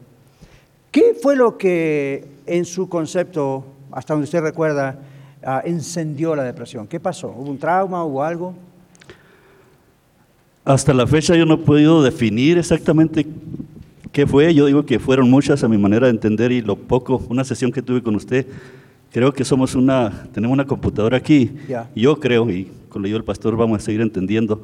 ¿Qué 0.91 1.17
fue 1.21 1.35
lo 1.35 1.57
que 1.57 2.23
en 2.45 2.63
su 2.63 2.87
concepto, 2.87 3.65
hasta 3.91 4.13
donde 4.13 4.25
usted 4.25 4.41
recuerda, 4.41 4.97
ah, 5.43 5.61
encendió 5.65 6.37
la 6.37 6.43
depresión? 6.43 6.87
¿Qué 6.87 7.01
pasó? 7.01 7.35
¿Hubo 7.35 7.51
un 7.51 7.57
trauma? 7.57 8.05
¿Hubo 8.05 8.23
algo? 8.23 8.53
Hasta 10.63 10.93
la 10.93 11.05
fecha 11.05 11.35
yo 11.35 11.45
no 11.45 11.55
he 11.55 11.57
podido 11.57 12.01
definir 12.01 12.57
exactamente 12.57 13.25
qué 14.13 14.25
fue. 14.25 14.53
Yo 14.53 14.65
digo 14.65 14.85
que 14.85 14.97
fueron 14.99 15.29
muchas 15.29 15.61
a 15.65 15.67
mi 15.67 15.77
manera 15.77 16.07
de 16.07 16.11
entender 16.11 16.53
y 16.53 16.61
lo 16.61 16.77
poco, 16.77 17.21
una 17.29 17.43
sesión 17.43 17.71
que 17.73 17.81
tuve 17.81 18.01
con 18.01 18.15
usted, 18.15 18.47
creo 19.11 19.33
que 19.33 19.43
somos 19.43 19.75
una, 19.75 20.27
tenemos 20.31 20.53
una 20.53 20.65
computadora 20.65 21.17
aquí. 21.17 21.51
Ya. 21.67 21.89
Yo 21.95 22.17
creo, 22.21 22.49
y 22.49 22.69
con 22.87 23.01
lo 23.01 23.07
yo 23.09 23.17
el 23.17 23.25
pastor 23.25 23.57
vamos 23.57 23.79
a 23.81 23.85
seguir 23.85 23.99
entendiendo, 23.99 24.63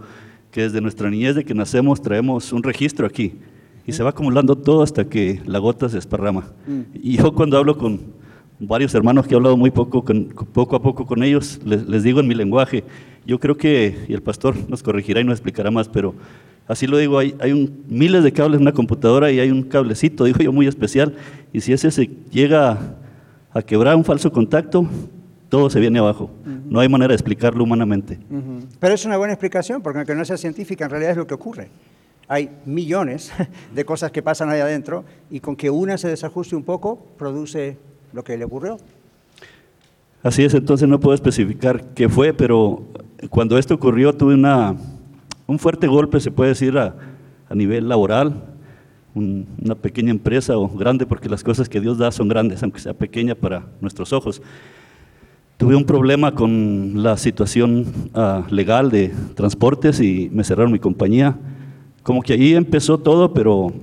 que 0.52 0.62
desde 0.62 0.80
nuestra 0.82 1.10
niñez 1.10 1.36
de 1.36 1.44
que 1.44 1.54
nacemos 1.54 2.02
traemos 2.02 2.54
un 2.54 2.64
registro 2.64 3.06
aquí 3.06 3.34
y 3.86 3.92
se 3.92 4.02
va 4.04 4.12
acumulando 4.12 4.56
todo 4.56 4.82
hasta 4.84 5.04
que 5.10 5.42
la 5.46 5.60
gota 5.60 5.90
se 5.90 5.98
esparrama. 5.98 6.46
Y 6.94 7.18
yo 7.18 7.34
cuando 7.34 7.58
hablo 7.58 7.78
con 7.78 8.00
varios 8.60 8.94
hermanos 8.94 9.26
que 9.28 9.34
he 9.34 9.38
hablado 9.38 9.58
muy 9.58 9.72
poco, 9.72 10.04
con- 10.04 10.26
poco 10.54 10.76
a 10.76 10.82
poco 10.82 11.06
con 11.06 11.24
ellos, 11.24 11.60
les, 11.66 11.88
les 11.88 12.04
digo 12.04 12.20
en 12.20 12.28
mi 12.28 12.36
lenguaje, 12.36 12.84
yo 13.26 13.40
creo 13.40 13.56
que, 13.58 14.06
y 14.08 14.14
el 14.14 14.22
pastor 14.22 14.56
nos 14.68 14.82
corregirá 14.84 15.22
y 15.22 15.24
nos 15.24 15.34
explicará 15.34 15.70
más, 15.72 15.88
pero 15.88 16.14
así 16.70 16.88
lo 16.88 16.98
digo, 16.98 17.20
hay, 17.20 17.36
hay 17.42 17.52
un- 17.52 17.84
miles 17.90 18.24
de 18.24 18.32
cables 18.32 18.56
en 18.58 18.62
una 18.62 18.72
computadora 18.72 19.30
y 19.32 19.40
hay 19.42 19.52
un 19.52 19.64
cablecito, 19.64 20.24
digo 20.26 20.40
yo, 20.40 20.54
muy 20.54 20.68
especial, 20.68 21.16
y 21.52 21.60
si 21.60 21.74
ese 21.74 21.92
se 21.92 22.10
llega 22.32 22.72
a, 22.72 23.58
a 23.60 23.62
quebrar 23.62 23.98
un 23.98 24.06
falso 24.06 24.32
contacto, 24.32 24.88
todo 25.50 25.70
se 25.70 25.80
viene 25.80 25.98
abajo. 26.00 26.30
No 26.70 26.80
hay 26.80 26.88
manera 26.88 27.08
de 27.10 27.16
explicarlo 27.16 27.64
humanamente. 27.64 28.20
Pero 28.80 28.94
es 28.94 29.04
una 29.06 29.18
buena 29.18 29.34
explicación, 29.34 29.82
porque 29.82 29.98
aunque 30.00 30.14
no 30.14 30.24
sea 30.24 30.38
científica, 30.38 30.86
en 30.86 30.92
realidad 30.92 31.12
es 31.14 31.18
lo 31.18 31.26
que 31.26 31.34
ocurre. 31.34 31.70
Hay 32.28 32.52
millones 32.66 33.32
de 33.74 33.84
cosas 33.84 34.12
que 34.12 34.22
pasan 34.22 34.50
ahí 34.52 34.60
adentro 34.60 35.04
y 35.32 35.40
con 35.40 35.56
que 35.56 35.72
una 35.72 35.98
se 35.98 36.08
desajuste 36.08 36.56
un 36.56 36.62
poco, 36.64 37.04
produce 37.18 37.78
lo 38.14 38.24
que 38.24 38.38
le 38.38 38.46
ocurrió. 38.46 38.78
Así 40.22 40.44
es, 40.44 40.54
entonces 40.54 40.88
no 40.88 41.00
puedo 41.00 41.16
especificar 41.16 41.84
qué 41.96 42.10
fue, 42.10 42.34
pero 42.34 42.84
cuando 43.32 43.58
esto 43.58 43.74
ocurrió 43.74 44.14
tuve 44.14 44.36
una, 44.36 44.76
un 45.50 45.60
fuerte 45.60 45.88
golpe, 45.88 46.20
se 46.20 46.32
puede 46.32 46.50
decir, 46.50 46.78
a, 46.78 46.96
nivel 47.54 47.90
laboral, 47.90 48.44
un- 49.16 49.48
una 49.64 49.74
pequeña 49.76 50.12
empresa 50.12 50.56
o 50.58 50.68
grande, 50.70 51.06
porque 51.08 51.28
las 51.30 51.44
cosas 51.44 51.68
que 51.68 51.82
Dios 51.82 51.98
da 51.98 52.12
son 52.12 52.28
grandes, 52.28 52.62
aunque 52.62 52.80
sea 52.80 52.94
pequeña 52.94 53.34
para 53.36 53.66
nuestros 53.82 54.14
ojos. 54.14 54.42
Tuve 55.58 55.76
un 55.76 55.84
problema 55.84 56.34
con 56.36 57.02
la 57.04 57.18
situación 57.18 57.86
ah, 58.14 58.46
legal 58.50 58.92
de 58.92 59.12
transportes 59.36 60.00
y 60.00 60.30
me 60.32 60.44
cerraron 60.44 60.72
mi 60.72 60.80
compañía. 60.80 61.36
Como 62.04 62.22
que 62.22 62.34
ahí 62.34 62.54
empezó 62.54 62.98
todo, 63.00 63.34
pero 63.34 63.74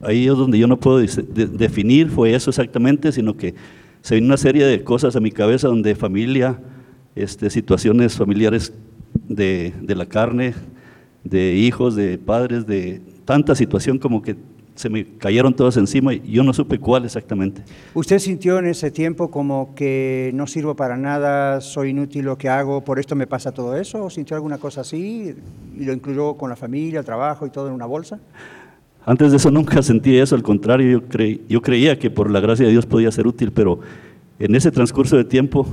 ahí 0.00 0.26
es 0.26 0.36
donde 0.36 0.58
yo 0.58 0.66
no 0.66 0.76
puedo 0.78 0.98
definir 0.98 2.08
fue 2.08 2.34
eso 2.34 2.50
exactamente, 2.50 3.12
sino 3.12 3.36
que 3.36 3.54
se 4.00 4.14
vino 4.14 4.26
una 4.28 4.36
serie 4.38 4.64
de 4.64 4.82
cosas 4.82 5.14
a 5.14 5.20
mi 5.20 5.30
cabeza 5.30 5.68
donde 5.68 5.94
familia, 5.94 6.58
este, 7.14 7.50
situaciones 7.50 8.16
familiares 8.16 8.72
de, 9.28 9.74
de 9.82 9.94
la 9.94 10.06
carne, 10.06 10.54
de 11.24 11.54
hijos, 11.54 11.94
de 11.96 12.18
padres, 12.18 12.66
de 12.66 13.00
tanta 13.24 13.54
situación 13.54 13.98
como 13.98 14.22
que 14.22 14.36
se 14.74 14.88
me 14.88 15.04
cayeron 15.04 15.52
todas 15.54 15.76
encima 15.76 16.14
y 16.14 16.22
yo 16.30 16.44
no 16.44 16.52
supe 16.52 16.78
cuál 16.78 17.04
exactamente. 17.04 17.62
¿Usted 17.94 18.20
sintió 18.20 18.60
en 18.60 18.66
ese 18.66 18.92
tiempo 18.92 19.28
como 19.28 19.74
que 19.74 20.30
no 20.34 20.46
sirvo 20.46 20.76
para 20.76 20.96
nada, 20.96 21.60
soy 21.60 21.90
inútil 21.90 22.24
lo 22.26 22.38
que 22.38 22.48
hago, 22.48 22.84
por 22.84 23.00
esto 23.00 23.16
me 23.16 23.26
pasa 23.26 23.50
todo 23.50 23.76
eso? 23.76 24.04
¿O 24.04 24.10
sintió 24.10 24.36
alguna 24.36 24.58
cosa 24.58 24.82
así 24.82 25.34
y 25.76 25.84
lo 25.84 25.92
incluyó 25.92 26.34
con 26.34 26.48
la 26.48 26.54
familia, 26.54 27.00
el 27.00 27.04
trabajo 27.04 27.44
y 27.44 27.50
todo 27.50 27.66
en 27.66 27.74
una 27.74 27.86
bolsa? 27.86 28.20
Antes 29.04 29.32
de 29.32 29.38
eso 29.38 29.50
nunca 29.50 29.82
sentí 29.82 30.16
eso, 30.16 30.36
al 30.36 30.42
contrario, 30.44 30.88
yo, 31.00 31.08
creí- 31.08 31.40
yo 31.48 31.60
creía 31.60 31.98
que 31.98 32.08
por 32.10 32.30
la 32.30 32.38
gracia 32.38 32.64
de 32.64 32.70
Dios 32.70 32.86
podía 32.86 33.10
ser 33.10 33.26
útil, 33.26 33.50
pero 33.50 33.80
en 34.38 34.54
ese 34.54 34.70
transcurso 34.70 35.16
de 35.16 35.24
tiempo 35.24 35.66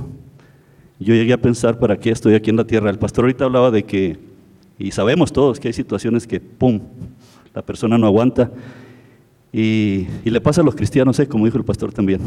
yo 0.98 1.14
llegué 1.14 1.32
a 1.32 1.40
pensar, 1.40 1.78
¿para 1.78 1.96
qué 1.96 2.10
estoy 2.10 2.34
aquí 2.34 2.50
en 2.50 2.56
la 2.56 2.64
tierra? 2.64 2.90
El 2.90 2.98
pastor 2.98 3.24
ahorita 3.26 3.44
hablaba 3.44 3.70
de 3.70 3.84
que, 3.84 4.18
y 4.78 4.90
sabemos 4.90 5.32
todos 5.32 5.58
que 5.60 5.68
hay 5.68 5.74
situaciones 5.74 6.26
que, 6.26 6.40
¡pum!, 6.40 6.80
la 7.54 7.62
persona 7.62 7.96
no 7.98 8.06
aguanta, 8.06 8.50
y, 9.52 10.06
y 10.24 10.30
le 10.30 10.40
pasa 10.40 10.60
a 10.60 10.64
los 10.64 10.74
cristianos, 10.74 11.18
¿eh? 11.18 11.26
como 11.26 11.46
dijo 11.46 11.56
el 11.56 11.64
pastor 11.64 11.92
también, 11.92 12.20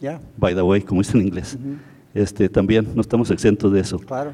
Ya, 0.00 0.20
by 0.36 0.54
the 0.54 0.62
way, 0.62 0.82
como 0.82 1.00
dice 1.00 1.16
en 1.16 1.26
inglés. 1.26 1.58
este, 2.14 2.48
también 2.48 2.88
no 2.94 3.00
estamos 3.00 3.30
exentos 3.30 3.72
de 3.72 3.80
eso. 3.80 3.98
claro. 3.98 4.32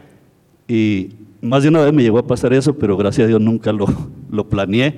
Y 0.67 1.11
más 1.43 1.63
de 1.63 1.69
una 1.69 1.83
vez 1.85 1.93
me 1.93 2.03
llegó 2.03 2.19
a 2.19 2.27
pasar 2.27 2.55
eso, 2.55 2.75
pero 2.75 2.97
gracias 2.97 3.27
a 3.27 3.29
Dios 3.29 3.41
nunca 3.41 3.71
lo, 3.71 3.87
lo 4.31 4.49
planeé. 4.49 4.97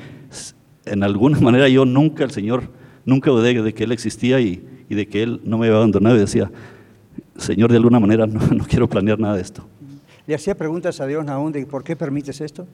En 0.84 1.02
alguna 1.02 1.40
manera 1.40 1.68
yo 1.68 1.84
nunca, 1.84 2.22
el 2.22 2.30
Señor, 2.30 2.70
nunca 3.04 3.32
dudé 3.32 3.60
de 3.60 3.74
que 3.74 3.82
Él 3.82 3.90
existía 3.90 4.40
y, 4.40 4.64
y 4.88 4.94
de 4.94 5.08
que 5.08 5.24
Él 5.24 5.40
no 5.44 5.58
me 5.58 5.66
había 5.66 5.78
abandonado 5.78 6.14
y 6.14 6.20
decía, 6.20 6.50
Señor, 7.36 7.70
de 7.72 7.78
alguna 7.78 7.98
manera 7.98 8.26
no, 8.28 8.38
no 8.54 8.64
quiero 8.64 8.88
planear 8.88 9.18
nada 9.18 9.34
de 9.34 9.42
esto. 9.42 9.66
¿Le 10.26 10.34
hacía 10.34 10.56
preguntas 10.56 11.00
a 11.00 11.06
Dios, 11.06 11.24
Naúm, 11.24 11.52
de 11.52 11.64
por 11.66 11.84
qué 11.84 11.94
permites 11.94 12.40
esto? 12.40 12.66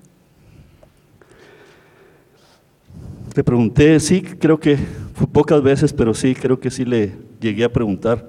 Te 3.34 3.44
pregunté, 3.44 4.00
sí, 4.00 4.22
creo 4.22 4.58
que 4.58 4.78
fue 5.14 5.26
pocas 5.26 5.62
veces, 5.62 5.92
pero 5.92 6.14
sí, 6.14 6.34
creo 6.34 6.58
que 6.58 6.70
sí 6.70 6.84
le 6.84 7.12
llegué 7.40 7.64
a 7.64 7.72
preguntar. 7.72 8.28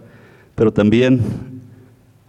Pero 0.55 0.71
también, 0.71 1.21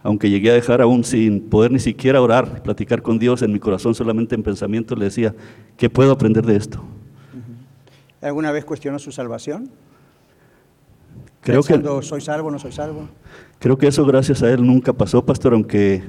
aunque 0.03 0.29
llegué 0.29 0.51
a 0.51 0.53
dejar 0.53 0.81
aún 0.81 1.03
sin 1.03 1.41
poder 1.41 1.71
ni 1.71 1.79
siquiera 1.79 2.21
orar, 2.21 2.63
platicar 2.63 3.01
con 3.01 3.19
Dios 3.19 3.41
en 3.41 3.51
mi 3.51 3.59
corazón, 3.59 3.93
solamente 3.93 4.35
en 4.35 4.43
pensamiento, 4.43 4.95
le 4.95 5.05
decía, 5.05 5.35
¿qué 5.77 5.89
puedo 5.89 6.11
aprender 6.11 6.45
de 6.45 6.55
esto? 6.55 6.81
¿Alguna 8.21 8.51
vez 8.51 8.63
cuestionó 8.65 8.99
su 8.99 9.11
salvación? 9.11 9.69
Creo 11.41 11.61
que, 11.61 11.73
Pensando, 11.73 12.01
¿soy 12.01 12.21
salvo 12.21 12.47
o 12.47 12.51
no 12.51 12.57
soy 12.57 12.71
salvo? 12.71 13.07
creo 13.59 13.77
que 13.77 13.87
eso 13.87 14.05
gracias 14.05 14.41
a 14.41 14.51
Él 14.51 14.65
nunca 14.65 14.93
pasó, 14.93 15.23
pastor, 15.23 15.53
aunque 15.53 16.03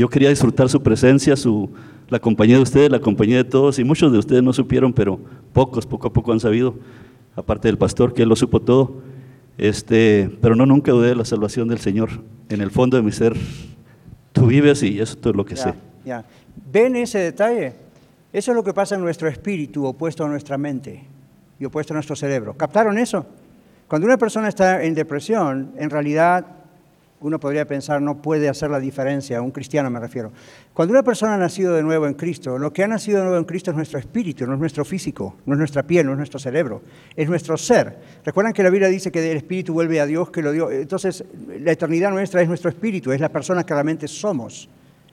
yo 0.00 0.08
quería 0.08 0.30
disfrutar 0.30 0.70
su 0.70 0.82
presencia, 0.82 1.36
su, 1.36 1.68
la 2.08 2.18
compañía 2.18 2.56
de 2.56 2.62
ustedes, 2.62 2.90
la 2.90 3.00
compañía 3.00 3.36
de 3.36 3.44
todos, 3.44 3.78
y 3.78 3.84
muchos 3.84 4.10
de 4.10 4.18
ustedes 4.18 4.42
no 4.42 4.54
supieron, 4.54 4.94
pero 4.94 5.20
pocos, 5.52 5.84
poco 5.84 6.08
a 6.08 6.12
poco 6.12 6.32
han 6.32 6.40
sabido, 6.40 6.74
aparte 7.36 7.68
del 7.68 7.76
pastor, 7.76 8.14
que 8.14 8.22
Él 8.22 8.30
lo 8.30 8.34
supo 8.34 8.60
todo, 8.60 9.02
este, 9.58 10.30
pero 10.40 10.56
no 10.56 10.64
nunca 10.64 10.90
dudé 10.92 11.08
de 11.08 11.16
la 11.16 11.26
salvación 11.26 11.68
del 11.68 11.80
Señor. 11.80 12.08
En 12.48 12.62
el 12.62 12.70
fondo 12.70 12.96
de 12.96 13.02
mi 13.02 13.12
ser, 13.12 13.36
tú 14.32 14.46
vives 14.46 14.82
y 14.82 14.98
eso 14.98 15.12
es 15.12 15.20
todo 15.20 15.34
lo 15.34 15.44
que 15.44 15.54
sé. 15.54 15.74
Ya, 16.02 16.22
ya. 16.22 16.24
¿Ven 16.72 16.96
ese 16.96 17.18
detalle? 17.18 17.74
Eso 18.32 18.52
es 18.52 18.56
lo 18.56 18.64
que 18.64 18.72
pasa 18.72 18.94
en 18.94 19.02
nuestro 19.02 19.28
espíritu 19.28 19.84
opuesto 19.84 20.24
a 20.24 20.28
nuestra 20.28 20.56
mente 20.56 21.04
y 21.58 21.66
opuesto 21.66 21.92
a 21.92 21.96
nuestro 21.96 22.16
cerebro. 22.16 22.54
¿Captaron 22.54 22.96
eso? 22.96 23.26
Cuando 23.86 24.06
una 24.06 24.16
persona 24.16 24.48
está 24.48 24.82
en 24.82 24.94
depresión, 24.94 25.72
en 25.76 25.90
realidad 25.90 26.46
uno 27.20 27.38
podría 27.38 27.66
pensar 27.66 28.00
no 28.00 28.22
puede 28.22 28.48
hacer 28.48 28.70
la 28.70 28.80
diferencia, 28.80 29.42
un 29.42 29.50
cristiano 29.50 29.90
me 29.90 30.00
refiero. 30.00 30.32
Cuando 30.72 30.92
una 30.92 31.02
persona 31.02 31.34
ha 31.34 31.38
nacido 31.38 31.74
de 31.74 31.82
nuevo 31.82 32.06
en 32.06 32.14
Cristo, 32.14 32.58
lo 32.58 32.72
que 32.72 32.82
ha 32.82 32.88
nacido 32.88 33.18
de 33.18 33.24
nuevo 33.24 33.38
en 33.38 33.44
Cristo 33.44 33.70
es 33.70 33.76
nuestro 33.76 33.98
espíritu, 33.98 34.46
no 34.46 34.54
es 34.54 34.60
nuestro 34.60 34.84
físico, 34.84 35.36
no 35.44 35.54
es 35.54 35.58
nuestra 35.58 35.82
piel, 35.82 36.06
no 36.06 36.12
es 36.12 36.18
nuestro 36.18 36.38
cerebro, 36.38 36.82
es 37.14 37.28
nuestro 37.28 37.56
ser. 37.56 37.98
Recuerdan 38.24 38.52
que 38.52 38.62
la 38.62 38.70
Biblia 38.70 38.88
dice 38.88 39.12
que 39.12 39.30
el 39.30 39.36
espíritu 39.36 39.74
vuelve 39.74 40.00
a 40.00 40.06
Dios 40.06 40.30
que 40.30 40.42
lo 40.42 40.52
dio. 40.52 40.70
Entonces, 40.70 41.24
la 41.60 41.72
eternidad 41.72 42.10
nuestra 42.10 42.40
es 42.40 42.48
nuestro 42.48 42.70
espíritu, 42.70 43.12
es 43.12 43.20
la 43.20 43.28
persona 43.28 43.64
que 43.64 43.74
realmente 43.74 44.08
somos. 44.08 44.68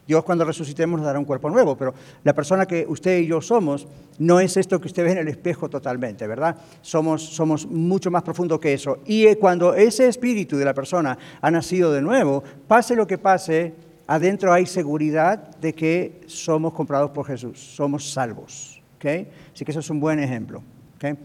Dios 0.07 0.23
cuando 0.23 0.45
resucitemos 0.45 0.97
nos 0.97 1.05
dará 1.05 1.19
un 1.19 1.25
cuerpo 1.25 1.49
nuevo, 1.49 1.75
pero 1.75 1.93
la 2.23 2.33
persona 2.33 2.65
que 2.65 2.85
usted 2.87 3.19
y 3.19 3.27
yo 3.27 3.41
somos 3.41 3.87
no 4.19 4.39
es 4.39 4.55
esto 4.55 4.79
que 4.79 4.87
usted 4.87 5.03
ve 5.03 5.11
en 5.11 5.17
el 5.17 5.27
espejo 5.27 5.69
totalmente, 5.69 6.25
¿verdad? 6.25 6.55
Somos, 6.81 7.21
somos 7.21 7.65
mucho 7.65 8.09
más 8.09 8.23
profundo 8.23 8.59
que 8.59 8.73
eso. 8.73 8.99
Y 9.05 9.25
eh, 9.25 9.37
cuando 9.37 9.73
ese 9.73 10.07
espíritu 10.07 10.57
de 10.57 10.65
la 10.65 10.73
persona 10.73 11.17
ha 11.41 11.51
nacido 11.51 11.91
de 11.91 12.01
nuevo, 12.01 12.43
pase 12.67 12.95
lo 12.95 13.05
que 13.05 13.17
pase, 13.17 13.73
adentro 14.07 14.53
hay 14.53 14.65
seguridad 14.65 15.55
de 15.57 15.73
que 15.73 16.21
somos 16.27 16.73
comprados 16.73 17.11
por 17.11 17.25
Jesús, 17.25 17.59
somos 17.59 18.11
salvos. 18.11 18.81
¿ok? 18.95 19.05
Así 19.53 19.65
que 19.65 19.71
eso 19.71 19.81
es 19.81 19.89
un 19.89 19.99
buen 19.99 20.19
ejemplo. 20.19 20.63
¿ok? 20.95 21.17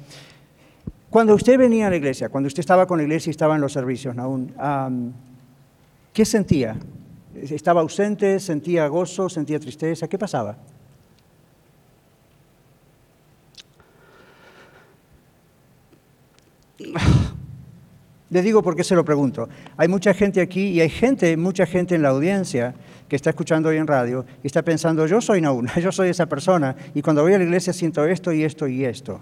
Cuando 1.09 1.35
usted 1.35 1.57
venía 1.57 1.87
a 1.87 1.91
la 1.91 1.97
iglesia, 1.97 2.28
cuando 2.30 2.49
usted 2.49 2.61
estaba 2.61 2.87
con 2.87 2.99
la 2.99 3.05
iglesia 3.05 3.30
y 3.30 3.33
estaba 3.33 3.55
en 3.55 3.61
los 3.61 3.72
servicios, 3.72 4.16
Naún, 4.16 4.53
am, 4.59 5.12
¿Qué 6.12 6.26
sentía? 6.26 6.76
¿Estaba 7.35 7.80
ausente? 7.80 8.39
¿Sentía 8.41 8.87
gozo? 8.89 9.28
¿Sentía 9.28 9.59
tristeza? 9.59 10.09
¿Qué 10.09 10.18
pasaba? 10.18 10.57
Le 18.30 18.41
digo 18.41 18.62
por 18.62 18.74
qué 18.74 18.83
se 18.83 18.95
lo 18.95 19.05
pregunto. 19.05 19.49
Hay 19.76 19.89
mucha 19.89 20.14
gente 20.14 20.41
aquí 20.41 20.68
y 20.68 20.80
hay 20.80 20.89
gente, 20.89 21.37
mucha 21.37 21.66
gente 21.66 21.95
en 21.95 22.03
la 22.03 22.09
audiencia 22.09 22.74
que 23.09 23.16
está 23.16 23.28
escuchando 23.28 23.68
hoy 23.68 23.76
en 23.76 23.87
radio 23.87 24.24
y 24.43 24.47
está 24.47 24.62
pensando, 24.62 25.07
yo 25.07 25.20
soy 25.20 25.45
una, 25.45 25.74
yo 25.80 25.93
soy 25.93 26.09
esa 26.09 26.24
persona 26.26 26.74
y 26.95 27.03
cuando 27.03 27.22
voy 27.22 27.35
a 27.35 27.39
la 27.39 27.45
iglesia 27.45 27.74
siento 27.74 28.07
esto 28.07 28.33
y 28.33 28.43
esto 28.43 28.66
y 28.66 28.87
esto. 28.87 29.20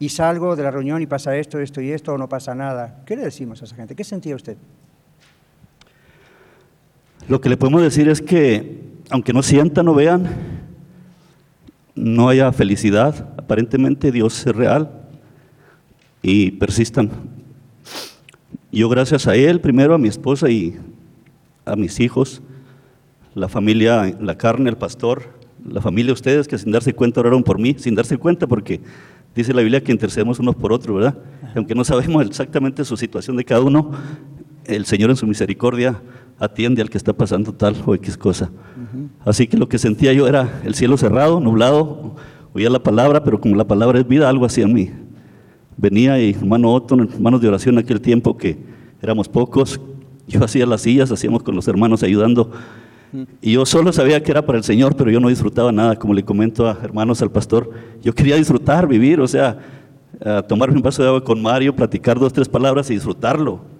Y 0.00 0.08
salgo 0.08 0.56
de 0.56 0.64
la 0.64 0.72
reunión 0.72 1.00
y 1.00 1.06
pasa 1.06 1.36
esto, 1.36 1.60
esto 1.60 1.80
y 1.80 1.92
esto 1.92 2.12
o 2.12 2.18
no 2.18 2.28
pasa 2.28 2.54
nada. 2.54 3.02
¿Qué 3.06 3.14
le 3.14 3.22
decimos 3.22 3.62
a 3.62 3.66
esa 3.66 3.76
gente? 3.76 3.94
¿Qué 3.94 4.02
sentía 4.02 4.34
usted? 4.34 4.56
Lo 7.30 7.40
que 7.40 7.48
le 7.48 7.56
podemos 7.56 7.80
decir 7.80 8.08
es 8.08 8.20
que, 8.20 8.80
aunque 9.08 9.32
no 9.32 9.44
sientan 9.44 9.86
o 9.86 9.94
vean, 9.94 10.34
no 11.94 12.28
haya 12.28 12.50
felicidad, 12.50 13.32
aparentemente 13.36 14.10
Dios 14.10 14.44
es 14.44 14.52
real 14.52 14.90
y 16.22 16.50
persistan. 16.50 17.08
Yo 18.72 18.88
gracias 18.88 19.28
a 19.28 19.36
Él, 19.36 19.60
primero 19.60 19.94
a 19.94 19.98
mi 19.98 20.08
esposa 20.08 20.50
y 20.50 20.76
a 21.64 21.76
mis 21.76 22.00
hijos, 22.00 22.42
la 23.36 23.48
familia, 23.48 24.12
la 24.20 24.36
carne, 24.36 24.68
el 24.68 24.76
pastor, 24.76 25.28
la 25.64 25.80
familia 25.80 26.08
de 26.08 26.14
ustedes 26.14 26.48
que 26.48 26.58
sin 26.58 26.72
darse 26.72 26.94
cuenta 26.94 27.20
oraron 27.20 27.44
por 27.44 27.60
mí, 27.60 27.76
sin 27.78 27.94
darse 27.94 28.18
cuenta 28.18 28.48
porque 28.48 28.80
dice 29.36 29.54
la 29.54 29.62
Biblia 29.62 29.84
que 29.84 29.92
intercedemos 29.92 30.40
unos 30.40 30.56
por 30.56 30.72
otros, 30.72 30.96
¿verdad? 30.96 31.16
Aunque 31.54 31.76
no 31.76 31.84
sabemos 31.84 32.26
exactamente 32.26 32.84
su 32.84 32.96
situación 32.96 33.36
de 33.36 33.44
cada 33.44 33.60
uno, 33.60 33.92
el 34.64 34.84
Señor 34.84 35.10
en 35.10 35.16
su 35.16 35.28
misericordia 35.28 36.02
atiende 36.40 36.80
al 36.80 36.88
que 36.88 36.96
está 36.96 37.12
pasando 37.12 37.52
tal 37.52 37.76
o 37.84 37.94
X 37.94 38.16
cosa. 38.16 38.50
Así 39.24 39.46
que 39.46 39.58
lo 39.58 39.68
que 39.68 39.78
sentía 39.78 40.12
yo 40.14 40.26
era 40.26 40.60
el 40.64 40.74
cielo 40.74 40.96
cerrado, 40.96 41.38
nublado, 41.38 42.16
oía 42.54 42.70
la 42.70 42.82
palabra, 42.82 43.22
pero 43.22 43.40
como 43.40 43.54
la 43.54 43.66
palabra 43.66 44.00
es 44.00 44.08
vida, 44.08 44.28
algo 44.28 44.46
así 44.46 44.62
en 44.62 44.72
mí. 44.72 44.90
Venía 45.76 46.18
y 46.18 46.30
hermano 46.30 46.72
Otto, 46.72 46.94
hermanos 46.94 47.42
de 47.42 47.48
oración 47.48 47.74
en 47.76 47.84
aquel 47.84 48.00
tiempo 48.00 48.36
que 48.36 48.58
éramos 49.02 49.28
pocos, 49.28 49.80
yo 50.26 50.42
hacía 50.42 50.64
las 50.64 50.80
sillas, 50.80 51.12
hacíamos 51.12 51.42
con 51.42 51.54
los 51.54 51.68
hermanos 51.68 52.02
ayudando. 52.02 52.50
Y 53.42 53.52
yo 53.52 53.66
solo 53.66 53.92
sabía 53.92 54.22
que 54.22 54.30
era 54.30 54.46
para 54.46 54.56
el 54.56 54.64
Señor, 54.64 54.96
pero 54.96 55.10
yo 55.10 55.20
no 55.20 55.28
disfrutaba 55.28 55.72
nada, 55.72 55.96
como 55.96 56.14
le 56.14 56.24
comento 56.24 56.66
a 56.66 56.78
hermanos, 56.82 57.20
al 57.20 57.30
pastor. 57.30 57.70
Yo 58.02 58.14
quería 58.14 58.36
disfrutar, 58.36 58.86
vivir, 58.86 59.20
o 59.20 59.28
sea, 59.28 59.58
tomarme 60.48 60.76
un 60.76 60.82
vaso 60.82 61.02
de 61.02 61.08
agua 61.08 61.22
con 61.22 61.42
Mario, 61.42 61.76
platicar 61.76 62.18
dos, 62.18 62.32
tres 62.32 62.48
palabras 62.48 62.90
y 62.90 62.94
disfrutarlo 62.94 63.79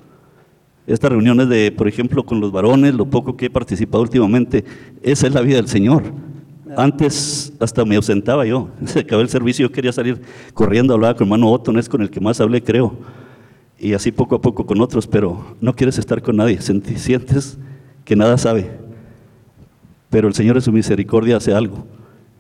estas 0.92 1.10
reuniones 1.10 1.48
de, 1.48 1.72
por 1.72 1.88
ejemplo, 1.88 2.24
con 2.24 2.40
los 2.40 2.52
varones, 2.52 2.94
lo 2.94 3.06
poco 3.06 3.36
que 3.36 3.46
he 3.46 3.50
participado 3.50 4.02
últimamente, 4.02 4.64
esa 5.02 5.26
es 5.26 5.34
la 5.34 5.40
vida 5.40 5.56
del 5.56 5.68
Señor. 5.68 6.02
Antes 6.76 7.52
hasta 7.58 7.84
me 7.84 7.96
ausentaba 7.96 8.44
yo, 8.46 8.68
se 8.84 9.00
acabó 9.00 9.22
el 9.22 9.28
servicio, 9.28 9.66
yo 9.66 9.72
quería 9.72 9.92
salir 9.92 10.20
corriendo, 10.54 10.94
hablaba 10.94 11.14
con 11.14 11.26
hermano 11.26 11.50
Otto, 11.50 11.76
es 11.78 11.88
con 11.88 12.02
el 12.02 12.10
que 12.10 12.20
más 12.20 12.40
hablé, 12.40 12.62
creo, 12.62 12.94
y 13.78 13.92
así 13.92 14.12
poco 14.12 14.36
a 14.36 14.40
poco 14.40 14.66
con 14.66 14.80
otros, 14.80 15.06
pero 15.06 15.56
no 15.60 15.74
quieres 15.74 15.98
estar 15.98 16.22
con 16.22 16.36
nadie, 16.36 16.60
sientes 16.60 17.58
que 18.04 18.16
nada 18.16 18.36
sabe, 18.38 18.70
pero 20.10 20.28
el 20.28 20.34
Señor 20.34 20.56
en 20.56 20.62
su 20.62 20.72
misericordia 20.72 21.36
hace 21.36 21.52
algo, 21.52 21.86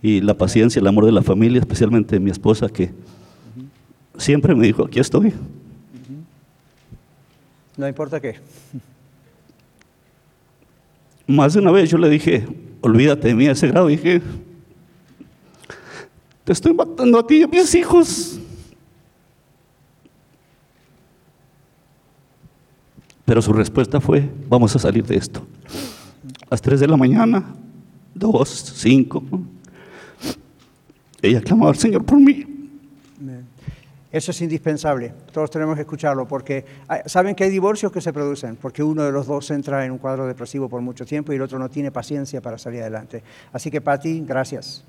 y 0.02 0.20
la 0.20 0.34
paciencia, 0.34 0.80
el 0.80 0.86
amor 0.86 1.06
de 1.06 1.12
la 1.12 1.22
familia, 1.22 1.60
especialmente 1.60 2.16
de 2.16 2.20
mi 2.20 2.30
esposa, 2.30 2.68
que 2.68 2.90
siempre 4.16 4.54
me 4.54 4.66
dijo, 4.66 4.84
aquí 4.84 5.00
estoy, 5.00 5.32
no 7.76 7.88
importa 7.88 8.20
qué. 8.20 8.36
Más 11.26 11.54
de 11.54 11.60
una 11.60 11.70
vez 11.70 11.90
yo 11.90 11.98
le 11.98 12.08
dije, 12.08 12.46
olvídate 12.80 13.28
de 13.28 13.34
mí 13.34 13.46
a 13.46 13.52
ese 13.52 13.68
grado. 13.68 13.86
Dije, 13.86 14.20
te 16.44 16.52
estoy 16.52 16.74
matando 16.74 17.18
a 17.18 17.26
ti 17.26 17.36
y 17.36 17.42
a 17.44 17.46
mis 17.46 17.74
hijos. 17.74 18.40
Pero 23.24 23.40
su 23.40 23.52
respuesta 23.52 24.00
fue, 24.00 24.28
vamos 24.48 24.74
a 24.74 24.80
salir 24.80 25.06
de 25.06 25.16
esto. 25.16 25.46
A 26.46 26.48
las 26.50 26.60
3 26.60 26.80
de 26.80 26.88
la 26.88 26.96
mañana, 26.96 27.54
2, 28.14 28.72
5. 28.76 29.22
Ella 31.22 31.40
clamaba 31.40 31.70
al 31.70 31.76
Señor 31.76 32.04
por 32.04 32.18
mí. 32.18 32.49
Eso 34.12 34.32
es 34.32 34.40
indispensable, 34.40 35.14
todos 35.32 35.50
tenemos 35.50 35.76
que 35.76 35.82
escucharlo, 35.82 36.26
porque 36.26 36.64
saben 37.06 37.36
que 37.36 37.44
hay 37.44 37.50
divorcios 37.50 37.92
que 37.92 38.00
se 38.00 38.12
producen, 38.12 38.56
porque 38.56 38.82
uno 38.82 39.04
de 39.04 39.12
los 39.12 39.28
dos 39.28 39.48
entra 39.52 39.84
en 39.84 39.92
un 39.92 39.98
cuadro 39.98 40.26
depresivo 40.26 40.68
por 40.68 40.80
mucho 40.80 41.06
tiempo 41.06 41.32
y 41.32 41.36
el 41.36 41.42
otro 41.42 41.60
no 41.60 41.68
tiene 41.68 41.92
paciencia 41.92 42.40
para 42.40 42.58
salir 42.58 42.80
adelante. 42.80 43.22
Así 43.52 43.70
que, 43.70 43.80
Patti, 43.80 44.24
gracias, 44.26 44.84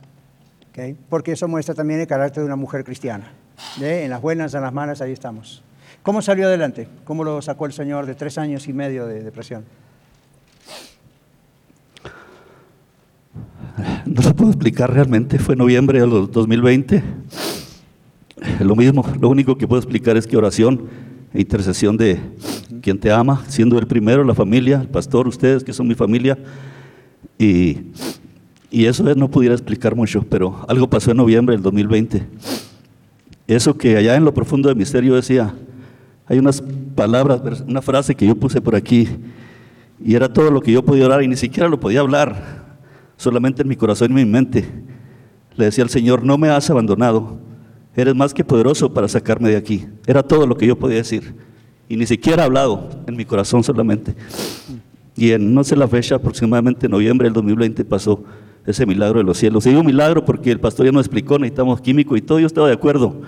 porque 1.07 1.33
eso 1.33 1.47
muestra 1.47 1.75
también 1.75 1.99
el 1.99 2.07
carácter 2.07 2.41
de 2.41 2.47
una 2.47 2.55
mujer 2.55 2.83
cristiana. 2.83 3.31
En 3.79 4.09
las 4.09 4.21
buenas, 4.21 4.55
en 4.55 4.61
las 4.61 4.73
malas, 4.73 5.01
ahí 5.01 5.11
estamos. 5.11 5.63
¿Cómo 6.01 6.23
salió 6.23 6.47
adelante? 6.47 6.87
¿Cómo 7.03 7.23
lo 7.23 7.43
sacó 7.43 7.67
el 7.67 7.73
Señor 7.73 8.07
de 8.07 8.15
tres 8.15 8.39
años 8.39 8.67
y 8.67 8.73
medio 8.73 9.05
de 9.05 9.21
depresión? 9.21 9.65
No 14.07 14.21
lo 14.23 14.35
puedo 14.35 14.49
explicar 14.49 14.91
realmente, 14.91 15.37
fue 15.37 15.55
noviembre 15.55 15.99
de 15.99 16.07
2020 16.07 17.03
lo 18.59 18.75
mismo, 18.75 19.03
lo 19.19 19.29
único 19.29 19.57
que 19.57 19.67
puedo 19.67 19.79
explicar 19.79 20.17
es 20.17 20.25
que 20.25 20.37
oración 20.37 20.87
e 21.33 21.41
intercesión 21.41 21.95
de 21.95 22.19
quien 22.81 22.99
te 22.99 23.11
ama, 23.11 23.43
siendo 23.47 23.77
el 23.77 23.87
primero, 23.87 24.23
la 24.23 24.33
familia, 24.33 24.81
el 24.81 24.87
pastor, 24.87 25.27
ustedes 25.27 25.63
que 25.63 25.73
son 25.73 25.87
mi 25.87 25.95
familia. 25.95 26.37
Y, 27.37 27.77
y 28.69 28.85
eso 28.85 29.03
no 29.15 29.29
pudiera 29.29 29.53
explicar 29.53 29.95
mucho, 29.95 30.25
pero 30.29 30.65
algo 30.67 30.89
pasó 30.89 31.11
en 31.11 31.17
noviembre 31.17 31.55
del 31.55 31.63
2020. 31.63 32.23
Eso 33.47 33.77
que 33.77 33.97
allá 33.97 34.15
en 34.15 34.25
lo 34.25 34.33
profundo 34.33 34.69
del 34.69 34.77
misterio 34.77 35.15
decía, 35.15 35.53
hay 36.25 36.39
unas 36.39 36.63
palabras, 36.95 37.63
una 37.67 37.81
frase 37.81 38.15
que 38.15 38.25
yo 38.25 38.35
puse 38.35 38.61
por 38.61 38.75
aquí, 38.75 39.07
y 40.03 40.15
era 40.15 40.31
todo 40.31 40.49
lo 40.49 40.61
que 40.61 40.71
yo 40.71 40.83
podía 40.83 41.05
orar 41.05 41.21
y 41.21 41.27
ni 41.27 41.35
siquiera 41.35 41.69
lo 41.69 41.79
podía 41.79 41.99
hablar, 41.99 42.63
solamente 43.17 43.61
en 43.61 43.67
mi 43.67 43.75
corazón 43.75 44.09
y 44.09 44.21
en 44.21 44.27
mi 44.27 44.31
mente. 44.31 44.67
Le 45.55 45.65
decía 45.65 45.83
al 45.83 45.89
Señor, 45.89 46.23
no 46.23 46.37
me 46.37 46.49
has 46.49 46.69
abandonado, 46.69 47.39
Eres 47.95 48.15
más 48.15 48.33
que 48.33 48.43
poderoso 48.43 48.93
para 48.93 49.07
sacarme 49.07 49.49
de 49.49 49.57
aquí. 49.57 49.85
Era 50.07 50.23
todo 50.23 50.47
lo 50.47 50.55
que 50.55 50.65
yo 50.65 50.77
podía 50.77 50.97
decir. 50.97 51.33
Y 51.89 51.97
ni 51.97 52.05
siquiera 52.05 52.45
hablado, 52.45 52.89
en 53.05 53.17
mi 53.17 53.25
corazón 53.25 53.63
solamente. 53.63 54.15
Y 55.17 55.31
en, 55.31 55.53
no 55.53 55.63
sé 55.63 55.75
la 55.75 55.89
fecha, 55.89 56.15
aproximadamente 56.15 56.87
noviembre 56.87 57.25
del 57.25 57.33
2020 57.33 57.83
pasó 57.83 58.23
ese 58.65 58.85
milagro 58.85 59.19
de 59.19 59.25
los 59.25 59.37
cielos. 59.37 59.65
Y 59.65 59.69
digo 59.69 59.83
milagro 59.83 60.23
porque 60.23 60.51
el 60.51 60.59
pastor 60.61 60.85
ya 60.85 60.93
nos 60.93 61.05
explicó, 61.05 61.37
necesitamos 61.37 61.81
químico 61.81 62.15
y 62.15 62.21
todo, 62.21 62.39
yo 62.39 62.47
estaba 62.47 62.67
de 62.67 62.73
acuerdo. 62.73 63.21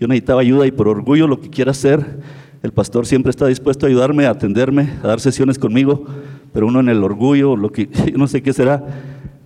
Yo 0.00 0.08
necesitaba 0.08 0.40
ayuda 0.40 0.66
y 0.66 0.70
por 0.70 0.88
orgullo 0.88 1.26
lo 1.26 1.40
que 1.40 1.50
quiera 1.50 1.72
hacer, 1.72 2.20
el 2.62 2.72
pastor 2.72 3.06
siempre 3.06 3.30
está 3.30 3.46
dispuesto 3.46 3.84
a 3.84 3.88
ayudarme, 3.90 4.26
a 4.26 4.30
atenderme, 4.30 4.94
a 5.02 5.08
dar 5.08 5.20
sesiones 5.20 5.58
conmigo, 5.58 6.06
pero 6.54 6.66
uno 6.66 6.80
en 6.80 6.88
el 6.88 7.04
orgullo, 7.04 7.54
lo 7.54 7.70
que 7.70 7.88
no 8.16 8.28
sé 8.28 8.42
qué 8.42 8.54
será, 8.54 8.82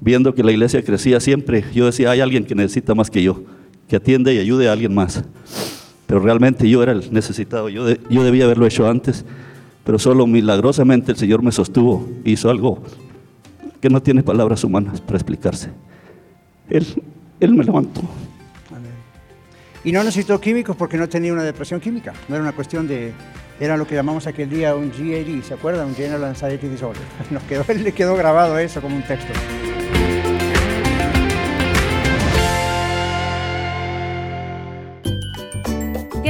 viendo 0.01 0.33
que 0.35 0.45
la 0.45 0.53
iglesia 0.53 0.83
crecía 0.85 1.19
siempre, 1.19 1.65
yo 1.75 1.87
decía, 1.87 2.13
hay 2.13 2.21
alguien 2.21 2.45
que 2.45 2.55
necesita 2.55 2.95
más 2.95 3.11
que 3.11 3.23
yo 3.23 3.43
que 3.91 3.97
atiende 3.97 4.33
y 4.33 4.39
ayude 4.39 4.69
a 4.69 4.73
alguien 4.73 4.95
más. 4.95 5.23
Pero 6.07 6.21
realmente 6.21 6.69
yo 6.69 6.83
era 6.83 6.93
el 6.93 7.13
necesitado, 7.13 7.69
yo, 7.69 7.87
yo 8.09 8.23
debía 8.23 8.45
haberlo 8.45 8.67
hecho 8.67 8.89
antes, 8.89 9.25
pero 9.85 9.99
solo 9.99 10.27
milagrosamente 10.29 11.11
el 11.11 11.19
Señor 11.19 11.43
me 11.43 11.51
sostuvo, 11.51 12.09
hizo 12.25 12.51
algo 12.51 12.83
que 13.81 13.91
no 13.91 14.01
tiene 14.01 14.23
palabras 14.23 14.63
humanas 14.63 15.01
para 15.01 15.17
explicarse. 15.17 15.71
Él, 16.69 16.87
él 17.41 17.55
me 17.55 17.65
levantó. 17.65 18.03
Y 19.83 19.93
no 19.93 20.05
necesitó 20.05 20.41
químicos 20.41 20.77
porque 20.77 20.97
no 20.97 21.09
tenía 21.09 21.33
una 21.33 21.43
depresión 21.43 21.81
química, 21.81 22.13
no 22.29 22.37
era 22.37 22.43
una 22.43 22.53
cuestión 22.53 22.87
de, 22.87 23.13
era 23.59 23.77
lo 23.77 23.87
que 23.87 23.95
llamamos 23.95 24.27
aquel 24.27 24.51
día 24.51 24.75
un 24.77 24.91
GAD, 24.91 25.43
¿se 25.43 25.55
acuerdan? 25.55 25.89
Un 25.89 25.95
General 25.95 26.25
Anxiety 26.25 26.69
Disorder. 26.69 27.03
Nos 27.31 27.43
quedó, 27.45 27.65
le 27.75 27.93
quedó 27.93 28.15
grabado 28.15 28.59
eso 28.59 28.81
como 28.81 28.95
un 28.95 29.03
texto. 29.03 29.33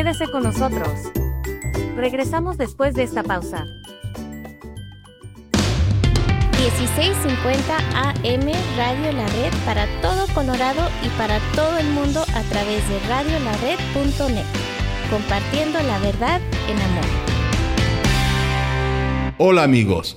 Quédese 0.00 0.28
con 0.30 0.44
nosotros. 0.44 0.88
Regresamos 1.94 2.56
después 2.56 2.94
de 2.94 3.02
esta 3.02 3.22
pausa. 3.22 3.66
1650 6.56 7.76
AM 7.76 8.46
Radio 8.78 9.12
La 9.12 9.26
Red 9.26 9.52
para 9.66 9.86
todo 10.00 10.26
Colorado 10.32 10.88
y 11.04 11.10
para 11.18 11.38
todo 11.54 11.76
el 11.76 11.86
mundo 11.90 12.22
a 12.22 12.42
través 12.44 12.88
de 12.88 12.98
radiolared.net. 13.10 14.46
Compartiendo 15.10 15.78
la 15.82 15.98
verdad 15.98 16.40
en 16.66 16.80
amor. 16.80 17.04
Hola 19.36 19.64
amigos, 19.64 20.16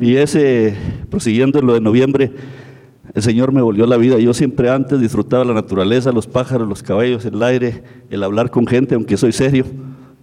Y 0.01 0.17
ese, 0.17 0.75
prosiguiendo 1.09 1.63
lo 1.63 1.75
de 1.75 1.81
noviembre, 1.81 2.33
el 3.15 3.23
Señor 3.23 3.53
me 3.53 3.63
volvió 3.63 3.87
la 3.87 3.97
vida. 3.97 4.19
Yo 4.19 4.35
siempre 4.35 4.69
antes 4.69 5.01
disfrutaba 5.01 5.45
la 5.45 5.55
naturaleza, 5.55 6.11
los 6.13 6.27
pájaros, 6.27 6.69
los 6.69 6.83
caballos, 6.83 7.25
el 7.25 7.41
aire, 7.43 7.83
el 8.11 8.23
hablar 8.25 8.51
con 8.51 8.67
gente, 8.67 8.95
aunque 8.97 9.17
soy 9.17 9.33
serio, 9.33 9.65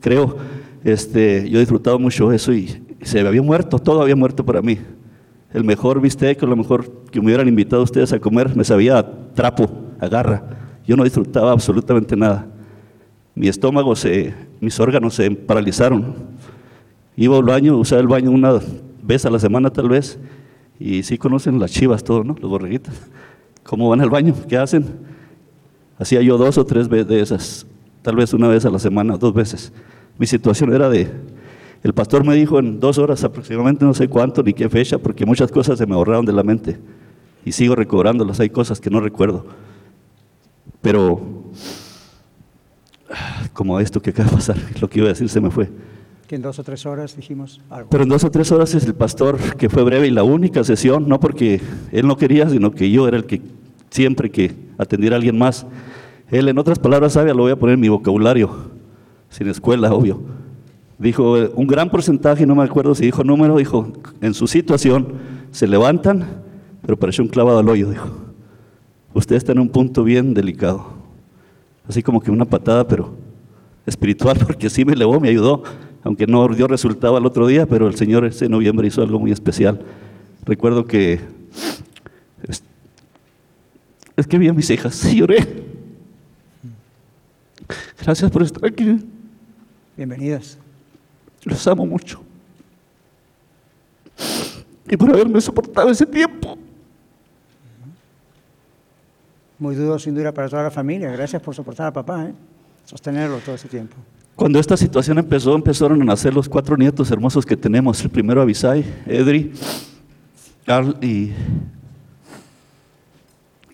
creo. 0.01 0.35
Este, 0.83 1.49
yo 1.49 1.57
he 1.57 1.61
disfrutado 1.61 1.97
mucho 1.97 2.31
eso 2.31 2.53
y 2.53 2.83
se 3.01 3.19
había 3.21 3.41
muerto, 3.41 3.79
todo 3.79 4.01
había 4.01 4.15
muerto 4.15 4.45
para 4.45 4.61
mí. 4.61 4.77
El 5.53 5.63
mejor 5.63 5.99
bistec, 5.99 6.41
lo 6.43 6.55
mejor 6.55 7.05
que 7.11 7.19
me 7.19 7.27
hubieran 7.27 7.47
invitado 7.47 7.81
ustedes 7.81 8.13
a 8.13 8.19
comer, 8.19 8.55
me 8.55 8.63
sabía 8.63 9.03
trapo 9.33 9.69
agarra. 9.99 10.43
Yo 10.85 10.95
no 10.95 11.03
disfrutaba 11.03 11.51
absolutamente 11.51 12.15
nada. 12.15 12.47
Mi 13.33 13.47
estómago 13.47 13.95
se, 13.95 14.33
mis 14.59 14.79
órganos 14.79 15.15
se 15.15 15.31
paralizaron. 15.31 16.15
Iba 17.15 17.37
al 17.37 17.43
baño, 17.43 17.77
usaba 17.77 18.01
el 18.01 18.07
baño 18.07 18.31
una 18.31 18.59
vez 19.01 19.25
a 19.25 19.29
la 19.29 19.39
semana 19.39 19.69
tal 19.71 19.89
vez, 19.89 20.19
y 20.79 21.03
sí 21.03 21.17
conocen 21.17 21.59
las 21.59 21.71
chivas, 21.71 22.03
todo, 22.03 22.23
¿no? 22.23 22.35
Los 22.39 22.49
borreguitos. 22.49 22.93
¿Cómo 23.63 23.89
van 23.89 24.01
al 24.01 24.09
baño? 24.09 24.33
¿Qué 24.47 24.57
hacen? 24.57 24.85
Hacía 25.97 26.21
yo 26.21 26.37
dos 26.37 26.57
o 26.57 26.65
tres 26.65 26.87
veces 26.87 27.07
de 27.07 27.21
esas, 27.21 27.67
tal 28.01 28.15
vez 28.15 28.33
una 28.33 28.47
vez 28.47 28.65
a 28.65 28.69
la 28.69 28.79
semana, 28.79 29.17
dos 29.17 29.33
veces. 29.33 29.73
Mi 30.17 30.25
situación 30.27 30.73
era 30.73 30.89
de, 30.89 31.11
el 31.81 31.93
pastor 31.93 32.25
me 32.25 32.35
dijo 32.35 32.59
en 32.59 32.79
dos 32.79 32.97
horas 32.97 33.23
aproximadamente, 33.23 33.85
no 33.85 33.93
sé 33.93 34.07
cuánto 34.07 34.43
ni 34.43 34.53
qué 34.53 34.69
fecha, 34.69 34.97
porque 34.97 35.25
muchas 35.25 35.51
cosas 35.51 35.77
se 35.77 35.85
me 35.85 35.95
borraron 35.95 36.25
de 36.25 36.33
la 36.33 36.43
mente 36.43 36.77
y 37.45 37.51
sigo 37.51 37.75
recobrándolas, 37.75 38.39
hay 38.39 38.49
cosas 38.49 38.81
que 38.81 38.89
no 38.89 38.99
recuerdo. 38.99 39.45
Pero, 40.81 41.21
como 43.53 43.79
esto 43.79 44.01
que 44.01 44.09
acaba 44.09 44.29
de 44.29 44.35
pasar, 44.35 44.57
lo 44.81 44.89
que 44.89 44.99
iba 44.99 45.07
a 45.07 45.09
decir 45.09 45.29
se 45.29 45.39
me 45.39 45.49
fue. 45.49 45.69
Que 46.27 46.35
en 46.35 46.41
dos 46.41 46.59
o 46.59 46.63
tres 46.63 46.85
horas 46.85 47.15
dijimos 47.15 47.59
algo. 47.69 47.89
Pero 47.89 48.03
en 48.03 48.09
dos 48.09 48.23
o 48.23 48.29
tres 48.29 48.51
horas 48.51 48.75
es 48.75 48.85
el 48.85 48.93
pastor 48.93 49.39
que 49.57 49.69
fue 49.69 49.83
breve 49.83 50.07
y 50.07 50.11
la 50.11 50.23
única 50.23 50.63
sesión, 50.63 51.07
no 51.07 51.19
porque 51.19 51.61
él 51.91 52.05
no 52.05 52.17
quería, 52.17 52.47
sino 52.49 52.71
que 52.71 52.91
yo 52.91 53.07
era 53.07 53.17
el 53.17 53.25
que 53.25 53.41
siempre 53.89 54.29
que 54.29 54.53
atendiera 54.77 55.15
a 55.15 55.17
alguien 55.17 55.37
más. 55.37 55.65
Él, 56.29 56.47
en 56.47 56.59
otras 56.59 56.77
palabras 56.77 57.13
sabe, 57.13 57.33
lo 57.33 57.43
voy 57.43 57.51
a 57.51 57.55
poner 57.55 57.75
en 57.75 57.79
mi 57.79 57.89
vocabulario, 57.89 58.51
sin 59.29 59.47
escuela, 59.47 59.91
obvio. 59.91 60.21
Dijo, 60.99 61.33
un 61.55 61.65
gran 61.65 61.89
porcentaje, 61.89 62.45
no 62.45 62.55
me 62.55 62.63
acuerdo 62.63 62.93
si 62.93 63.05
dijo 63.05 63.23
número, 63.23 63.57
dijo, 63.57 63.91
en 64.21 64.33
su 64.33 64.47
situación 64.47 65.13
se 65.51 65.67
levantan, 65.67 66.27
pero 66.81 66.99
pareció 66.99 67.23
un 67.23 67.29
clavado 67.29 67.59
al 67.59 67.69
hoyo, 67.69 67.89
dijo 67.89 68.29
usted 69.13 69.35
está 69.35 69.51
en 69.51 69.59
un 69.59 69.69
punto 69.69 70.03
bien 70.03 70.33
delicado. 70.33 70.93
Así 71.87 72.03
como 72.03 72.21
que 72.21 72.31
una 72.31 72.45
patada, 72.45 72.87
pero 72.87 73.15
espiritual, 73.85 74.37
porque 74.45 74.69
sí 74.69 74.85
me 74.85 74.93
elevó, 74.93 75.19
me 75.19 75.29
ayudó, 75.29 75.63
aunque 76.03 76.27
no 76.27 76.47
dio 76.49 76.67
resultado 76.67 77.17
al 77.17 77.25
otro 77.25 77.47
día, 77.47 77.65
pero 77.65 77.87
el 77.87 77.95
Señor 77.95 78.25
ese 78.25 78.49
noviembre 78.49 78.87
hizo 78.87 79.01
algo 79.01 79.19
muy 79.19 79.31
especial. 79.31 79.81
Recuerdo 80.45 80.85
que 80.85 81.19
es, 82.47 84.27
que 84.27 84.37
vi 84.37 84.47
a 84.47 84.53
mis 84.53 84.69
hijas 84.69 85.03
y 85.11 85.17
lloré. 85.17 85.63
Gracias 88.01 88.31
por 88.31 88.43
estar 88.43 88.65
aquí. 88.65 88.99
Bienvenidas. 89.97 90.57
Los 91.43 91.67
amo 91.67 91.85
mucho. 91.85 92.21
Y 94.89 94.97
por 94.97 95.09
haberme 95.11 95.39
soportado 95.39 95.89
ese 95.89 96.05
tiempo 96.05 96.57
muy 99.59 99.75
duro, 99.75 99.99
sin 99.99 100.15
duda, 100.15 100.33
para 100.33 100.47
toda 100.49 100.63
la 100.63 100.71
familia. 100.71 101.11
Gracias 101.11 101.41
por 101.41 101.53
soportar 101.53 101.87
a 101.87 101.93
papá, 101.93 102.25
¿eh? 102.25 102.33
sostenerlo 102.85 103.37
todo 103.39 103.55
ese 103.55 103.67
tiempo. 103.67 103.95
Cuando 104.35 104.57
esta 104.57 104.77
situación 104.77 105.17
empezó, 105.17 105.53
empezaron 105.53 106.01
a 106.01 106.05
nacer 106.05 106.33
los 106.33 106.47
cuatro 106.47 106.77
nietos 106.77 107.11
hermosos 107.11 107.45
que 107.45 107.57
tenemos. 107.57 108.01
El 108.01 108.09
primero 108.09 108.41
Abisai, 108.41 108.85
Edri, 109.05 109.51
Carl 110.65 110.95
y 111.01 111.33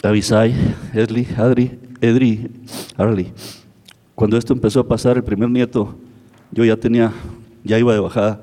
Abisai, 0.02 0.56
Edli, 0.94 1.28
Adri, 1.38 1.80
Edri, 2.02 2.50
Arli. 2.98 3.32
Cuando 4.16 4.38
esto 4.38 4.54
empezó 4.54 4.80
a 4.80 4.88
pasar, 4.88 5.18
el 5.18 5.24
primer 5.24 5.50
nieto, 5.50 5.96
yo 6.52 6.66
ya 6.66 6.76
tenía, 6.76 7.12
ya 7.66 7.80
iba 7.80 7.94
de 7.94 8.00
bajada. 8.00 8.40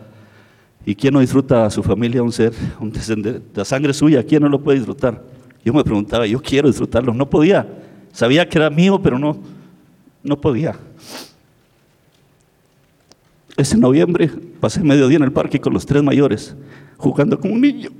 ¿Y 0.84 0.94
quién 0.96 1.14
no 1.14 1.20
disfruta 1.20 1.64
a 1.64 1.70
su 1.70 1.82
familia, 1.82 2.22
un 2.22 2.32
ser, 2.32 2.52
un 2.80 2.90
descendente, 2.90 3.40
la 3.54 3.64
sangre 3.64 3.94
suya? 3.94 4.24
¿Quién 4.24 4.42
no 4.42 4.48
lo 4.48 4.60
puede 4.60 4.78
disfrutar? 4.78 5.22
Yo 5.64 5.72
me 5.72 5.84
preguntaba, 5.84 6.26
yo 6.26 6.42
quiero 6.42 6.68
disfrutarlo, 6.68 7.14
no 7.14 7.30
podía. 7.30 7.66
Sabía 8.12 8.48
que 8.48 8.58
era 8.58 8.68
mío, 8.68 9.00
pero 9.00 9.18
no, 9.18 9.38
no 10.24 10.40
podía. 10.40 10.76
Ese 13.56 13.78
noviembre 13.78 14.28
pasé 14.60 14.82
medio 14.82 15.06
día 15.06 15.18
en 15.18 15.22
el 15.22 15.32
parque 15.32 15.60
con 15.60 15.72
los 15.72 15.86
tres 15.86 16.02
mayores, 16.02 16.56
jugando 16.96 17.38
como 17.38 17.54
un 17.54 17.60
niño. 17.60 17.90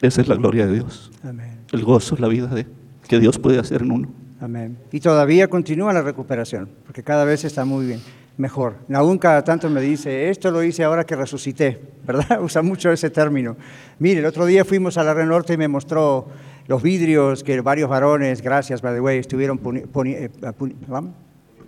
Esa 0.00 0.20
es 0.20 0.28
la 0.28 0.36
gloria 0.36 0.66
de 0.66 0.74
Dios. 0.74 1.10
Amén. 1.24 1.58
El 1.72 1.82
gozo, 1.82 2.16
la 2.20 2.28
vida 2.28 2.46
de, 2.46 2.66
que 3.08 3.18
Dios 3.18 3.38
puede 3.38 3.58
hacer 3.58 3.82
en 3.82 3.90
uno. 3.90 4.08
Amén. 4.40 4.76
Y 4.92 5.00
todavía 5.00 5.48
continúa 5.48 5.92
la 5.92 6.02
recuperación, 6.02 6.68
porque 6.84 7.02
cada 7.02 7.24
vez 7.24 7.44
está 7.44 7.64
muy 7.64 7.86
bien 7.86 8.00
mejor. 8.36 8.76
Aún 8.92 9.18
cada 9.18 9.42
tanto 9.42 9.68
me 9.70 9.80
dice, 9.80 10.28
esto 10.30 10.50
lo 10.50 10.62
hice 10.62 10.84
ahora 10.84 11.04
que 11.04 11.16
resucité, 11.16 11.80
¿verdad? 12.04 12.40
Usa 12.42 12.62
mucho 12.62 12.90
ese 12.90 13.10
término. 13.10 13.56
Mire, 13.98 14.20
el 14.20 14.26
otro 14.26 14.46
día 14.46 14.64
fuimos 14.64 14.98
a 14.98 15.04
la 15.04 15.14
Red 15.14 15.26
Norte 15.26 15.54
y 15.54 15.56
me 15.56 15.68
mostró 15.68 16.26
los 16.66 16.82
vidrios 16.82 17.44
que 17.44 17.60
varios 17.60 17.88
varones, 17.88 18.42
gracias, 18.42 18.82
by 18.82 18.94
the 18.94 19.00
way, 19.00 19.18
estuvieron 19.18 19.60
eh, 20.06 20.28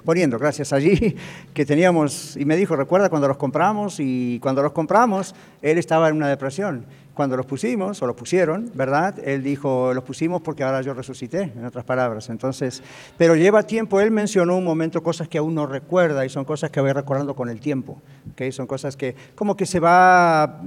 poniendo, 0.04 0.38
gracias 0.38 0.72
allí, 0.72 1.16
que 1.54 1.64
teníamos, 1.64 2.36
y 2.36 2.44
me 2.44 2.56
dijo, 2.56 2.74
recuerda 2.76 3.08
cuando 3.08 3.28
los 3.28 3.36
compramos, 3.36 4.00
y 4.00 4.38
cuando 4.40 4.62
los 4.62 4.72
compramos, 4.72 5.34
él 5.62 5.78
estaba 5.78 6.08
en 6.08 6.16
una 6.16 6.28
depresión 6.28 6.84
cuando 7.18 7.36
los 7.36 7.46
pusimos, 7.46 8.00
o 8.00 8.06
los 8.06 8.14
pusieron, 8.14 8.70
¿verdad? 8.74 9.18
Él 9.24 9.42
dijo, 9.42 9.92
los 9.92 10.04
pusimos 10.04 10.40
porque 10.40 10.62
ahora 10.62 10.82
yo 10.82 10.94
resucité, 10.94 11.52
en 11.56 11.64
otras 11.64 11.84
palabras. 11.84 12.30
Entonces, 12.30 12.80
pero 13.16 13.34
lleva 13.34 13.64
tiempo, 13.64 14.00
él 14.00 14.12
mencionó 14.12 14.56
un 14.56 14.62
momento 14.62 15.02
cosas 15.02 15.26
que 15.26 15.36
aún 15.38 15.52
no 15.52 15.66
recuerda 15.66 16.24
y 16.24 16.28
son 16.28 16.44
cosas 16.44 16.70
que 16.70 16.80
voy 16.80 16.92
recordando 16.92 17.34
con 17.34 17.48
el 17.48 17.58
tiempo, 17.58 18.00
¿okay? 18.30 18.52
Son 18.52 18.68
cosas 18.68 18.96
que 18.96 19.16
como 19.34 19.56
que 19.56 19.66
se 19.66 19.80
va 19.80 20.62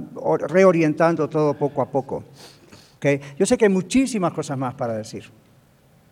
reorientando 0.46 1.26
todo 1.26 1.54
poco 1.54 1.80
a 1.80 1.90
poco. 1.90 2.22
¿okay? 2.98 3.18
Yo 3.38 3.46
sé 3.46 3.56
que 3.56 3.64
hay 3.64 3.72
muchísimas 3.72 4.34
cosas 4.34 4.58
más 4.58 4.74
para 4.74 4.92
decir, 4.92 5.24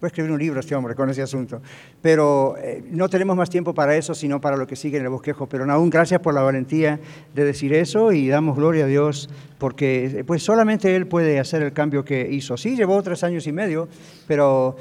Puede 0.00 0.08
escribir 0.08 0.32
un 0.32 0.38
libro 0.38 0.60
este 0.60 0.74
hombre 0.74 0.94
con 0.94 1.10
ese 1.10 1.20
asunto. 1.20 1.60
Pero 2.00 2.56
eh, 2.56 2.82
no 2.90 3.10
tenemos 3.10 3.36
más 3.36 3.50
tiempo 3.50 3.74
para 3.74 3.94
eso, 3.94 4.14
sino 4.14 4.40
para 4.40 4.56
lo 4.56 4.66
que 4.66 4.74
sigue 4.74 4.96
en 4.96 5.04
el 5.04 5.10
bosquejo. 5.10 5.46
Pero 5.46 5.70
aún 5.70 5.90
gracias 5.90 6.22
por 6.22 6.32
la 6.32 6.40
valentía 6.40 6.98
de 7.34 7.44
decir 7.44 7.74
eso 7.74 8.10
y 8.10 8.26
damos 8.26 8.56
gloria 8.56 8.84
a 8.84 8.86
Dios 8.86 9.28
porque 9.58 10.24
pues 10.26 10.42
solamente 10.42 10.96
Él 10.96 11.06
puede 11.06 11.38
hacer 11.38 11.62
el 11.62 11.74
cambio 11.74 12.02
que 12.02 12.26
hizo. 12.30 12.56
Sí, 12.56 12.76
llevó 12.76 13.02
tres 13.02 13.22
años 13.24 13.46
y 13.46 13.52
medio, 13.52 13.88
pero 14.26 14.74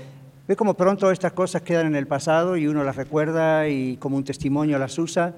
ve 0.48 0.56
como 0.56 0.76
pronto 0.76 1.12
estas 1.12 1.34
cosas 1.34 1.64
quedan 1.64 1.88
en 1.88 1.96
el 1.98 2.08
pasado 2.08 2.56
y 2.56 2.68
uno 2.68 2.86
las 2.86 2.96
recuerda 2.96 3.68
y 3.68 3.98
como 3.98 4.16
un 4.16 4.24
testimonio 4.24 4.80
las 4.80 4.98
usa. 4.98 5.36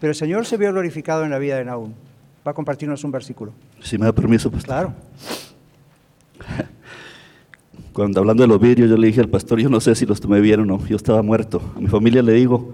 Pero 0.00 0.12
el 0.12 0.16
Señor 0.16 0.46
se 0.46 0.56
vio 0.56 0.70
glorificado 0.70 1.24
en 1.24 1.30
la 1.30 1.38
vida 1.38 1.56
de 1.56 1.64
Nahum. 1.64 1.92
Va 2.46 2.52
a 2.52 2.54
compartirnos 2.54 3.02
un 3.02 3.10
versículo. 3.10 3.52
Si 3.80 3.98
me 3.98 4.04
da 4.06 4.12
permiso, 4.12 4.48
pues. 4.48 4.62
Claro. 4.62 4.94
Cuando 7.94 8.18
hablando 8.18 8.42
de 8.42 8.48
los 8.48 8.60
vidrios, 8.60 8.90
yo 8.90 8.96
le 8.96 9.06
dije 9.06 9.20
al 9.20 9.28
pastor, 9.28 9.60
yo 9.60 9.68
no 9.68 9.80
sé 9.80 9.94
si 9.94 10.04
los 10.04 10.20
tomé 10.20 10.40
bien 10.40 10.58
o 10.58 10.66
no, 10.66 10.84
yo 10.84 10.96
estaba 10.96 11.22
muerto. 11.22 11.62
A 11.76 11.80
mi 11.80 11.86
familia 11.86 12.24
le 12.24 12.32
digo, 12.32 12.72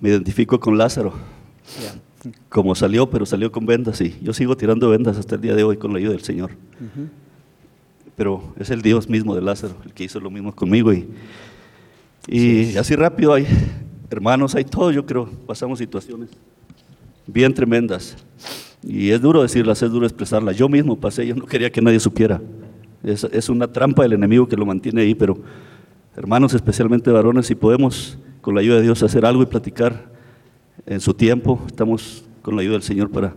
me 0.00 0.08
identifico 0.08 0.58
con 0.58 0.78
Lázaro. 0.78 1.12
Como 2.48 2.74
salió, 2.74 3.10
pero 3.10 3.26
salió 3.26 3.52
con 3.52 3.66
vendas 3.66 4.00
y 4.00 4.16
yo 4.22 4.32
sigo 4.32 4.56
tirando 4.56 4.88
vendas 4.88 5.18
hasta 5.18 5.34
el 5.34 5.42
día 5.42 5.54
de 5.54 5.62
hoy 5.62 5.76
con 5.76 5.92
la 5.92 5.98
ayuda 5.98 6.12
del 6.12 6.22
Señor. 6.22 6.52
Pero 8.16 8.54
es 8.58 8.70
el 8.70 8.80
Dios 8.80 9.10
mismo 9.10 9.34
de 9.34 9.42
Lázaro, 9.42 9.74
el 9.84 9.92
que 9.92 10.04
hizo 10.04 10.18
lo 10.20 10.30
mismo 10.30 10.54
conmigo. 10.54 10.90
Y, 10.90 11.06
y 12.26 12.76
así 12.78 12.96
rápido 12.96 13.34
hay 13.34 13.46
hermanos, 14.08 14.54
hay 14.54 14.64
todo, 14.64 14.90
yo 14.90 15.04
creo, 15.04 15.28
pasamos 15.46 15.78
situaciones 15.78 16.30
bien 17.26 17.52
tremendas. 17.52 18.16
Y 18.82 19.10
es 19.10 19.20
duro 19.20 19.42
decirlas, 19.42 19.82
es 19.82 19.90
duro 19.90 20.06
expresarlas. 20.06 20.56
Yo 20.56 20.66
mismo 20.66 20.96
pasé, 20.96 21.26
yo 21.26 21.34
no 21.34 21.44
quería 21.44 21.70
que 21.70 21.82
nadie 21.82 22.00
supiera. 22.00 22.40
Es, 23.02 23.24
es, 23.24 23.48
una 23.48 23.72
trampa 23.72 24.02
del 24.02 24.12
enemigo 24.12 24.46
que 24.46 24.56
lo 24.56 24.66
mantiene 24.66 25.02
ahí, 25.02 25.14
pero 25.14 25.38
hermanos, 26.16 26.54
especialmente 26.54 27.10
varones, 27.10 27.46
si 27.46 27.54
podemos 27.54 28.18
con 28.40 28.54
la 28.54 28.60
ayuda 28.60 28.76
de 28.76 28.82
Dios 28.82 29.02
hacer 29.02 29.24
algo 29.24 29.42
y 29.42 29.46
platicar 29.46 30.10
en 30.86 31.00
su 31.00 31.14
tiempo, 31.14 31.60
estamos 31.66 32.24
con 32.42 32.56
la 32.56 32.62
ayuda 32.62 32.74
del 32.74 32.82
Señor 32.82 33.10
para 33.10 33.34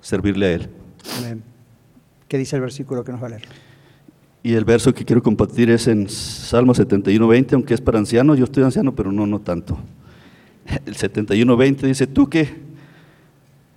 servirle 0.00 0.46
a 0.46 0.52
Él. 0.52 0.68
Amén. 1.18 1.42
¿Qué 2.28 2.38
dice 2.38 2.56
el 2.56 2.62
versículo 2.62 3.04
que 3.04 3.12
nos 3.12 3.22
va 3.22 3.26
a 3.26 3.30
leer? 3.30 3.42
Y 4.42 4.52
el 4.52 4.64
verso 4.64 4.92
que 4.92 5.04
quiero 5.04 5.22
compartir 5.22 5.70
es 5.70 5.86
en 5.86 6.08
Salmo 6.08 6.74
71, 6.74 7.26
20, 7.26 7.54
aunque 7.54 7.74
es 7.74 7.80
para 7.80 7.98
ancianos, 7.98 8.38
yo 8.38 8.44
estoy 8.44 8.62
anciano, 8.62 8.94
pero 8.94 9.10
no, 9.10 9.26
no 9.26 9.40
tanto. 9.40 9.78
El 10.84 10.96
71, 10.96 11.56
20 11.56 11.86
dice, 11.86 12.06
tú 12.06 12.28
que, 12.28 12.54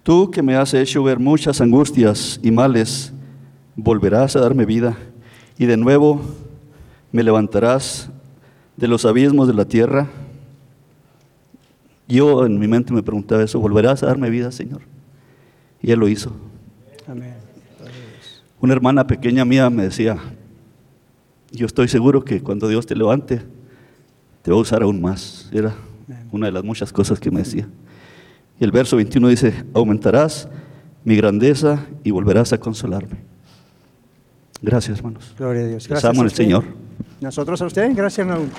tú 0.04 0.30
que 0.30 0.42
me 0.42 0.56
has 0.56 0.74
hecho 0.74 1.04
ver 1.04 1.20
muchas 1.20 1.62
angustias 1.62 2.40
y 2.44 2.52
males, 2.52 3.14
volverás 3.76 4.36
a 4.36 4.42
darme 4.42 4.66
vida 4.66 4.98
y 5.58 5.66
de 5.66 5.78
nuevo 5.78 6.22
me 7.12 7.24
levantarás 7.24 8.10
de 8.76 8.88
los 8.88 9.06
abismos 9.06 9.48
de 9.48 9.54
la 9.54 9.66
tierra. 9.66 10.08
Yo 12.08 12.46
en 12.46 12.60
mi 12.60 12.68
mente 12.68 12.94
me 12.94 13.04
preguntaba 13.04 13.44
eso, 13.44 13.60
¿volverás 13.60 14.04
a 14.04 14.08
darme 14.08 14.30
vida, 14.30 14.52
Señor? 14.52 14.82
Y 15.82 15.92
Él 15.92 16.00
lo 16.00 16.08
hizo. 16.08 16.32
Amén. 17.08 17.34
Una 18.60 18.74
hermana 18.74 19.06
pequeña 19.06 19.46
mía 19.46 19.70
me 19.70 19.84
decía, 19.84 20.18
yo 21.52 21.66
estoy 21.66 21.88
seguro 21.88 22.24
que 22.24 22.42
cuando 22.42 22.68
Dios 22.68 22.86
te 22.86 22.96
levante, 22.96 23.42
te 24.42 24.52
va 24.52 24.58
a 24.58 24.62
usar 24.62 24.84
aún 24.84 25.02
más. 25.02 25.50
Era 25.52 25.76
una 26.32 26.48
de 26.48 26.52
las 26.52 26.64
muchas 26.64 26.92
cosas 26.92 27.20
que 27.20 27.32
me 27.32 27.40
decía. 27.40 27.68
Y 28.60 28.64
el 28.64 28.72
verso 28.72 28.96
21 28.96 29.28
dice, 29.28 29.66
aumentarás 29.74 30.50
mi 31.04 31.16
grandeza 31.16 31.86
y 32.04 32.12
volverás 32.12 32.54
a 32.54 32.60
consolarme. 32.60 33.18
Gracias, 34.62 34.98
hermanos. 34.98 35.34
Gloria 35.38 35.64
a 35.64 35.68
Dios. 35.68 35.88
Gracias. 35.88 36.18
al 36.18 36.32
Señor. 36.32 36.64
Nosotros 37.22 37.62
a 37.62 37.66
usted, 37.66 37.92
gracias, 37.96 38.26
Naúl. 38.26 38.50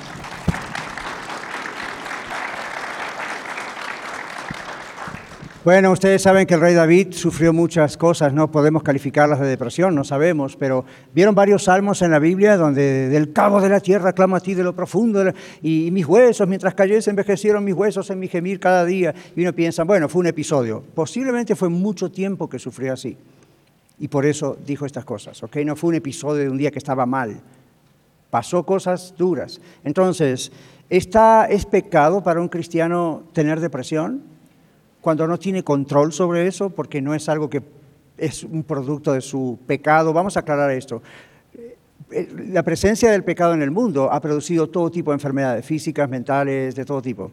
Bueno, 5.65 5.91
ustedes 5.91 6.23
saben 6.23 6.47
que 6.47 6.55
el 6.55 6.61
rey 6.61 6.73
David 6.73 7.09
sufrió 7.13 7.53
muchas 7.53 7.99
cosas, 7.99 8.33
no 8.33 8.51
podemos 8.51 8.83
calificarlas 8.83 9.39
de 9.39 9.49
depresión, 9.49 9.95
no 9.95 10.03
sabemos, 10.03 10.57
pero 10.57 10.87
vieron 11.13 11.35
varios 11.35 11.65
salmos 11.65 12.01
en 12.01 12.11
la 12.11 12.19
Biblia 12.19 12.57
donde 12.57 13.11
del 13.11 13.35
cabo 13.35 13.61
de 13.61 13.69
la 13.69 13.81
tierra 13.81 14.15
clamo 14.15 14.37
a 14.37 14.41
ti 14.41 14.55
de 14.55 14.65
lo 14.65 14.75
profundo 14.75 15.23
y 15.61 15.91
mis 15.91 16.07
huesos, 16.07 16.49
mientras 16.49 16.75
cayese, 16.75 17.11
envejecieron 17.11 17.65
mis 17.65 17.75
huesos 17.75 18.09
en 18.09 18.19
mi 18.19 18.29
gemir 18.29 18.61
cada 18.61 18.85
día. 18.87 19.15
Y 19.37 19.43
uno 19.43 19.53
piensa, 19.53 19.85
bueno, 19.85 20.09
fue 20.09 20.21
un 20.21 20.29
episodio. 20.29 20.83
Posiblemente 20.95 21.55
fue 21.55 21.69
mucho 21.69 22.11
tiempo 22.11 22.49
que 22.49 22.59
sufrió 22.59 22.95
así. 22.95 23.19
Y 24.01 24.09
por 24.09 24.27
eso 24.27 24.57
dijo 24.65 24.87
estas 24.87 25.05
cosas, 25.05 25.43
¿ok? 25.43 25.57
No 25.65 25.77
fue 25.77 25.89
un 25.89 25.97
episodio 25.97 26.45
de 26.45 26.51
un 26.51 26.59
día 26.59 26.71
que 26.71 26.79
estaba 26.79 27.05
mal. 27.07 27.41
Pasó 28.31 28.65
cosas 28.65 29.15
duras. 29.17 29.61
Entonces, 29.85 30.53
¿está, 30.89 31.47
¿es 31.47 31.67
pecado 31.67 32.23
para 32.23 32.41
un 32.41 32.49
cristiano 32.49 33.25
tener 33.33 33.61
depresión? 33.61 34.23
Cuando 35.01 35.27
no 35.27 35.39
tiene 35.39 35.65
control 35.65 36.13
sobre 36.13 36.47
eso, 36.47 36.71
porque 36.71 37.01
no 37.01 37.15
es 37.15 37.29
algo 37.29 37.51
que 37.51 37.63
es 38.17 38.45
un 38.45 38.63
producto 38.63 39.13
de 39.13 39.21
su 39.21 39.59
pecado. 39.67 40.13
Vamos 40.13 40.37
a 40.37 40.41
aclarar 40.41 40.71
esto. 40.71 41.03
Eh, 42.11 42.29
la 42.49 42.63
presencia 42.63 43.11
del 43.11 43.25
pecado 43.25 43.55
en 43.55 43.63
el 43.63 43.71
mundo 43.71 44.13
ha 44.13 44.21
producido 44.21 44.69
todo 44.69 44.91
tipo 44.91 45.11
de 45.11 45.17
enfermedades 45.17 45.65
físicas, 45.65 46.09
mentales, 46.09 46.75
de 46.75 46.85
todo 46.85 47.03
tipo. 47.03 47.31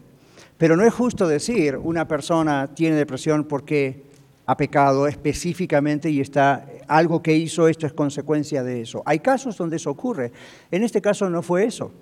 Pero 0.58 0.76
no 0.76 0.84
es 0.84 0.94
justo 0.94 1.28
decir 1.28 1.76
una 1.76 2.08
persona 2.08 2.70
tiene 2.74 2.96
depresión 2.96 3.44
porque 3.44 4.04
ha 4.46 4.56
pecado 4.56 5.08
específicamente 5.08 6.08
y 6.08 6.20
está 6.20 6.66
algo 6.86 7.22
que 7.22 7.36
hizo, 7.36 7.68
esto 7.68 7.86
es 7.86 7.92
consecuencia 7.92 8.62
de 8.62 8.80
eso. 8.80 9.02
Hay 9.04 9.18
casos 9.18 9.56
donde 9.56 9.76
eso 9.76 9.90
ocurre. 9.90 10.32
En 10.70 10.84
este 10.84 11.02
caso 11.02 11.28
no 11.28 11.42
fue 11.42 11.64
eso. 11.64 11.92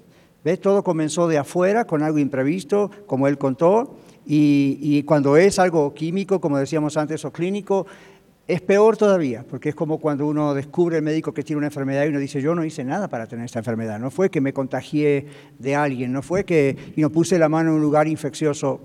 ¿Ves? 0.44 0.60
Todo 0.60 0.84
comenzó 0.84 1.26
de 1.26 1.38
afuera 1.38 1.86
con 1.86 2.02
algo 2.02 2.18
imprevisto, 2.18 2.90
como 3.06 3.28
él 3.28 3.38
contó, 3.38 3.96
y, 4.26 5.02
cuando 5.04 5.36
es 5.36 5.58
algo 5.58 5.92
químico, 5.94 6.40
como 6.40 6.58
decíamos 6.58 6.96
antes, 6.98 7.24
o 7.24 7.32
clínico, 7.32 7.86
es 8.46 8.60
peor 8.60 8.98
todavía, 8.98 9.44
porque 9.48 9.70
es 9.70 9.74
como 9.74 9.98
cuando 9.98 10.26
uno 10.26 10.52
descubre 10.52 10.98
el 10.98 11.02
médico 11.02 11.32
que 11.32 11.42
tiene 11.42 11.58
una 11.58 11.68
enfermedad 11.68 12.04
y 12.04 12.08
uno 12.08 12.18
dice, 12.18 12.42
yo 12.42 12.54
no 12.54 12.62
hice 12.62 12.84
nada 12.84 13.08
para 13.08 13.26
tener 13.26 13.46
esta 13.46 13.60
enfermedad, 13.60 13.98
no 13.98 14.10
fue 14.10 14.30
que 14.30 14.42
me 14.42 14.52
contagié 14.52 15.26
de 15.58 15.74
alguien, 15.74 16.12
no 16.12 16.20
fue 16.20 16.44
que 16.44 16.76
y 16.94 17.00
no 17.00 17.08
puse 17.08 17.38
la 17.38 17.48
mano 17.48 17.70
en 17.70 17.76
un 17.76 17.82
lugar 17.82 18.06
infeccioso, 18.06 18.80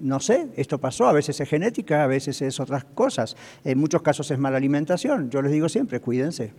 no 0.00 0.20
sé, 0.20 0.48
esto 0.56 0.78
pasó, 0.78 1.06
a 1.06 1.12
veces 1.12 1.40
es 1.40 1.48
genética, 1.48 2.04
a 2.04 2.06
veces 2.06 2.40
es 2.42 2.58
otras 2.60 2.84
cosas, 2.84 3.36
en 3.64 3.78
muchos 3.78 4.02
casos 4.02 4.30
es 4.30 4.38
mala 4.38 4.56
alimentación, 4.56 5.30
yo 5.30 5.42
les 5.42 5.52
digo 5.52 5.68
siempre, 5.68 6.00
cuídense. 6.00 6.52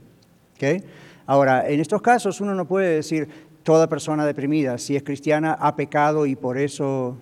¿okay? 0.55 0.83
Ahora, 1.25 1.67
en 1.67 1.79
estos 1.79 2.01
casos 2.01 2.41
uno 2.41 2.53
no 2.53 2.67
puede 2.67 2.95
decir, 2.95 3.27
toda 3.63 3.87
persona 3.87 4.25
deprimida, 4.25 4.77
si 4.77 4.95
es 4.95 5.03
cristiana, 5.03 5.53
ha 5.53 5.75
pecado 5.75 6.25
y 6.25 6.35
por 6.35 6.57
eso... 6.57 7.17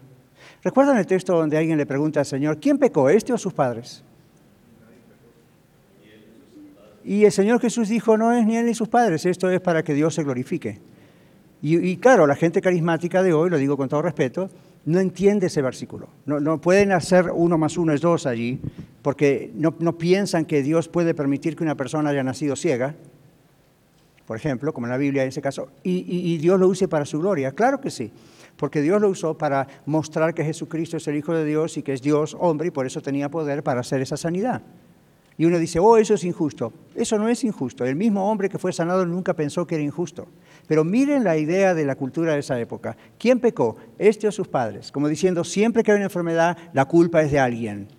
¿Recuerdan 0.63 0.97
el 0.97 1.07
texto 1.07 1.35
donde 1.35 1.57
alguien 1.57 1.77
le 1.77 1.85
pregunta 1.85 2.19
al 2.19 2.25
Señor, 2.25 2.59
¿quién 2.59 2.77
pecó, 2.77 3.09
este 3.09 3.33
o 3.33 3.37
sus 3.37 3.53
padres? 3.53 4.03
Y 7.03 7.25
el 7.25 7.31
Señor 7.31 7.59
Jesús 7.59 7.89
dijo, 7.89 8.17
no 8.17 8.31
es 8.31 8.45
ni 8.45 8.57
él 8.57 8.65
ni 8.65 8.75
sus 8.75 8.87
padres, 8.87 9.25
esto 9.25 9.49
es 9.49 9.59
para 9.59 9.83
que 9.83 9.93
Dios 9.93 10.13
se 10.13 10.23
glorifique. 10.23 10.79
Y, 11.61 11.77
y 11.77 11.97
claro, 11.97 12.27
la 12.27 12.35
gente 12.35 12.61
carismática 12.61 13.23
de 13.23 13.33
hoy, 13.33 13.49
lo 13.49 13.57
digo 13.57 13.75
con 13.75 13.89
todo 13.89 14.03
respeto, 14.03 14.49
no 14.85 14.99
entiende 14.99 15.47
ese 15.47 15.61
versículo. 15.61 16.07
No, 16.25 16.59
pueden 16.59 16.91
hacer 16.91 17.31
uno 17.33 17.57
más 17.57 17.77
uno 17.77 17.93
es 17.93 18.01
dos 18.01 18.25
allí, 18.25 18.59
porque 19.01 19.51
no, 19.53 19.97
piensan 19.97 20.45
que 20.45 20.63
Dios 20.63 20.87
puede 20.87 21.13
permitir 21.13 21.55
que 21.55 21.63
una 21.63 21.75
persona 21.75 22.09
haya 22.09 22.23
nacido 22.23 22.55
ciega, 22.55 22.95
por 24.25 24.37
ejemplo, 24.37 24.73
como 24.73 24.87
en 24.87 24.91
la 24.91 24.97
Biblia 24.97 25.23
en 25.23 25.29
ese 25.29 25.41
caso, 25.41 25.69
y, 25.83 25.91
y, 25.91 26.33
y 26.33 26.37
Dios 26.37 26.59
lo 26.59 26.67
use 26.67 26.87
para 26.87 27.05
su 27.05 27.19
gloria. 27.19 27.51
Claro 27.51 27.81
que 27.81 27.91
sí, 27.91 28.11
porque 28.55 28.81
Dios 28.81 29.01
lo 29.01 29.09
usó 29.09 29.37
para 29.37 29.67
mostrar 29.85 30.33
que 30.33 30.43
Jesucristo 30.43 30.97
es 30.97 31.07
el 31.07 31.17
Hijo 31.17 31.33
de 31.33 31.45
Dios 31.45 31.77
y 31.77 31.83
que 31.83 31.93
es 31.93 32.01
Dios 32.01 32.35
hombre 32.39 32.67
y 32.69 32.71
por 32.71 32.85
eso 32.85 33.01
tenía 33.01 33.29
poder 33.29 33.63
para 33.63 33.81
hacer 33.81 34.01
esa 34.01 34.17
sanidad. 34.17 34.61
Y 35.37 35.45
uno 35.45 35.57
dice, 35.57 35.79
oh, 35.79 35.97
eso 35.97 36.13
es 36.13 36.23
injusto. 36.23 36.71
Eso 36.93 37.17
no 37.17 37.27
es 37.27 37.43
injusto. 37.43 37.83
El 37.83 37.95
mismo 37.95 38.29
hombre 38.29 38.49
que 38.49 38.59
fue 38.59 38.71
sanado 38.71 39.05
nunca 39.05 39.33
pensó 39.33 39.65
que 39.65 39.75
era 39.75 39.83
injusto. 39.83 40.27
Pero 40.71 40.85
miren 40.85 41.25
la 41.25 41.35
idea 41.35 41.73
de 41.73 41.83
la 41.83 41.95
cultura 41.95 42.31
de 42.31 42.39
esa 42.39 42.57
época. 42.57 42.95
¿Quién 43.19 43.41
pecó? 43.41 43.75
Este 43.97 44.25
o 44.29 44.31
sus 44.31 44.47
padres. 44.47 44.89
Como 44.89 45.09
diciendo, 45.09 45.43
siempre 45.43 45.83
que 45.83 45.91
hay 45.91 45.97
una 45.97 46.05
enfermedad, 46.05 46.57
la 46.71 46.85
culpa 46.85 47.21
es 47.21 47.29
de 47.29 47.39
alguien. 47.39 47.89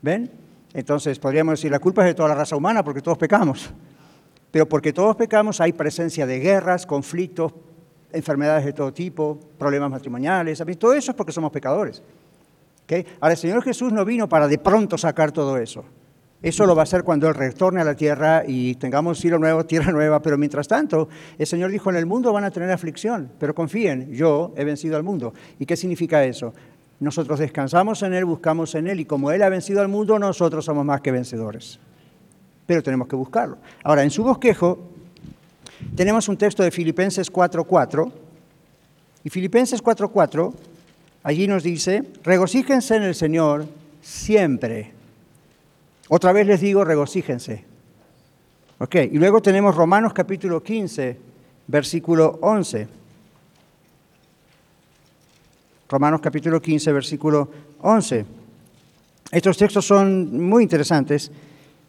¿Ven? 0.00 0.30
Entonces 0.72 1.18
podríamos 1.18 1.54
decir, 1.54 1.72
la 1.72 1.80
culpa 1.80 2.02
es 2.02 2.06
de 2.06 2.14
toda 2.14 2.28
la 2.28 2.36
raza 2.36 2.54
humana 2.54 2.84
porque 2.84 3.02
todos 3.02 3.18
pecamos. 3.18 3.68
Pero 4.52 4.68
porque 4.68 4.92
todos 4.92 5.16
pecamos 5.16 5.60
hay 5.60 5.72
presencia 5.72 6.24
de 6.24 6.38
guerras, 6.38 6.86
conflictos, 6.86 7.52
enfermedades 8.12 8.64
de 8.64 8.72
todo 8.72 8.92
tipo, 8.92 9.36
problemas 9.58 9.90
matrimoniales. 9.90 10.62
Todo 10.78 10.92
eso 10.92 11.10
es 11.10 11.16
porque 11.16 11.32
somos 11.32 11.50
pecadores. 11.50 12.00
¿Okay? 12.84 13.04
Ahora, 13.18 13.32
el 13.32 13.38
Señor 13.38 13.60
Jesús 13.64 13.92
no 13.92 14.04
vino 14.04 14.28
para 14.28 14.46
de 14.46 14.58
pronto 14.58 14.96
sacar 14.96 15.32
todo 15.32 15.56
eso. 15.56 15.84
Eso 16.42 16.66
lo 16.66 16.74
va 16.74 16.82
a 16.82 16.84
hacer 16.84 17.02
cuando 17.02 17.28
Él 17.28 17.34
retorne 17.34 17.80
a 17.80 17.84
la 17.84 17.94
tierra 17.94 18.44
y 18.46 18.74
tengamos 18.74 19.18
cielo 19.18 19.38
nuevo, 19.38 19.64
tierra 19.64 19.90
nueva, 19.90 20.20
pero 20.20 20.36
mientras 20.36 20.68
tanto, 20.68 21.08
el 21.38 21.46
Señor 21.46 21.70
dijo, 21.70 21.90
en 21.90 21.96
el 21.96 22.06
mundo 22.06 22.32
van 22.32 22.44
a 22.44 22.50
tener 22.50 22.70
aflicción, 22.70 23.30
pero 23.38 23.54
confíen, 23.54 24.12
yo 24.12 24.52
he 24.56 24.64
vencido 24.64 24.96
al 24.96 25.02
mundo. 25.02 25.32
¿Y 25.58 25.64
qué 25.64 25.76
significa 25.76 26.22
eso? 26.24 26.52
Nosotros 27.00 27.38
descansamos 27.38 28.02
en 28.02 28.14
Él, 28.14 28.24
buscamos 28.24 28.74
en 28.74 28.86
Él, 28.86 29.00
y 29.00 29.04
como 29.06 29.30
Él 29.30 29.42
ha 29.42 29.48
vencido 29.48 29.80
al 29.80 29.88
mundo, 29.88 30.18
nosotros 30.18 30.64
somos 30.64 30.84
más 30.84 31.00
que 31.00 31.10
vencedores. 31.10 31.78
Pero 32.66 32.82
tenemos 32.82 33.08
que 33.08 33.16
buscarlo. 33.16 33.58
Ahora, 33.82 34.02
en 34.02 34.10
su 34.10 34.22
bosquejo, 34.22 34.78
tenemos 35.94 36.28
un 36.28 36.36
texto 36.36 36.62
de 36.62 36.70
Filipenses 36.70 37.32
4.4, 37.32 38.12
y 39.24 39.30
Filipenses 39.30 39.82
4.4, 39.82 40.52
allí 41.22 41.48
nos 41.48 41.62
dice, 41.62 42.04
regocíjense 42.22 42.96
en 42.96 43.02
el 43.02 43.14
Señor 43.14 43.66
siempre. 44.00 44.95
Otra 46.08 46.32
vez 46.32 46.46
les 46.46 46.60
digo, 46.60 46.84
regocíjense. 46.84 47.64
Ok, 48.78 48.94
y 49.10 49.18
luego 49.18 49.40
tenemos 49.40 49.74
Romanos 49.74 50.12
capítulo 50.12 50.62
15, 50.62 51.18
versículo 51.66 52.38
11. 52.42 52.88
Romanos 55.88 56.20
capítulo 56.20 56.60
15, 56.60 56.92
versículo 56.92 57.48
11. 57.80 58.26
Estos 59.30 59.56
textos 59.56 59.86
son 59.86 60.40
muy 60.46 60.62
interesantes 60.62 61.30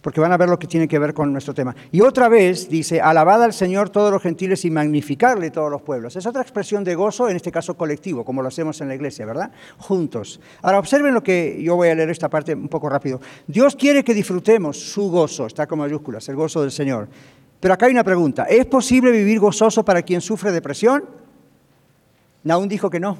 porque 0.07 0.21
van 0.21 0.31
a 0.31 0.37
ver 0.37 0.47
lo 0.47 0.57
que 0.57 0.67
tiene 0.67 0.87
que 0.87 0.99
ver 0.99 1.13
con 1.13 1.33
nuestro 1.33 1.53
tema. 1.53 1.75
Y 1.91 1.99
otra 1.99 2.29
vez 2.29 2.69
dice, 2.69 3.01
alabad 3.01 3.43
al 3.43 3.51
Señor 3.51 3.89
todos 3.89 4.09
los 4.09 4.21
gentiles 4.21 4.63
y 4.63 4.71
magnificarle 4.71 5.51
todos 5.51 5.69
los 5.69 5.81
pueblos. 5.81 6.15
Es 6.15 6.25
otra 6.25 6.41
expresión 6.41 6.85
de 6.85 6.95
gozo, 6.95 7.27
en 7.27 7.35
este 7.35 7.51
caso 7.51 7.75
colectivo, 7.75 8.23
como 8.23 8.41
lo 8.41 8.47
hacemos 8.47 8.79
en 8.79 8.87
la 8.87 8.95
iglesia, 8.95 9.25
¿verdad? 9.25 9.51
Juntos. 9.79 10.39
Ahora 10.61 10.79
observen 10.79 11.13
lo 11.13 11.21
que 11.21 11.61
yo 11.61 11.75
voy 11.75 11.89
a 11.89 11.95
leer 11.95 12.09
esta 12.09 12.29
parte 12.29 12.55
un 12.55 12.69
poco 12.69 12.87
rápido. 12.87 13.19
Dios 13.47 13.75
quiere 13.75 14.01
que 14.01 14.13
disfrutemos 14.13 14.79
su 14.79 15.11
gozo, 15.11 15.45
está 15.45 15.67
con 15.67 15.79
mayúsculas, 15.79 16.29
el 16.29 16.37
gozo 16.37 16.61
del 16.61 16.71
Señor. 16.71 17.09
Pero 17.59 17.73
acá 17.73 17.87
hay 17.87 17.91
una 17.91 18.05
pregunta, 18.05 18.43
¿es 18.45 18.65
posible 18.65 19.11
vivir 19.11 19.41
gozoso 19.41 19.83
para 19.83 20.03
quien 20.03 20.21
sufre 20.21 20.53
depresión? 20.53 21.03
Naún 22.45 22.69
dijo 22.69 22.89
que 22.89 23.01
no. 23.01 23.17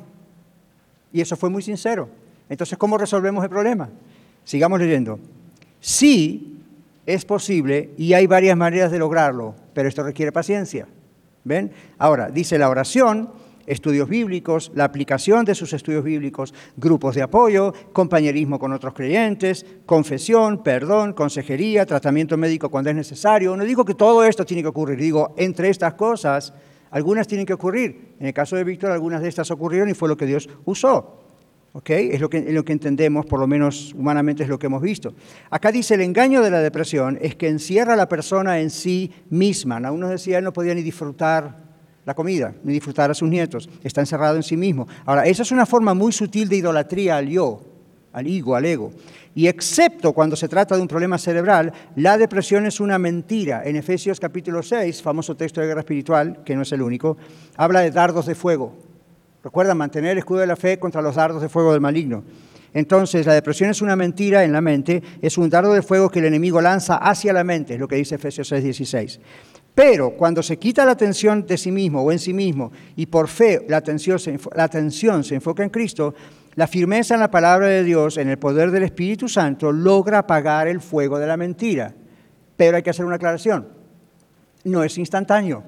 Y 1.11 1.19
eso 1.19 1.35
fue 1.35 1.49
muy 1.49 1.63
sincero. 1.63 2.07
Entonces, 2.47 2.77
¿cómo 2.77 2.97
resolvemos 2.97 3.43
el 3.43 3.49
problema? 3.49 3.89
Sigamos 4.45 4.79
leyendo. 4.79 5.19
Sí, 5.81 6.56
es 7.07 7.25
posible 7.25 7.91
y 7.97 8.13
hay 8.13 8.27
varias 8.27 8.55
maneras 8.55 8.91
de 8.91 8.99
lograrlo, 8.99 9.55
pero 9.73 9.89
esto 9.89 10.03
requiere 10.03 10.31
paciencia. 10.31 10.87
¿Ven? 11.45 11.71
Ahora, 11.97 12.29
dice 12.29 12.59
la 12.59 12.69
oración, 12.69 13.29
estudios 13.65 14.09
bíblicos, 14.09 14.71
la 14.75 14.83
aplicación 14.83 15.45
de 15.45 15.55
sus 15.55 15.71
estudios 15.71 16.03
bíblicos, 16.03 16.53
grupos 16.75 17.15
de 17.15 17.21
apoyo, 17.21 17.73
compañerismo 17.93 18.59
con 18.59 18.73
otros 18.73 18.93
creyentes, 18.93 19.65
confesión, 19.85 20.61
perdón, 20.61 21.13
consejería, 21.13 21.85
tratamiento 21.85 22.35
médico 22.35 22.69
cuando 22.69 22.89
es 22.89 22.95
necesario. 22.95 23.55
No 23.55 23.63
digo 23.63 23.85
que 23.85 23.95
todo 23.95 24.25
esto 24.25 24.45
tiene 24.45 24.61
que 24.61 24.69
ocurrir, 24.69 24.99
digo, 24.99 25.33
entre 25.37 25.69
estas 25.69 25.93
cosas, 25.93 26.53
algunas 26.91 27.25
tienen 27.25 27.45
que 27.45 27.53
ocurrir. 27.53 28.15
En 28.19 28.27
el 28.27 28.33
caso 28.33 28.57
de 28.57 28.65
Víctor, 28.65 28.91
algunas 28.91 29.21
de 29.21 29.29
estas 29.29 29.49
ocurrieron 29.49 29.89
y 29.89 29.93
fue 29.93 30.09
lo 30.09 30.17
que 30.17 30.25
Dios 30.25 30.49
usó. 30.65 31.26
Es 31.85 32.19
lo 32.19 32.29
que, 32.29 32.73
entendemos, 32.73 33.25
por 33.25 33.39
lo 33.39 33.47
menos 33.47 33.93
humanamente 33.93 34.43
es 34.43 34.49
lo 34.49 34.57
que 34.57 34.65
hemos 34.65 34.81
visto. 34.81 35.13
Acá 35.49 35.71
dice, 35.71 35.95
el 35.95 36.01
engaño 36.01 36.41
de 36.41 36.49
la 36.49 36.59
depresión 36.59 37.19
es 37.21 37.35
que 37.35 37.47
encierra 37.47 37.93
a 37.93 37.97
la 37.97 38.09
persona 38.09 38.59
en 38.59 38.69
sí 38.69 39.11
misma. 39.29 39.77
Aún 39.77 39.99
nos 39.99 40.09
decía, 40.09 40.39
él 40.39 40.43
no 40.43 40.53
podía 40.53 40.73
ni 40.73 40.81
disfrutar 40.81 41.67
la 42.05 42.15
comida, 42.15 42.53
ni 42.63 42.73
disfrutar 42.73 43.11
a 43.11 43.13
sus 43.13 43.29
nietos. 43.29 43.69
Está 43.83 44.01
encerrado 44.01 44.37
en 44.37 44.43
sí 44.43 44.57
mismo. 44.57 44.87
Ahora, 45.05 45.25
esa 45.25 45.43
es 45.43 45.51
una 45.51 45.65
forma 45.65 45.93
muy 45.93 46.11
sutil 46.11 46.49
de 46.49 46.57
idolatría 46.57 47.17
al 47.17 47.27
yo, 47.27 47.61
al 48.13 48.25
ego, 48.25 48.55
al 48.55 48.65
ego. 48.65 48.91
Y 49.35 49.47
excepto 49.47 50.13
cuando 50.13 50.35
se 50.35 50.47
trata 50.47 50.75
de 50.75 50.81
un 50.81 50.87
problema 50.87 51.19
cerebral, 51.19 51.71
la 51.95 52.17
depresión 52.17 52.65
es 52.65 52.79
una 52.79 52.97
mentira. 52.97 53.61
En 53.65 53.75
Efesios 53.75 54.19
capítulo 54.19 54.63
6, 54.63 55.01
famoso 55.01 55.35
texto 55.37 55.61
de 55.61 55.67
guerra 55.67 55.81
espiritual, 55.81 56.43
que 56.43 56.55
no 56.55 56.63
es 56.63 56.71
el 56.71 56.81
único, 56.81 57.17
habla 57.55 57.81
de 57.81 57.91
dardos 57.91 58.25
de 58.25 58.33
fuego. 58.33 58.86
Recuerda 59.43 59.75
mantener 59.75 60.11
el 60.11 60.17
escudo 60.19 60.39
de 60.39 60.47
la 60.47 60.55
fe 60.55 60.79
contra 60.79 61.01
los 61.01 61.15
dardos 61.15 61.41
de 61.41 61.49
fuego 61.49 61.71
del 61.71 61.81
maligno. 61.81 62.23
Entonces, 62.73 63.25
la 63.25 63.33
depresión 63.33 63.69
es 63.69 63.81
una 63.81 63.95
mentira 63.95 64.43
en 64.43 64.51
la 64.51 64.61
mente, 64.61 65.01
es 65.21 65.37
un 65.37 65.49
dardo 65.49 65.73
de 65.73 65.81
fuego 65.81 66.09
que 66.09 66.19
el 66.19 66.25
enemigo 66.25 66.61
lanza 66.61 66.97
hacia 66.97 67.33
la 67.33 67.43
mente, 67.43 67.75
es 67.75 67.79
lo 67.79 67.87
que 67.87 67.95
dice 67.95 68.15
Efesios 68.15 68.51
6:16. 68.51 69.19
Pero 69.73 70.11
cuando 70.11 70.41
se 70.41 70.57
quita 70.57 70.85
la 70.85 70.91
atención 70.91 71.45
de 71.45 71.57
sí 71.57 71.71
mismo 71.71 72.01
o 72.01 72.11
en 72.11 72.19
sí 72.19 72.33
mismo 72.33 72.71
y 72.95 73.05
por 73.05 73.27
fe 73.27 73.63
la 73.67 73.77
atención, 73.77 74.19
se, 74.19 74.39
la 74.55 74.63
atención 74.63 75.23
se 75.23 75.35
enfoca 75.35 75.63
en 75.63 75.69
Cristo, 75.69 76.15
la 76.55 76.67
firmeza 76.67 77.13
en 77.13 77.19
la 77.19 77.29
palabra 77.29 77.67
de 77.67 77.83
Dios, 77.83 78.17
en 78.17 78.29
el 78.29 78.39
poder 78.39 78.71
del 78.71 78.83
Espíritu 78.83 79.29
Santo, 79.29 79.71
logra 79.71 80.19
apagar 80.19 80.67
el 80.67 80.81
fuego 80.81 81.19
de 81.19 81.27
la 81.27 81.37
mentira. 81.37 81.93
Pero 82.55 82.77
hay 82.77 82.83
que 82.83 82.89
hacer 82.89 83.05
una 83.05 83.17
aclaración. 83.17 83.67
No 84.63 84.83
es 84.83 84.97
instantáneo. 84.97 85.63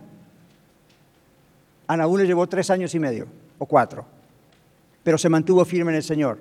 A 1.88 1.96
le 1.96 2.26
llevó 2.26 2.48
tres 2.48 2.70
años 2.72 2.94
y 2.96 3.00
medio 3.00 3.28
o 3.60 3.66
cuatro, 3.66 4.06
pero 5.04 5.18
se 5.18 5.30
mantuvo 5.30 5.64
firme 5.64 5.92
en 5.92 5.98
el 5.98 6.04
Señor. 6.04 6.40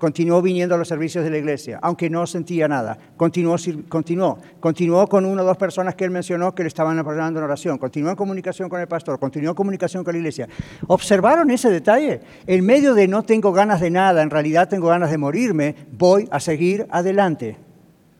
Continuó 0.00 0.40
viniendo 0.40 0.74
a 0.74 0.78
los 0.78 0.88
servicios 0.88 1.22
de 1.22 1.30
la 1.30 1.36
iglesia, 1.36 1.78
aunque 1.82 2.08
no 2.08 2.26
sentía 2.26 2.66
nada. 2.66 2.96
Continuó, 3.18 3.56
continuó, 3.86 4.38
continuó 4.58 5.06
con 5.06 5.26
una 5.26 5.42
o 5.42 5.44
dos 5.44 5.58
personas 5.58 5.94
que 5.94 6.04
él 6.04 6.10
mencionó 6.10 6.54
que 6.54 6.62
le 6.62 6.68
estaban 6.68 6.98
apoyando 6.98 7.38
en 7.38 7.44
oración. 7.44 7.76
Continuó 7.76 8.08
en 8.08 8.16
comunicación 8.16 8.70
con 8.70 8.80
el 8.80 8.88
pastor, 8.88 9.18
continuó 9.18 9.50
en 9.50 9.56
comunicación 9.56 10.02
con 10.02 10.14
la 10.14 10.18
iglesia. 10.18 10.48
¿Observaron 10.86 11.50
ese 11.50 11.68
detalle? 11.68 12.22
En 12.46 12.64
medio 12.64 12.94
de 12.94 13.08
no 13.08 13.24
tengo 13.24 13.52
ganas 13.52 13.82
de 13.82 13.90
nada, 13.90 14.22
en 14.22 14.30
realidad 14.30 14.70
tengo 14.70 14.88
ganas 14.88 15.10
de 15.10 15.18
morirme, 15.18 15.76
voy 15.92 16.26
a 16.30 16.40
seguir 16.40 16.86
adelante. 16.88 17.58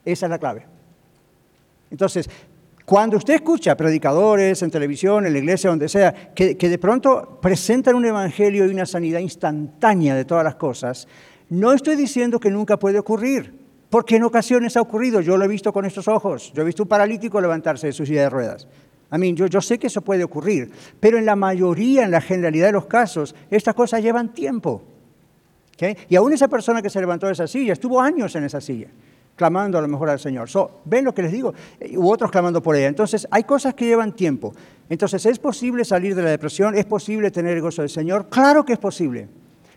Esa 0.05 0.27
es 0.27 0.31
la 0.31 0.39
clave. 0.39 0.67
Entonces, 1.91 2.29
cuando 2.91 3.19
usted 3.19 3.35
escucha 3.35 3.77
predicadores 3.77 4.61
en 4.65 4.71
televisión, 4.73 5.25
en 5.25 5.33
la 5.33 5.39
iglesia, 5.39 5.71
donde 5.71 5.89
sea, 5.89 6.13
que, 6.35 6.57
de 6.57 6.79
pronto 6.79 7.39
presentan 7.41 7.95
un 7.95 8.05
evangelio 8.05 8.67
y 8.67 8.71
una 8.71 8.85
sanidad 8.85 9.21
instantánea 9.21 10.17
de 10.17 10.25
todas 10.25 10.43
las 10.43 10.57
cosas, 10.57 11.07
no 11.51 11.73
estoy 11.73 11.95
diciendo 11.95 12.41
que 12.41 12.51
nunca 12.51 12.81
puede 12.81 12.99
ocurrir, 12.99 13.55
porque 13.91 14.17
en 14.17 14.25
ocasiones 14.25 14.77
ha 14.77 14.81
ocurrido, 14.81 15.21
yo 15.21 15.37
lo 15.37 15.45
he 15.45 15.49
visto 15.49 15.73
con 15.73 15.85
estos 15.85 16.09
ojos, 16.09 16.53
yo 16.53 16.63
he 16.63 16.65
visto 16.65 16.83
un 16.83 16.89
paralítico 16.89 17.41
levantarse 17.41 17.87
de 17.87 17.93
su 17.93 18.05
silla 18.05 18.23
de 18.23 18.31
ruedas. 18.31 18.67
A 19.09 19.19
yo, 19.19 19.61
sé 19.61 19.79
que 19.79 19.87
eso 19.87 20.03
puede 20.03 20.25
ocurrir, 20.25 20.73
pero 20.99 21.17
en 21.17 21.27
la 21.27 21.37
mayoría, 21.37 22.03
en 22.03 22.11
la 22.11 22.21
generalidad 22.21 22.67
de 22.67 22.73
los 22.73 22.87
casos, 22.87 23.37
estas 23.53 23.77
cosas 23.77 24.03
llevan 24.03 24.35
tiempo. 24.35 24.83
Y 26.09 26.17
aún 26.17 26.33
esa 26.33 26.49
persona 26.49 26.83
que 26.83 26.91
se 26.91 26.99
levantó 26.99 27.27
de 27.27 27.35
esa 27.35 27.47
silla, 27.47 27.73
estuvo 27.73 28.01
años 28.01 28.35
en 28.35 28.43
esa 28.43 28.61
silla 28.61 28.89
clamando 29.41 29.79
a 29.79 29.81
lo 29.81 29.89
mejor 29.89 30.11
al 30.11 30.21
Señor. 30.21 30.51
¿Ven 30.85 31.03
lo 31.03 31.15
que 31.15 31.23
les 31.23 31.33
digo? 31.33 31.55
U 31.97 32.11
otros 32.11 32.31
clamando 32.31 32.63
por 32.63 32.77
ella. 32.77 32.89
Entonces, 32.89 33.27
hay 33.31 33.45
cosas 33.45 33.73
que 33.73 33.87
llevan 33.87 34.15
tiempo. 34.15 34.53
Entonces, 34.91 35.25
¿es 35.25 35.39
posible 35.39 35.83
salir 35.87 36.15
de 36.15 36.23
la 36.23 36.29
depresión? 36.29 36.75
¿Es 36.75 36.85
posible 36.85 37.31
tener 37.31 37.57
el 37.57 37.63
gozo 37.63 37.81
del 37.81 37.89
Señor? 37.89 38.29
Claro 38.29 38.67
que 38.67 38.75
es 38.75 38.79
posible. 38.79 39.29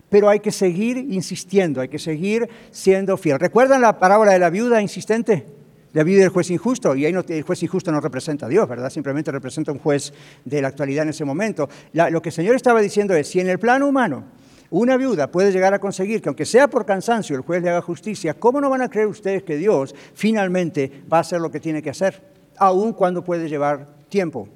Pero 0.10 0.28
hay 0.28 0.42
que 0.42 0.52
seguir 0.52 0.98
insistiendo, 0.98 1.80
hay 1.80 1.88
que 1.88 1.98
seguir 1.98 2.50
siendo 2.72 3.16
fiel. 3.16 3.40
¿Recuerdan 3.40 3.80
la 3.80 4.00
parábola 4.00 4.34
de 4.34 4.40
la 4.40 4.50
viuda 4.50 4.82
insistente? 4.82 5.46
La 5.94 6.04
viuda 6.04 6.24
del 6.24 6.30
juez 6.30 6.52
injusto, 6.52 6.94
y 6.94 7.06
ahí 7.06 7.14
el 7.30 7.44
juez 7.44 7.64
injusto 7.64 7.90
no 7.90 8.02
representa 8.02 8.48
a 8.48 8.50
Dios, 8.50 8.68
¿verdad? 8.68 8.90
Simplemente 8.90 9.32
representa 9.32 9.72
a 9.72 9.76
un 9.76 9.80
juez 9.80 10.12
de 10.44 10.62
la 10.62 10.68
actualidad 10.68 11.04
en 11.04 11.12
ese 11.12 11.24
momento. 11.24 11.70
lo 11.94 12.22
que 12.22 12.30
el 12.30 12.34
Señor 12.34 12.58
estaba 12.58 12.82
diciendo 12.82 13.16
es, 13.16 13.30
si 13.30 13.40
en 13.40 13.48
el 13.48 13.60
plano 13.60 13.88
humano 13.88 14.26
una 14.74 14.98
viuda 14.98 15.30
puede 15.30 15.52
llegar 15.52 15.76
a 15.76 15.80
conseguir 15.80 16.20
que 16.20 16.30
aunque 16.30 16.46
sea 16.46 16.68
por 16.68 16.84
cansancio 16.84 17.36
el 17.36 17.44
juez 17.44 17.62
le 17.62 17.70
haga 17.70 17.82
justicia, 17.82 18.34
¿cómo 18.34 18.60
no 18.60 18.72
van 18.72 18.82
a 18.82 18.90
creer 18.90 19.06
ustedes 19.06 19.44
que 19.44 19.56
Dios 19.56 19.94
finalmente 20.16 21.04
va 21.12 21.18
a 21.18 21.22
hacer 21.22 21.40
lo 21.40 21.52
que 21.52 21.60
tiene 21.60 21.84
que 21.84 21.92
hacer? 21.92 22.20
Aun 22.58 22.94
cuando 22.94 23.24
puede 23.24 23.48
llevar 23.48 23.86
tiempo. 24.10 24.48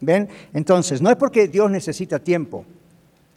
¿Ven? 0.00 0.26
Entonces, 0.54 1.02
no 1.02 1.10
es 1.10 1.16
porque 1.16 1.48
Dios 1.48 1.70
necesita 1.70 2.18
tiempo. 2.18 2.64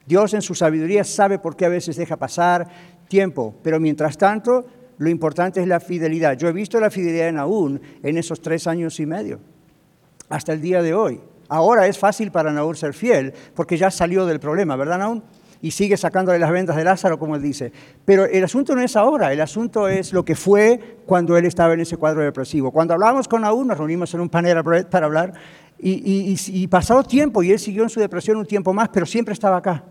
Dios 0.05 0.33
en 0.33 0.41
su 0.41 0.55
sabiduría 0.55 1.03
sabe 1.03 1.37
por 1.37 1.57
qué 1.57 1.65
a 1.65 1.69
veces 1.69 1.97
deja 1.97 2.15
pasar 2.15 2.65
tiempo, 3.09 3.53
pero 3.61 3.77
mientras 3.81 4.17
tanto, 4.17 4.65
lo 4.99 5.09
importante 5.09 5.59
es 5.59 5.67
la 5.67 5.81
fidelidad. 5.81 6.37
Yo 6.37 6.47
he 6.47 6.53
visto 6.53 6.79
la 6.79 6.89
fidelidad 6.89 7.27
en 7.27 7.35
Naún 7.35 7.81
en 8.01 8.17
esos 8.17 8.41
tres 8.41 8.67
años 8.67 8.97
y 9.01 9.05
medio, 9.05 9.41
hasta 10.29 10.53
el 10.53 10.61
día 10.61 10.81
de 10.81 10.93
hoy. 10.93 11.19
Ahora 11.49 11.87
es 11.87 11.97
fácil 11.97 12.31
para 12.31 12.53
Naúl 12.53 12.77
ser 12.77 12.93
fiel 12.93 13.33
porque 13.53 13.75
ya 13.75 13.91
salió 13.91 14.25
del 14.25 14.39
problema, 14.39 14.77
¿verdad, 14.77 14.97
Naún? 14.97 15.23
Y 15.61 15.71
sigue 15.71 15.95
sacándole 15.95 16.39
las 16.39 16.51
ventas 16.51 16.75
de 16.75 16.83
Lázaro, 16.83 17.19
como 17.19 17.35
él 17.35 17.41
dice. 17.41 17.71
Pero 18.05 18.25
el 18.25 18.43
asunto 18.43 18.75
no 18.75 18.81
es 18.81 18.95
ahora, 18.95 19.31
el 19.31 19.41
asunto 19.41 19.87
es 19.87 20.11
lo 20.11 20.25
que 20.25 20.35
fue 20.35 20.97
cuando 21.05 21.37
él 21.37 21.45
estaba 21.45 21.73
en 21.73 21.81
ese 21.81 21.97
cuadro 21.97 22.21
depresivo. 22.21 22.71
Cuando 22.71 22.93
hablábamos 22.93 23.27
con 23.27 23.43
Aún, 23.45 23.67
nos 23.67 23.77
reunimos 23.77 24.13
en 24.13 24.21
un 24.21 24.29
panel 24.29 24.63
para 24.89 25.05
hablar, 25.05 25.33
y, 25.83 26.35
y, 26.47 26.67
pasado 26.67 27.03
tiempo, 27.03 27.41
y 27.41 27.51
él 27.51 27.59
siguió 27.59 27.83
en 27.83 27.89
su 27.89 27.99
depresión 27.99 28.37
un 28.37 28.45
tiempo 28.45 28.71
más, 28.71 28.89
pero 28.89 29.05
siempre 29.05 29.33
estaba 29.33 29.57
acá. 29.57 29.83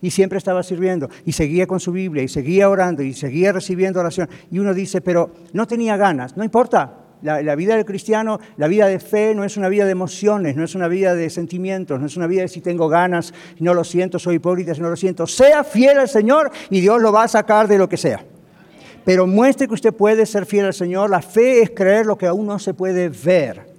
Y 0.00 0.10
siempre 0.10 0.38
estaba 0.38 0.62
sirviendo, 0.62 1.08
y 1.24 1.32
seguía 1.32 1.66
con 1.66 1.80
su 1.80 1.90
Biblia, 1.90 2.22
y 2.22 2.28
seguía 2.28 2.68
orando, 2.68 3.02
y 3.02 3.14
seguía 3.14 3.52
recibiendo 3.52 4.00
oración. 4.00 4.28
Y 4.50 4.58
uno 4.58 4.74
dice, 4.74 5.00
pero 5.00 5.32
no 5.52 5.66
tenía 5.66 5.96
ganas, 5.96 6.36
no 6.36 6.44
importa, 6.44 7.03
la, 7.24 7.54
vida 7.56 7.74
del 7.74 7.86
cristiano, 7.86 8.38
la 8.58 8.68
vida 8.68 8.86
de 8.86 8.98
fe 8.98 9.34
no 9.34 9.44
es 9.44 9.56
una 9.56 9.70
vida 9.70 9.86
de 9.86 9.92
emociones, 9.92 10.56
no 10.56 10.64
es 10.64 10.74
una 10.74 10.88
vida 10.88 11.14
de 11.14 11.30
sentimientos, 11.30 11.98
no 11.98 12.06
es 12.06 12.16
una 12.16 12.26
vida 12.26 12.42
de 12.42 12.48
si 12.48 12.60
tengo 12.60 12.86
ganas 12.88 13.32
y 13.56 13.64
no 13.64 13.72
lo 13.72 13.82
siento, 13.82 14.18
soy 14.18 14.36
hipócrita 14.36 14.74
si 14.74 14.82
no 14.82 14.90
lo 14.90 14.96
siento. 14.96 15.26
Sea 15.26 15.64
fiel 15.64 15.98
al 15.98 16.08
Señor 16.08 16.50
y 16.68 16.80
Dios 16.80 17.00
lo 17.00 17.12
va 17.12 17.24
a 17.24 17.28
sacar 17.28 17.66
de 17.66 17.78
lo 17.78 17.88
que 17.88 17.96
sea. 17.96 18.22
Pero 19.06 19.26
muestre 19.26 19.66
que 19.66 19.74
usted 19.74 19.94
puede 19.94 20.26
ser 20.26 20.44
fiel 20.44 20.66
al 20.66 20.74
Señor. 20.74 21.10
La 21.10 21.22
fe 21.22 21.62
es 21.62 21.70
creer 21.70 22.06
lo 22.06 22.16
que 22.16 22.26
aún 22.26 22.46
no 22.46 22.58
se 22.58 22.74
puede 22.74 23.08
ver. 23.08 23.74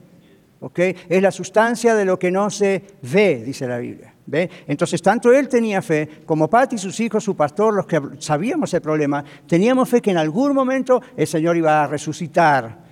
Es 0.75 1.21
la 1.21 1.31
sustancia 1.31 1.93
de 1.93 2.05
lo 2.05 2.17
que 2.17 2.31
no 2.31 2.49
se 2.49 2.83
ve, 3.01 3.43
dice 3.45 3.67
la 3.67 3.77
Biblia. 3.77 4.13
¿Ve? 4.25 4.49
Entonces, 4.67 5.03
tanto 5.03 5.31
él 5.31 5.47
tenía 5.47 5.83
fe, 5.83 6.09
como 6.25 6.49
Pati, 6.49 6.79
sus 6.79 6.99
hijos, 6.99 7.23
su 7.23 7.35
pastor, 7.35 7.75
los 7.75 7.85
que 7.85 8.01
sabíamos 8.17 8.73
el 8.73 8.81
problema, 8.81 9.23
teníamos 9.47 9.87
fe 9.87 10.01
que 10.01 10.09
en 10.09 10.17
algún 10.17 10.55
momento 10.55 10.99
el 11.15 11.27
Señor 11.27 11.55
iba 11.57 11.83
a 11.83 11.87
resucitar 11.87 12.84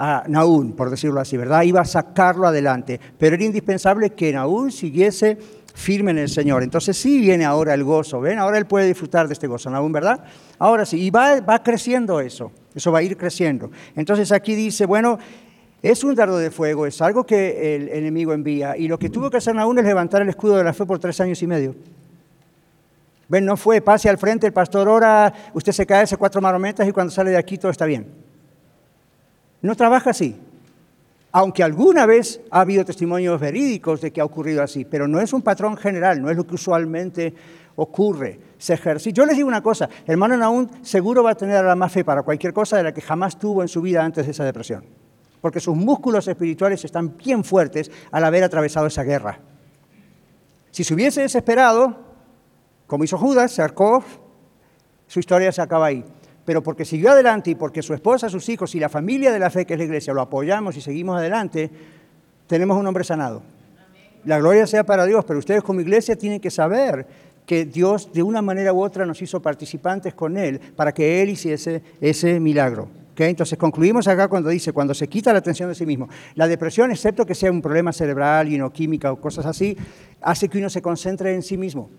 a 0.00 0.22
Naún, 0.28 0.74
por 0.74 0.90
decirlo 0.90 1.20
así, 1.20 1.36
¿verdad? 1.36 1.62
Iba 1.62 1.80
a 1.80 1.84
sacarlo 1.84 2.46
adelante, 2.46 3.00
pero 3.18 3.34
era 3.34 3.44
indispensable 3.44 4.10
que 4.10 4.32
Naún 4.32 4.70
siguiese 4.70 5.36
firme 5.74 6.12
en 6.12 6.18
el 6.18 6.28
Señor. 6.28 6.62
Entonces 6.62 6.96
sí 6.96 7.20
viene 7.20 7.44
ahora 7.44 7.74
el 7.74 7.82
gozo, 7.82 8.20
¿ven? 8.20 8.38
Ahora 8.38 8.58
él 8.58 8.66
puede 8.66 8.86
disfrutar 8.86 9.26
de 9.26 9.32
este 9.32 9.48
gozo, 9.48 9.70
Naún, 9.70 9.90
¿verdad? 9.90 10.22
Ahora 10.60 10.86
sí, 10.86 11.00
y 11.02 11.10
va, 11.10 11.40
va 11.40 11.64
creciendo 11.64 12.20
eso, 12.20 12.52
eso 12.76 12.92
va 12.92 13.00
a 13.00 13.02
ir 13.02 13.16
creciendo. 13.16 13.72
Entonces 13.96 14.30
aquí 14.30 14.54
dice, 14.54 14.86
bueno, 14.86 15.18
es 15.82 16.04
un 16.04 16.14
dardo 16.14 16.38
de 16.38 16.52
fuego, 16.52 16.86
es 16.86 17.02
algo 17.02 17.26
que 17.26 17.74
el 17.74 17.88
enemigo 17.88 18.32
envía, 18.32 18.76
y 18.76 18.86
lo 18.86 19.00
que 19.00 19.10
tuvo 19.10 19.30
que 19.30 19.38
hacer 19.38 19.56
Naún 19.56 19.80
es 19.80 19.84
levantar 19.84 20.22
el 20.22 20.28
escudo 20.28 20.56
de 20.56 20.64
la 20.64 20.72
fe 20.72 20.86
por 20.86 21.00
tres 21.00 21.20
años 21.20 21.42
y 21.42 21.46
medio. 21.48 21.74
Ven, 23.28 23.44
no 23.44 23.56
fue, 23.56 23.80
pase 23.80 24.08
al 24.08 24.16
frente, 24.16 24.46
el 24.46 24.52
pastor 24.52 24.88
ora, 24.88 25.32
usted 25.54 25.72
se 25.72 25.84
cae, 25.84 26.04
hace 26.04 26.16
cuatro 26.16 26.40
marometas 26.40 26.86
y 26.86 26.92
cuando 26.92 27.10
sale 27.10 27.30
de 27.30 27.36
aquí 27.36 27.58
todo 27.58 27.72
está 27.72 27.84
bien. 27.84 28.27
No 29.62 29.74
trabaja 29.74 30.10
así. 30.10 30.36
Aunque 31.30 31.62
alguna 31.62 32.06
vez 32.06 32.40
ha 32.50 32.60
habido 32.60 32.84
testimonios 32.84 33.38
verídicos 33.38 34.00
de 34.00 34.12
que 34.12 34.20
ha 34.20 34.24
ocurrido 34.24 34.62
así, 34.62 34.84
pero 34.84 35.06
no 35.06 35.20
es 35.20 35.32
un 35.32 35.42
patrón 35.42 35.76
general, 35.76 36.22
no 36.22 36.30
es 36.30 36.36
lo 36.36 36.46
que 36.46 36.54
usualmente 36.54 37.34
ocurre. 37.76 38.40
Se 38.56 38.74
ejerce. 38.74 39.12
Yo 39.12 39.26
les 39.26 39.36
digo 39.36 39.46
una 39.46 39.62
cosa, 39.62 39.88
hermano 40.06 40.36
Naún 40.36 40.70
seguro 40.82 41.22
va 41.22 41.32
a 41.32 41.34
tener 41.34 41.62
la 41.64 41.76
más 41.76 41.92
fe 41.92 42.04
para 42.04 42.22
cualquier 42.22 42.52
cosa 42.52 42.78
de 42.78 42.82
la 42.84 42.94
que 42.94 43.02
jamás 43.02 43.38
tuvo 43.38 43.62
en 43.62 43.68
su 43.68 43.82
vida 43.82 44.02
antes 44.02 44.24
de 44.24 44.32
esa 44.32 44.44
depresión, 44.44 44.84
porque 45.40 45.60
sus 45.60 45.76
músculos 45.76 46.26
espirituales 46.26 46.84
están 46.84 47.16
bien 47.16 47.44
fuertes 47.44 47.90
al 48.10 48.24
haber 48.24 48.44
atravesado 48.44 48.86
esa 48.86 49.02
guerra. 49.02 49.38
Si 50.70 50.82
se 50.82 50.94
hubiese 50.94 51.20
desesperado, 51.20 51.96
como 52.86 53.04
hizo 53.04 53.18
Judas, 53.18 53.52
se 53.52 53.62
su 55.06 55.20
historia 55.20 55.52
se 55.52 55.62
acaba 55.62 55.86
ahí 55.86 56.04
pero 56.48 56.62
porque 56.62 56.86
siguió 56.86 57.10
adelante 57.10 57.50
y 57.50 57.56
porque 57.56 57.82
su 57.82 57.92
esposa, 57.92 58.30
sus 58.30 58.48
hijos 58.48 58.74
y 58.74 58.80
la 58.80 58.88
familia 58.88 59.30
de 59.30 59.38
la 59.38 59.50
fe 59.50 59.66
que 59.66 59.74
es 59.74 59.78
la 59.78 59.84
iglesia 59.84 60.14
lo 60.14 60.22
apoyamos 60.22 60.74
y 60.78 60.80
seguimos 60.80 61.18
adelante, 61.18 61.70
tenemos 62.46 62.78
un 62.78 62.86
hombre 62.86 63.04
sanado. 63.04 63.42
La 64.24 64.38
gloria 64.38 64.66
sea 64.66 64.82
para 64.82 65.04
Dios, 65.04 65.26
pero 65.26 65.40
ustedes 65.40 65.62
como 65.62 65.82
iglesia 65.82 66.16
tienen 66.16 66.40
que 66.40 66.50
saber 66.50 67.06
que 67.44 67.66
Dios 67.66 68.10
de 68.14 68.22
una 68.22 68.40
manera 68.40 68.72
u 68.72 68.82
otra 68.82 69.04
nos 69.04 69.20
hizo 69.20 69.42
participantes 69.42 70.14
con 70.14 70.38
Él 70.38 70.58
para 70.74 70.94
que 70.94 71.20
Él 71.20 71.28
hiciese 71.28 71.82
ese 72.00 72.40
milagro. 72.40 72.88
Entonces 73.18 73.58
concluimos 73.58 74.08
acá 74.08 74.26
cuando 74.28 74.48
dice, 74.48 74.72
cuando 74.72 74.94
se 74.94 75.06
quita 75.06 75.34
la 75.34 75.40
atención 75.40 75.68
de 75.68 75.74
sí 75.74 75.84
mismo. 75.84 76.08
La 76.34 76.48
depresión, 76.48 76.90
excepto 76.90 77.26
que 77.26 77.34
sea 77.34 77.50
un 77.50 77.60
problema 77.60 77.92
cerebral, 77.92 78.50
y 78.50 78.56
no 78.56 78.72
química 78.72 79.12
o 79.12 79.20
cosas 79.20 79.44
así, 79.44 79.76
hace 80.22 80.48
que 80.48 80.56
uno 80.56 80.70
se 80.70 80.80
concentre 80.80 81.34
en 81.34 81.42
sí 81.42 81.58
mismo 81.58 81.90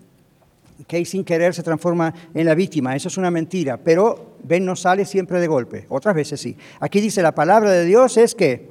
que 0.88 1.04
sin 1.06 1.24
querer 1.24 1.54
se 1.54 1.64
transforma 1.64 2.14
en 2.34 2.46
la 2.46 2.56
víctima. 2.56 2.96
Eso 2.96 3.08
es 3.08 3.18
una 3.18 3.32
mentira, 3.32 3.78
pero 3.78 4.36
ven, 4.44 4.66
no 4.66 4.76
sale 4.76 5.06
siempre 5.06 5.40
de 5.40 5.48
golpe, 5.48 5.86
otras 5.90 6.16
veces 6.16 6.40
sí. 6.40 6.56
Aquí 6.80 7.02
dice 7.02 7.22
la 7.22 7.34
palabra 7.34 7.72
de 7.72 7.86
Dios 7.86 8.18
es 8.18 8.36
que 8.36 8.70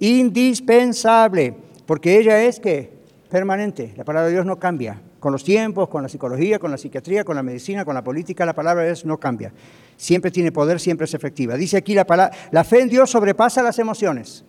indispensable, 0.00 1.54
porque 1.86 2.18
ella 2.18 2.42
es 2.42 2.58
que 2.58 2.90
permanente. 3.30 3.94
La 3.96 4.04
palabra 4.04 4.26
de 4.26 4.34
Dios 4.34 4.46
no 4.46 4.58
cambia. 4.58 5.00
Con 5.18 5.32
los 5.32 5.44
tiempos, 5.44 5.88
con 5.88 6.02
la 6.02 6.08
psicología, 6.08 6.58
con 6.58 6.70
la 6.70 6.76
psiquiatría, 6.76 7.24
con 7.24 7.36
la 7.36 7.42
medicina, 7.42 7.84
con 7.84 7.94
la 7.94 8.02
política, 8.02 8.44
la 8.44 8.54
palabra 8.54 8.82
de 8.82 8.88
Dios 8.88 9.04
no 9.04 9.18
cambia. 9.18 9.52
Siempre 9.96 10.32
tiene 10.32 10.50
poder, 10.50 10.80
siempre 10.80 11.04
es 11.04 11.14
efectiva. 11.14 11.56
Dice 11.56 11.76
aquí 11.76 11.94
la 11.94 12.64
fe 12.64 12.80
en 12.80 12.88
Dios 12.88 13.10
sobrepasa 13.10 13.62
las 13.62 13.78
emociones. 13.78 14.44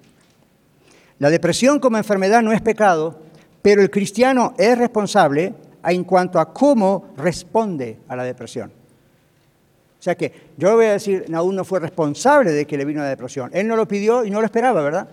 La 1.19 1.29
depresión 1.29 1.79
como 1.79 1.97
enfermedad 1.97 2.41
no 2.41 2.51
es 2.51 2.61
pecado, 2.61 3.19
pero 3.61 3.81
el 3.81 3.91
cristiano 3.91 4.55
es 4.57 4.77
responsable 4.77 5.53
en 5.91 6.03
cuanto 6.03 6.39
a 6.39 6.53
cómo 6.53 7.09
responde 7.17 7.99
a 8.07 8.15
la 8.15 8.23
depresión. 8.23 8.71
O 9.99 10.03
sea 10.03 10.15
que 10.15 10.51
yo 10.57 10.75
voy 10.75 10.85
a 10.85 10.91
decir, 10.93 11.25
Naúl 11.29 11.55
no 11.55 11.63
fue 11.63 11.79
responsable 11.79 12.51
de 12.51 12.65
que 12.65 12.77
le 12.77 12.85
vino 12.85 13.01
la 13.01 13.09
depresión. 13.09 13.49
Él 13.53 13.67
no 13.67 13.75
lo 13.75 13.87
pidió 13.87 14.25
y 14.25 14.29
no 14.29 14.39
lo 14.39 14.45
esperaba, 14.45 14.81
¿verdad? 14.81 15.07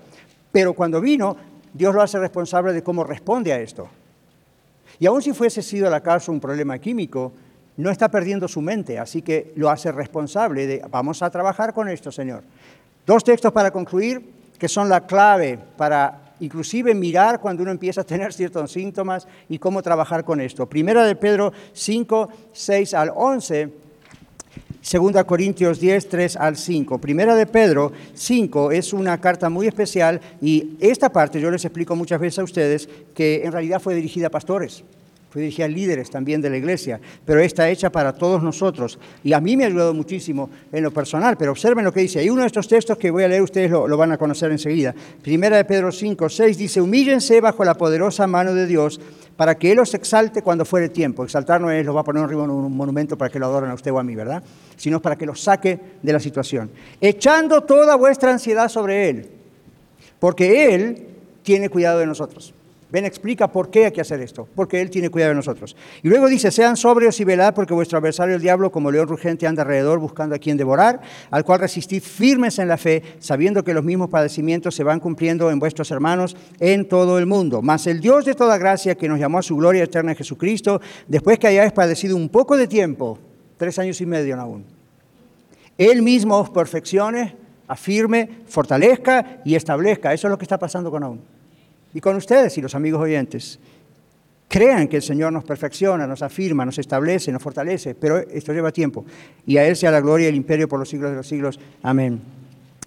Pero 0.51 0.73
cuando 0.73 1.01
vino, 1.01 1.37
Dios 1.73 1.95
lo 1.95 2.03
hace 2.03 2.19
responsable 2.19 2.73
de 2.73 2.83
cómo 2.83 3.05
responde 3.05 3.53
a 3.53 3.61
esto. 3.61 3.89
Y 4.99 5.07
aun 5.07 5.23
si 5.23 5.33
fuese 5.33 5.63
sido 5.63 5.89
la 5.89 6.01
causa 6.01 6.33
un 6.33 6.41
problema 6.41 6.79
químico, 6.79 7.33
no 7.77 7.91
está 7.91 8.09
perdiendo 8.09 8.49
su 8.49 8.61
mente, 8.61 8.99
así 8.99 9.23
que 9.23 9.53
lo 9.57 9.71
hace 9.71 9.93
responsable 9.93 10.67
de, 10.67 10.85
vamos 10.91 11.23
a 11.23 11.31
trabajar 11.31 11.73
con 11.73 11.89
esto, 11.89 12.13
Señor. 12.13 12.43
Dos 13.07 13.25
textos 13.25 13.53
para 13.53 13.71
concluir, 13.71 14.23
que 14.59 14.69
son 14.69 14.89
la 14.89 15.07
clave 15.07 15.59
para 15.77 16.30
inclusive 16.41 16.95
mirar 16.95 17.41
cuando 17.41 17.63
uno 17.63 17.73
empieza 17.73 18.01
a 18.01 18.05
tener 18.05 18.33
ciertos 18.33 18.73
síntomas 18.73 19.27
y 19.49 19.59
cómo 19.59 19.83
trabajar 19.83 20.25
con 20.25 20.41
esto. 20.41 20.67
Primera 20.67 21.05
de 21.05 21.15
Pedro 21.17 21.53
5, 21.73 22.29
6 22.53 22.95
al 22.95 23.13
11. 23.15 23.71
Segunda 24.81 25.25
Corintios 25.25 25.79
10, 25.79 26.09
3 26.09 26.37
al 26.37 26.57
5. 26.57 26.99
Primera 26.99 27.35
de 27.35 27.47
Pedro 27.47 27.93
5 28.15 28.73
es 28.73 28.93
una 28.93 29.21
carta 29.21 29.51
muy 29.51 29.67
especial 29.67 30.21
y 30.41 30.77
esta 30.81 31.11
parte 31.11 31.41
yo 31.41 31.51
les 31.51 31.65
explico 31.65 31.95
muchas 31.95 32.19
veces 32.19 32.39
a 32.39 32.45
ustedes 32.45 32.89
que 33.15 33.43
en 33.45 33.53
realidad 33.53 33.81
fue 33.81 33.95
dirigida 33.95 34.29
a 34.29 34.31
pastores 34.31 34.85
fue 35.31 35.43
dirigida 35.43 35.67
a 35.67 35.69
líderes 35.69 36.11
también 36.11 36.41
de 36.41 36.51
la 36.51 36.57
iglesia, 36.57 37.01
pero 37.25 37.41
está 37.41 37.71
hecha 37.71 37.91
para 37.91 38.13
todos 38.13 38.43
nosotros. 38.43 38.99
Y 39.23 39.33
a 39.33 39.41
mí 39.41 39.57
me 39.57 39.63
ha 39.63 39.69
ayudado 39.69 39.95
muchísimo 39.95 40.51
en 40.73 40.83
lo 40.83 40.91
personal, 40.91 41.37
pero 41.37 41.53
observen 41.53 41.85
lo 41.85 41.93
que 41.93 42.01
dice. 42.01 42.19
Hay 42.19 42.29
uno 42.29 42.41
de 42.41 42.49
estos 42.49 42.67
textos 42.67 42.99
que 42.99 43.13
voy 43.13 43.23
a 43.23 43.29
leer, 43.29 43.41
ustedes 43.41 43.71
lo, 43.71 43.97
van 43.97 44.11
a 44.11 44.19
conocer 44.19 44.51
enseguida. 44.51 44.93
Primera 45.23 45.57
de 45.57 45.65
Pedro 45.65 45.93
5, 45.93 46.29
6 46.29 46.59
dice, 46.59 46.81
humíllense 46.81 47.41
bajo 47.41 47.65
la 47.65 47.75
poderosa 47.75 48.27
mano 48.27 48.55
de 48.55 48.67
Dios 48.67 49.01
para 49.37 49.57
que 49.57 49.71
Él 49.71 49.79
os 49.79 49.95
exalte 49.95 50.43
cuando 50.43 50.65
fuere 50.65 50.89
tiempo. 50.89 51.23
Exaltar 51.23 51.61
no 51.61 51.71
es, 51.71 51.87
lo 51.87 51.95
va 51.95 52.01
a 52.01 52.05
poner 52.05 52.25
arriba 52.25 52.43
en 52.43 52.51
un 52.51 52.77
monumento 52.77 53.17
para 53.17 53.31
que 53.31 53.39
lo 53.39 53.47
adoren 53.47 53.71
a 53.71 53.75
usted 53.75 53.93
o 53.93 54.01
a 54.01 54.03
mí, 54.03 54.17
¿verdad? 54.17 54.43
Sino 54.77 55.01
para 55.01 55.17
que 55.17 55.27
los 55.27 55.41
saque 55.41 55.79
de 56.03 56.13
la 56.13 56.19
situación. 56.19 56.73
Echando 57.01 57.63
toda 57.63 57.95
vuestra 57.95 58.33
ansiedad 58.33 58.69
sobre 58.69 59.09
Él, 59.09 59.31
porque 60.19 60.75
Él 60.75 61.07
tiene 61.45 61.69
cuidado 61.69 62.01
de 62.01 62.07
nosotros. 62.07 62.53
Ven, 62.93 63.05
explica 63.05 63.53
por 63.53 63.71
qué 63.71 63.87
hay 63.87 63.93
que 63.93 64.01
hacer 64.01 64.21
esto, 64.21 64.49
porque 64.57 64.81
Él 64.81 64.91
tiene 64.91 65.11
cuidado 65.11 65.31
de 65.31 65.37
nosotros. 65.37 65.77
Y 66.03 66.09
luego 66.09 66.27
dice, 66.27 66.51
sean 66.51 66.77
sobrios 66.77 67.21
y 67.21 67.25
velad, 67.25 67.55
porque 67.55 67.73
vuestro 67.73 67.99
adversario 67.99 68.35
el 68.35 68.43
diablo, 68.43 68.73
como 68.73 68.91
león 68.91 69.07
rugente, 69.07 69.47
anda 69.47 69.63
alrededor 69.63 70.01
buscando 70.01 70.35
a 70.35 70.39
quien 70.39 70.57
devorar, 70.57 71.01
al 71.31 71.45
cual 71.45 71.61
resistid 71.61 72.03
firmes 72.03 72.59
en 72.59 72.67
la 72.67 72.77
fe, 72.77 73.03
sabiendo 73.21 73.63
que 73.63 73.75
los 73.75 73.85
mismos 73.85 74.11
padecimientos 74.11 74.75
se 74.75 74.83
van 74.83 74.99
cumpliendo 74.99 75.53
en 75.53 75.61
vuestros 75.61 75.93
hermanos 75.93 76.37
en 76.59 76.89
todo 76.89 77.19
el 77.19 77.27
mundo. 77.27 77.63
Mas 77.63 77.87
el 77.87 78.01
Dios 78.01 78.25
de 78.25 78.35
toda 78.35 78.59
gracia, 78.59 78.97
que 78.97 79.09
nos 79.09 79.21
llamó 79.21 79.39
a 79.39 79.43
su 79.43 79.57
gloria 79.57 79.85
eterna 79.85 80.11
en 80.11 80.17
Jesucristo, 80.17 80.81
después 81.07 81.39
que 81.39 81.47
hayáis 81.47 81.73
padecido 81.73 82.17
un 82.17 82.29
poco 82.29 82.57
de 82.57 82.67
tiempo, 82.67 83.19
tres 83.57 83.79
años 83.79 84.01
y 84.01 84.07
medio 84.07 84.41
aún, 84.41 84.65
Él 85.79 86.03
mismo 86.03 86.39
os 86.39 86.51
perfeccione, 86.51 87.37
afirme, 87.69 88.29
fortalezca 88.47 89.43
y 89.45 89.55
establezca. 89.55 90.13
Eso 90.13 90.27
es 90.27 90.31
lo 90.31 90.39
que 90.39 90.45
está 90.45 90.59
pasando 90.59 90.91
con 90.91 91.05
aún 91.05 91.40
y 91.95 92.01
con 92.01 92.17
ustedes 92.17 92.57
y 92.59 92.61
los 92.61 92.75
amigos 92.75 93.01
oyentes. 93.01 93.59
Crean 94.49 94.89
que 94.89 94.97
el 94.97 95.03
Señor 95.03 95.33
nos 95.33 95.45
perfecciona, 95.45 96.07
nos 96.07 96.23
afirma, 96.23 96.65
nos 96.65 96.79
establece, 96.79 97.31
nos 97.31 97.43
fortalece, 97.43 97.95
pero 97.95 98.19
esto 98.19 98.53
lleva 98.53 98.73
tiempo. 98.73 99.05
Y 99.47 99.57
a 99.59 99.67
Él 99.67 99.77
sea 99.77 99.93
la 99.93 100.01
gloria 100.01 100.27
y 100.27 100.31
el 100.31 100.35
imperio 100.35 100.69
por 100.69 100.81
los 100.81 100.89
siglos 100.89 101.11
de 101.11 101.17
los 101.17 101.29
siglos. 101.29 101.61
Amén. 101.83 102.21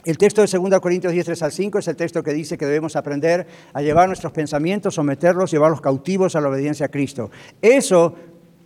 El 0.03 0.17
texto 0.17 0.41
de 0.41 0.47
2 0.47 0.81
Corintios 0.81 1.13
10, 1.13 1.25
3 1.27 1.43
al 1.43 1.51
5 1.53 1.79
es 1.79 1.87
el 1.87 1.95
texto 1.95 2.21
que 2.21 2.33
dice 2.33 2.57
que 2.57 2.65
debemos 2.65 2.97
aprender 2.97 3.47
a 3.71 3.81
llevar 3.81 4.07
nuestros 4.07 4.33
pensamientos, 4.33 4.95
someterlos, 4.95 5.51
llevarlos 5.51 5.79
cautivos 5.79 6.35
a 6.35 6.41
la 6.41 6.49
obediencia 6.49 6.87
a 6.87 6.89
Cristo. 6.89 7.31
Eso 7.61 8.13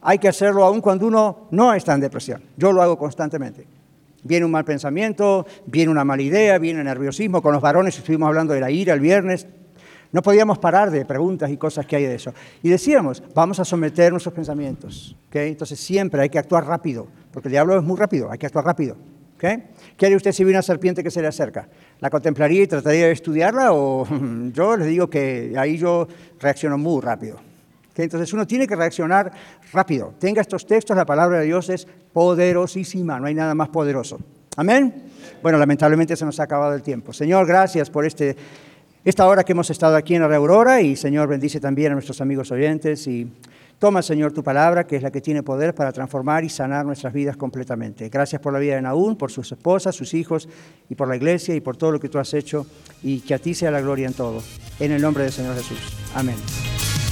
hay 0.02 0.18
que 0.18 0.30
hacerlo 0.30 0.64
aun 0.64 0.82
cuando 0.82 1.06
uno 1.06 1.48
no 1.52 1.76
está 1.76 1.94
en 1.94 2.00
depresión. 2.00 2.42
Yo 2.58 2.72
lo 2.72 2.82
hago 2.82 2.98
constantemente. 2.98 3.68
Viene 4.24 4.46
un 4.46 4.52
mal 4.52 4.66
pensamiento, 4.66 5.46
viene 5.68 5.92
una 5.92 6.04
mala 6.04 6.24
idea, 6.24 6.58
viene 6.58 6.84
nerviosismo. 6.84 7.44
Con 7.44 7.54
los 7.54 7.62
varones 7.62 7.96
estuvimos 7.98 8.28
hablando 8.28 8.54
de 8.54 8.60
la 8.60 8.72
ira 8.72 8.96
el 8.96 9.00
viernes. 9.00 9.46
No 10.12 10.22
podíamos 10.22 10.58
parar 10.58 10.90
de 10.92 11.06
preguntas 11.06 11.50
y 11.50 11.58
cosas 11.58 11.86
que 11.86 11.96
hay 11.96 12.04
de 12.04 12.16
eso. 12.16 12.34
Y 12.64 12.70
decíamos, 12.70 13.22
vamos 13.34 13.60
a 13.60 13.66
someter 13.66 14.12
nuestros 14.12 14.34
pensamientos. 14.34 15.16
Entonces 15.32 15.80
siempre 15.80 16.22
hay 16.22 16.30
que 16.30 16.40
actuar 16.40 16.66
rápido, 16.66 17.08
porque 17.32 17.48
el 17.50 17.52
diablo 17.52 17.78
es 17.78 17.84
muy 17.84 17.98
rápido, 17.98 18.32
hay 18.32 18.38
que 18.38 18.46
actuar 18.46 18.66
rápido. 18.66 18.96
¿Qué 19.38 20.06
haría 20.06 20.18
usted 20.18 20.32
si 20.32 20.44
ve 20.44 20.50
una 20.50 20.64
serpiente 20.64 21.04
que 21.04 21.12
se 21.12 21.22
le 21.22 21.28
acerca? 21.28 21.68
¿La 22.00 22.10
contemplaría 22.10 22.64
y 22.64 22.68
trataría 22.68 23.06
de 23.06 23.12
estudiarla? 23.12 23.72
O 23.72 24.08
yo 24.54 24.78
les 24.78 24.88
digo 24.88 25.10
que 25.10 25.54
ahí 25.58 25.78
yo 25.78 26.08
reacciono 26.40 26.78
muy 26.78 27.02
rápido. 27.02 27.38
Entonces 27.96 28.32
uno 28.34 28.46
tiene 28.46 28.68
que 28.68 28.76
reaccionar 28.76 29.32
rápido. 29.74 30.14
Tenga 30.20 30.42
estos 30.42 30.66
textos, 30.66 30.96
la 30.96 31.06
palabra 31.06 31.40
de 31.40 31.46
Dios 31.46 31.70
es 31.70 31.88
poderosísima, 32.14 33.20
no 33.20 33.28
hay 33.28 33.34
nada 33.34 33.56
más 33.56 33.70
poderoso. 33.70 34.20
Amén. 34.56 35.04
Bueno, 35.42 35.58
lamentablemente 35.58 36.16
se 36.16 36.26
nos 36.26 36.40
ha 36.40 36.44
acabado 36.44 36.74
el 36.74 36.82
tiempo. 36.82 37.14
Señor, 37.14 37.46
gracias 37.48 37.90
por 37.90 38.06
este 38.06 38.36
esta 39.10 39.26
hora 39.26 39.46
que 39.46 39.54
hemos 39.54 39.70
estado 39.70 39.96
aquí 39.96 40.16
en 40.16 40.22
la 40.22 40.36
Aurora 40.36 40.82
y 40.82 40.98
Señor 40.98 41.30
bendice 41.30 41.62
también 41.62 41.94
a 41.94 41.96
nuestros 41.96 42.20
amigos 42.20 42.52
oyentes 42.52 43.08
y 43.08 43.26
toma 43.80 44.02
Señor 44.02 44.34
tu 44.34 44.44
palabra 44.44 44.86
que 44.86 44.98
es 44.98 45.02
la 45.02 45.12
que 45.12 45.22
tiene 45.22 45.44
poder 45.44 45.74
para 45.74 45.94
transformar 45.94 46.44
y 46.44 46.50
sanar 46.50 46.86
nuestras 46.86 47.14
vidas 47.14 47.38
completamente. 47.38 48.10
Gracias 48.10 48.42
por 48.42 48.52
la 48.52 48.60
vida 48.60 48.76
de 48.76 48.82
Naúm, 48.82 49.16
por 49.16 49.32
sus 49.32 49.50
esposas, 49.50 49.96
sus 49.96 50.14
hijos 50.14 50.50
y 50.90 50.96
por 50.96 51.08
la 51.08 51.16
iglesia 51.16 51.56
y 51.56 51.62
por 51.62 51.78
todo 51.78 51.94
lo 51.94 52.02
que 52.02 52.10
tú 52.10 52.20
has 52.20 52.34
hecho 52.34 52.68
y 53.02 53.22
que 53.22 53.34
a 53.34 53.40
ti 53.40 53.54
sea 53.54 53.72
la 53.72 53.80
gloria 53.80 54.08
en 54.08 54.14
todo. 54.14 54.44
En 54.78 54.92
el 54.92 55.02
nombre 55.02 55.24
del 55.24 55.32
Señor 55.32 55.56
Jesús. 55.56 55.80
Amén. 56.14 56.36